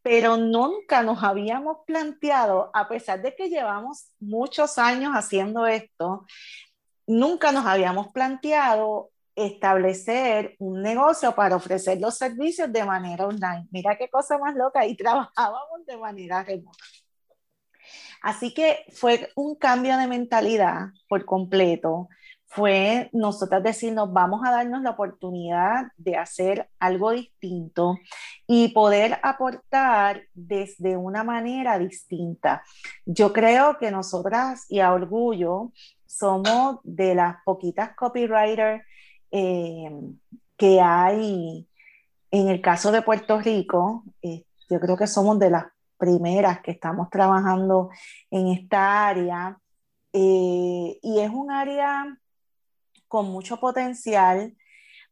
Pero 0.00 0.36
nunca 0.36 1.02
nos 1.02 1.24
habíamos 1.24 1.78
planteado, 1.84 2.70
a 2.72 2.86
pesar 2.86 3.20
de 3.20 3.34
que 3.34 3.48
llevamos 3.48 4.12
muchos 4.20 4.78
años 4.78 5.12
haciendo 5.14 5.66
esto, 5.66 6.24
nunca 7.04 7.50
nos 7.50 7.66
habíamos 7.66 8.12
planteado 8.12 9.10
establecer 9.34 10.54
un 10.60 10.80
negocio 10.80 11.34
para 11.34 11.56
ofrecer 11.56 12.00
los 12.00 12.16
servicios 12.16 12.72
de 12.72 12.84
manera 12.84 13.26
online. 13.26 13.66
Mira 13.72 13.98
qué 13.98 14.08
cosa 14.08 14.38
más 14.38 14.54
loca, 14.54 14.86
y 14.86 14.96
trabajábamos 14.96 15.84
de 15.84 15.96
manera 15.96 16.44
remota. 16.44 16.78
Así 18.22 18.54
que 18.54 18.84
fue 18.92 19.30
un 19.34 19.56
cambio 19.56 19.96
de 19.96 20.06
mentalidad 20.06 20.90
por 21.08 21.24
completo 21.24 22.08
fue 22.54 23.08
nosotras 23.14 23.62
decirnos, 23.62 24.12
vamos 24.12 24.42
a 24.44 24.50
darnos 24.50 24.82
la 24.82 24.90
oportunidad 24.90 25.86
de 25.96 26.16
hacer 26.16 26.68
algo 26.78 27.12
distinto 27.12 27.96
y 28.46 28.68
poder 28.74 29.18
aportar 29.22 30.24
desde 30.34 30.98
una 30.98 31.24
manera 31.24 31.78
distinta. 31.78 32.62
Yo 33.06 33.32
creo 33.32 33.78
que 33.78 33.90
nosotras 33.90 34.66
y 34.68 34.80
a 34.80 34.92
orgullo 34.92 35.72
somos 36.04 36.80
de 36.82 37.14
las 37.14 37.36
poquitas 37.42 37.96
copywriters 37.96 38.84
eh, 39.30 39.90
que 40.58 40.78
hay 40.78 41.66
en 42.30 42.48
el 42.48 42.60
caso 42.60 42.92
de 42.92 43.00
Puerto 43.00 43.40
Rico. 43.40 44.04
Eh, 44.20 44.44
yo 44.68 44.78
creo 44.78 44.98
que 44.98 45.06
somos 45.06 45.38
de 45.38 45.48
las 45.48 45.64
primeras 45.96 46.60
que 46.60 46.72
estamos 46.72 47.08
trabajando 47.08 47.88
en 48.30 48.48
esta 48.48 49.08
área. 49.08 49.58
Eh, 50.12 50.98
y 51.00 51.20
es 51.20 51.30
un 51.30 51.50
área 51.50 52.18
con 53.12 53.26
mucho 53.26 53.58
potencial. 53.58 54.56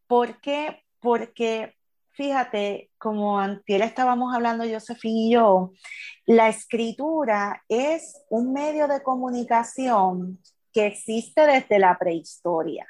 ¿Por 0.07 0.41
qué? 0.41 0.85
Porque, 1.01 1.75
fíjate, 2.13 2.91
como 2.97 3.39
antes 3.39 3.83
estábamos 3.83 4.35
hablando 4.35 4.65
Josephine 4.65 5.21
y 5.21 5.33
yo, 5.33 5.73
la 6.25 6.49
escritura 6.49 7.63
es 7.69 8.25
un 8.31 8.55
medio 8.55 8.89
de 8.89 9.03
comunicación 9.03 10.39
que 10.73 10.87
existe 10.87 11.47
desde 11.47 11.79
la 11.79 11.99
prehistoria. 11.99 12.87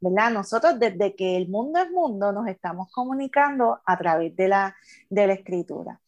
¿verdad? 0.00 0.32
Nosotros 0.32 0.80
desde 0.80 1.14
que 1.14 1.36
el 1.36 1.48
mundo 1.48 1.78
es 1.78 1.88
mundo 1.92 2.32
nos 2.32 2.48
estamos 2.48 2.90
comunicando 2.90 3.80
a 3.86 3.96
través 3.96 4.34
de 4.34 4.48
la, 4.48 4.76
de 5.08 5.28
la 5.28 5.32
escritura. 5.34 6.00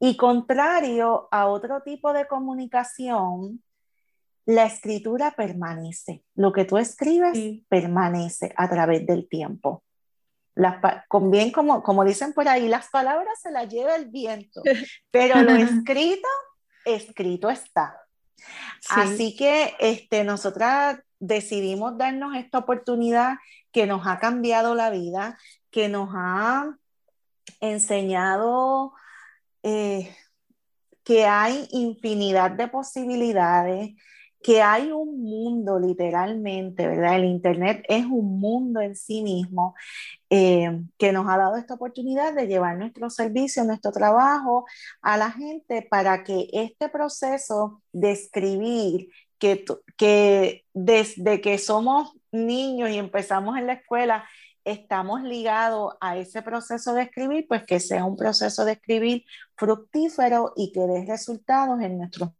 Y 0.00 0.16
contrario 0.16 1.28
a 1.30 1.48
otro 1.48 1.82
tipo 1.82 2.14
de 2.14 2.26
comunicación, 2.26 3.62
la 4.46 4.64
escritura 4.64 5.32
permanece. 5.32 6.24
Lo 6.34 6.52
que 6.52 6.64
tú 6.64 6.78
escribes 6.78 7.36
permanece 7.68 8.54
a 8.56 8.70
través 8.70 9.04
del 9.04 9.28
tiempo. 9.28 9.82
Las, 10.54 10.76
con 11.08 11.30
bien 11.30 11.50
como, 11.50 11.82
como 11.82 12.04
dicen 12.04 12.32
por 12.32 12.48
ahí, 12.48 12.68
las 12.68 12.88
palabras 12.88 13.40
se 13.42 13.50
las 13.50 13.68
lleva 13.68 13.94
el 13.96 14.06
viento, 14.06 14.62
pero 15.10 15.42
lo 15.42 15.52
escrito, 15.54 16.28
escrito 16.84 17.50
está. 17.50 18.00
Así 18.88 19.36
que 19.36 19.74
este, 19.80 20.24
nosotras 20.24 21.00
decidimos 21.18 21.98
darnos 21.98 22.36
esta 22.36 22.58
oportunidad 22.58 23.36
que 23.72 23.86
nos 23.86 24.06
ha 24.06 24.18
cambiado 24.18 24.74
la 24.74 24.90
vida, 24.90 25.38
que 25.70 25.88
nos 25.88 26.10
ha 26.14 26.76
enseñado 27.60 28.92
eh, 29.62 30.14
que 31.02 31.26
hay 31.26 31.66
infinidad 31.70 32.52
de 32.52 32.68
posibilidades, 32.68 33.94
que 34.46 34.62
hay 34.62 34.92
un 34.92 35.24
mundo 35.24 35.80
literalmente, 35.80 36.86
¿verdad? 36.86 37.16
El 37.16 37.24
Internet 37.24 37.84
es 37.88 38.04
un 38.04 38.38
mundo 38.38 38.80
en 38.80 38.94
sí 38.94 39.20
mismo 39.20 39.74
eh, 40.30 40.82
que 40.98 41.10
nos 41.10 41.28
ha 41.28 41.36
dado 41.36 41.56
esta 41.56 41.74
oportunidad 41.74 42.32
de 42.32 42.46
llevar 42.46 42.78
nuestro 42.78 43.10
servicio, 43.10 43.64
nuestro 43.64 43.90
trabajo 43.90 44.64
a 45.02 45.16
la 45.16 45.32
gente 45.32 45.82
para 45.82 46.22
que 46.22 46.48
este 46.52 46.88
proceso 46.88 47.82
de 47.92 48.12
escribir, 48.12 49.08
que, 49.40 49.64
que 49.96 50.64
desde 50.72 51.40
que 51.40 51.58
somos 51.58 52.12
niños 52.30 52.90
y 52.90 52.98
empezamos 52.98 53.58
en 53.58 53.66
la 53.66 53.72
escuela, 53.72 54.28
estamos 54.64 55.22
ligados 55.24 55.94
a 56.00 56.18
ese 56.18 56.40
proceso 56.42 56.94
de 56.94 57.02
escribir, 57.02 57.46
pues 57.48 57.64
que 57.64 57.80
sea 57.80 58.04
un 58.04 58.16
proceso 58.16 58.64
de 58.64 58.72
escribir 58.72 59.24
fructífero 59.56 60.52
y 60.54 60.70
que 60.70 60.86
dé 60.86 61.04
resultados 61.04 61.80
en 61.80 61.98
nuestros 61.98 62.30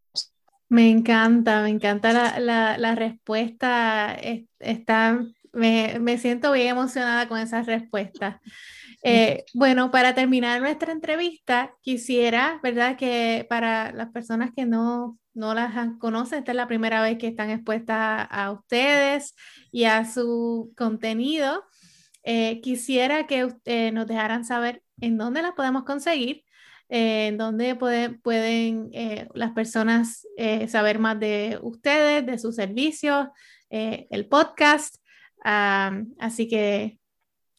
me 0.68 0.90
encanta, 0.90 1.62
me 1.62 1.70
encanta 1.70 2.12
la, 2.38 2.78
la, 2.78 2.94
respuesta. 2.94 4.14
Está, 4.58 5.24
me, 5.52 5.98
me, 6.00 6.18
siento 6.18 6.52
bien 6.52 6.68
emocionada 6.68 7.28
con 7.28 7.38
esa 7.38 7.62
respuesta. 7.62 8.40
Eh, 9.02 9.44
bueno, 9.54 9.92
para 9.92 10.14
terminar 10.14 10.60
nuestra 10.60 10.90
entrevista, 10.90 11.72
quisiera, 11.82 12.58
¿verdad? 12.62 12.96
Que 12.96 13.46
para 13.48 13.92
las 13.92 14.10
personas 14.10 14.50
que 14.54 14.66
no, 14.66 15.18
no 15.32 15.54
las 15.54 15.74
conocen, 16.00 16.40
esta 16.40 16.50
es 16.50 16.56
la 16.56 16.66
primera 16.66 17.00
vez 17.02 17.16
que 17.18 17.28
están 17.28 17.50
expuestas 17.50 18.26
a, 18.28 18.50
ustedes 18.50 19.36
y 19.70 19.84
a 19.84 20.04
su 20.04 20.72
contenido. 20.76 21.62
Eh, 22.24 22.60
quisiera 22.62 23.28
que 23.28 23.54
eh, 23.66 23.92
nos 23.92 24.08
dejaran 24.08 24.44
saber 24.44 24.82
en 25.00 25.16
dónde 25.18 25.42
las 25.42 25.52
podemos 25.52 25.84
conseguir 25.84 26.45
eh, 26.88 27.34
donde 27.36 27.74
pueden 27.74 28.90
eh, 28.92 29.28
las 29.34 29.52
personas 29.52 30.26
eh, 30.36 30.68
saber 30.68 30.98
más 30.98 31.18
de 31.18 31.58
ustedes, 31.60 32.24
de 32.24 32.38
sus 32.38 32.54
servicios, 32.54 33.28
el 33.68 34.26
podcast. 34.28 34.96
así 35.42 36.48
que... 36.48 36.98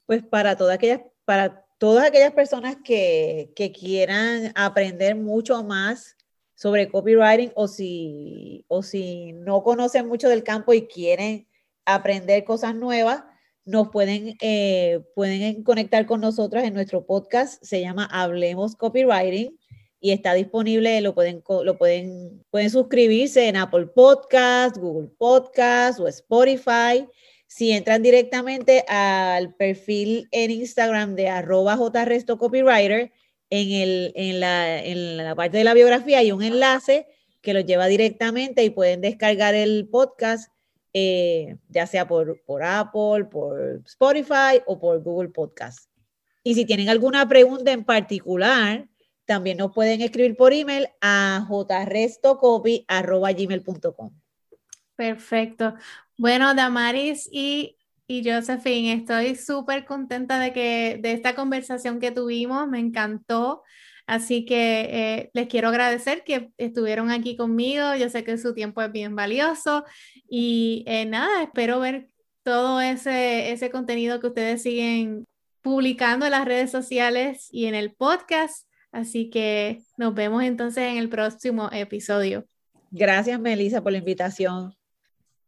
Pues 0.05 0.23
para 0.23 0.55
todas 0.55 0.75
aquellas, 0.75 1.01
para 1.25 1.65
todas 1.77 2.07
aquellas 2.07 2.31
personas 2.31 2.77
que, 2.81 3.51
que 3.55 3.73
quieran 3.73 4.53
aprender 4.55 5.15
mucho 5.15 5.61
más 5.65 6.15
sobre 6.55 6.87
copywriting 6.87 7.51
o 7.55 7.67
si, 7.67 8.63
o 8.69 8.81
si 8.81 9.33
no 9.33 9.61
conocen 9.63 10.07
mucho 10.07 10.29
del 10.29 10.43
campo 10.43 10.73
y 10.73 10.87
quieren 10.87 11.45
aprender 11.85 12.45
cosas 12.45 12.73
nuevas, 12.73 13.23
nos 13.67 13.89
pueden, 13.89 14.37
eh, 14.41 15.01
pueden 15.13 15.63
conectar 15.63 16.05
con 16.05 16.21
nosotros 16.21 16.63
en 16.63 16.73
nuestro 16.73 17.05
podcast, 17.05 17.61
se 17.63 17.81
llama 17.81 18.05
Hablemos 18.05 18.75
Copywriting 18.75 19.57
y 19.99 20.11
está 20.11 20.33
disponible, 20.33 21.01
lo 21.01 21.13
pueden, 21.13 21.43
lo 21.63 21.77
pueden, 21.77 22.43
pueden 22.49 22.69
suscribirse 22.69 23.47
en 23.47 23.57
Apple 23.57 23.87
Podcast, 23.87 24.77
Google 24.77 25.09
Podcast 25.17 25.99
o 25.99 26.07
Spotify. 26.07 27.05
Si 27.45 27.71
entran 27.71 28.03
directamente 28.03 28.85
al 28.87 29.53
perfil 29.55 30.27
en 30.31 30.51
Instagram 30.51 31.15
de 31.15 31.27
arroba 31.27 31.77
jrestocopywriter, 31.77 33.11
en, 33.49 33.71
el, 33.71 34.11
en, 34.15 34.39
la, 34.39 34.83
en 34.83 35.17
la 35.17 35.35
parte 35.35 35.57
de 35.57 35.63
la 35.63 35.73
biografía 35.73 36.19
hay 36.19 36.31
un 36.31 36.43
enlace 36.43 37.07
que 37.41 37.53
los 37.53 37.65
lleva 37.65 37.87
directamente 37.87 38.63
y 38.63 38.69
pueden 38.69 39.01
descargar 39.01 39.55
el 39.55 39.87
podcast 39.89 40.51
eh, 40.99 41.57
ya 41.69 41.85
sea 41.85 42.07
por, 42.07 42.41
por 42.43 42.63
Apple, 42.63 43.25
por 43.25 43.83
Spotify 43.85 44.63
o 44.65 44.79
por 44.79 45.03
Google 45.03 45.29
Podcast. 45.29 45.91
Y 46.43 46.55
si 46.55 46.65
tienen 46.65 46.89
alguna 46.89 47.27
pregunta 47.27 47.71
en 47.71 47.83
particular, 47.83 48.87
también 49.25 49.59
nos 49.59 49.71
pueden 49.73 50.01
escribir 50.01 50.35
por 50.35 50.53
email 50.53 50.87
a 51.01 51.47
jrestocopy.gmail.com. 51.47 54.11
Perfecto. 54.95 55.75
Bueno, 56.17 56.55
Damaris 56.55 57.29
y, 57.31 57.77
y 58.07 58.27
Josephine, 58.27 58.93
estoy 58.93 59.35
súper 59.35 59.85
contenta 59.85 60.39
de, 60.39 60.51
que, 60.51 60.97
de 60.99 61.11
esta 61.11 61.35
conversación 61.35 61.99
que 61.99 62.09
tuvimos. 62.09 62.67
Me 62.67 62.79
encantó. 62.79 63.61
Así 64.07 64.45
que 64.45 64.87
eh, 64.89 65.29
les 65.33 65.47
quiero 65.47 65.67
agradecer 65.67 66.23
que 66.23 66.49
estuvieron 66.57 67.11
aquí 67.11 67.35
conmigo. 67.35 67.93
Yo 67.95 68.09
sé 68.09 68.23
que 68.23 68.37
su 68.37 68.53
tiempo 68.53 68.81
es 68.81 68.91
bien 68.91 69.15
valioso 69.15 69.83
y 70.29 70.83
eh, 70.87 71.05
nada, 71.05 71.43
espero 71.43 71.81
ver 71.81 72.09
todo 72.41 72.79
ese, 72.79 73.51
ese 73.51 73.69
contenido 73.69 74.21
que 74.21 74.27
ustedes 74.27 74.63
siguen 74.63 75.25
publicando 75.61 76.25
en 76.25 76.31
las 76.31 76.45
redes 76.45 76.71
sociales 76.71 77.49
y 77.51 77.65
en 77.65 77.75
el 77.75 77.93
podcast. 77.93 78.65
Así 78.93 79.29
que 79.29 79.83
nos 79.97 80.15
vemos 80.15 80.41
entonces 80.43 80.85
en 80.85 80.97
el 80.97 81.09
próximo 81.09 81.69
episodio. 81.73 82.45
Gracias, 82.89 83.37
Melissa, 83.39 83.83
por 83.83 83.91
la 83.91 83.97
invitación. 83.97 84.73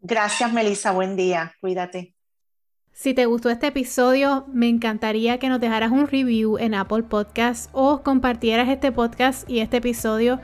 Gracias, 0.02 0.52
Melissa. 0.52 0.92
Buen 0.92 1.16
día. 1.16 1.54
Cuídate. 1.62 2.19
Si 3.02 3.14
te 3.14 3.28
gustó 3.28 3.50
este 3.50 3.68
episodio, 3.68 4.46
me 4.52 4.68
encantaría 4.68 5.38
que 5.38 5.48
nos 5.48 5.62
dejaras 5.62 5.90
un 5.90 6.06
review 6.06 6.58
en 6.58 6.74
Apple 6.74 7.04
Podcasts 7.04 7.70
o 7.72 8.04
compartieras 8.04 8.68
este 8.68 8.92
podcast 8.92 9.50
y 9.50 9.60
este 9.60 9.78
episodio 9.78 10.42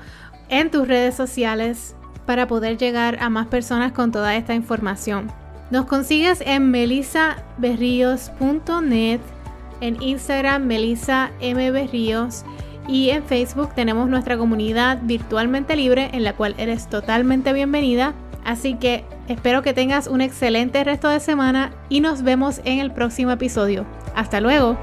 en 0.47 0.72
tus 0.72 0.88
redes 0.88 1.16
sociales 1.16 1.97
para 2.26 2.47
poder 2.47 2.78
llegar 2.78 3.18
a 3.20 3.30
más 3.30 3.47
personas 3.47 3.91
con 3.91 4.14
toda 4.14 4.38
esta 4.38 4.56
información. 4.56 5.30
Nos 5.70 5.86
consigues 5.86 6.39
en 6.39 6.72
melisaberrios.net, 6.72 9.20
en 9.82 10.01
Instagram 10.01 10.64
Melissa 10.64 11.32
M. 11.41 11.89
y 12.88 13.10
en 13.10 13.24
Facebook 13.26 13.76
tenemos 13.76 14.08
nuestra 14.08 14.38
comunidad 14.38 15.01
virtualmente 15.03 15.76
libre 15.76 16.10
en 16.14 16.24
la 16.24 16.38
cual 16.38 16.56
eres 16.58 16.88
totalmente 16.88 17.51
bienvenida 17.51 18.14
Así 18.46 18.76
que 18.76 19.04
espero 19.28 19.64
que 19.64 19.74
tengas 19.74 20.08
un 20.08 20.22
excelente 20.22 20.84
resto 20.84 21.10
de 21.10 21.20
semana 21.20 21.74
y 21.89 22.00
nos 22.00 22.22
vemos 22.22 22.62
en 22.64 22.80
el 22.80 22.91
próximo 22.91 23.32
episodio. 23.32 23.86
Hasta 24.16 24.39
luego. 24.39 24.78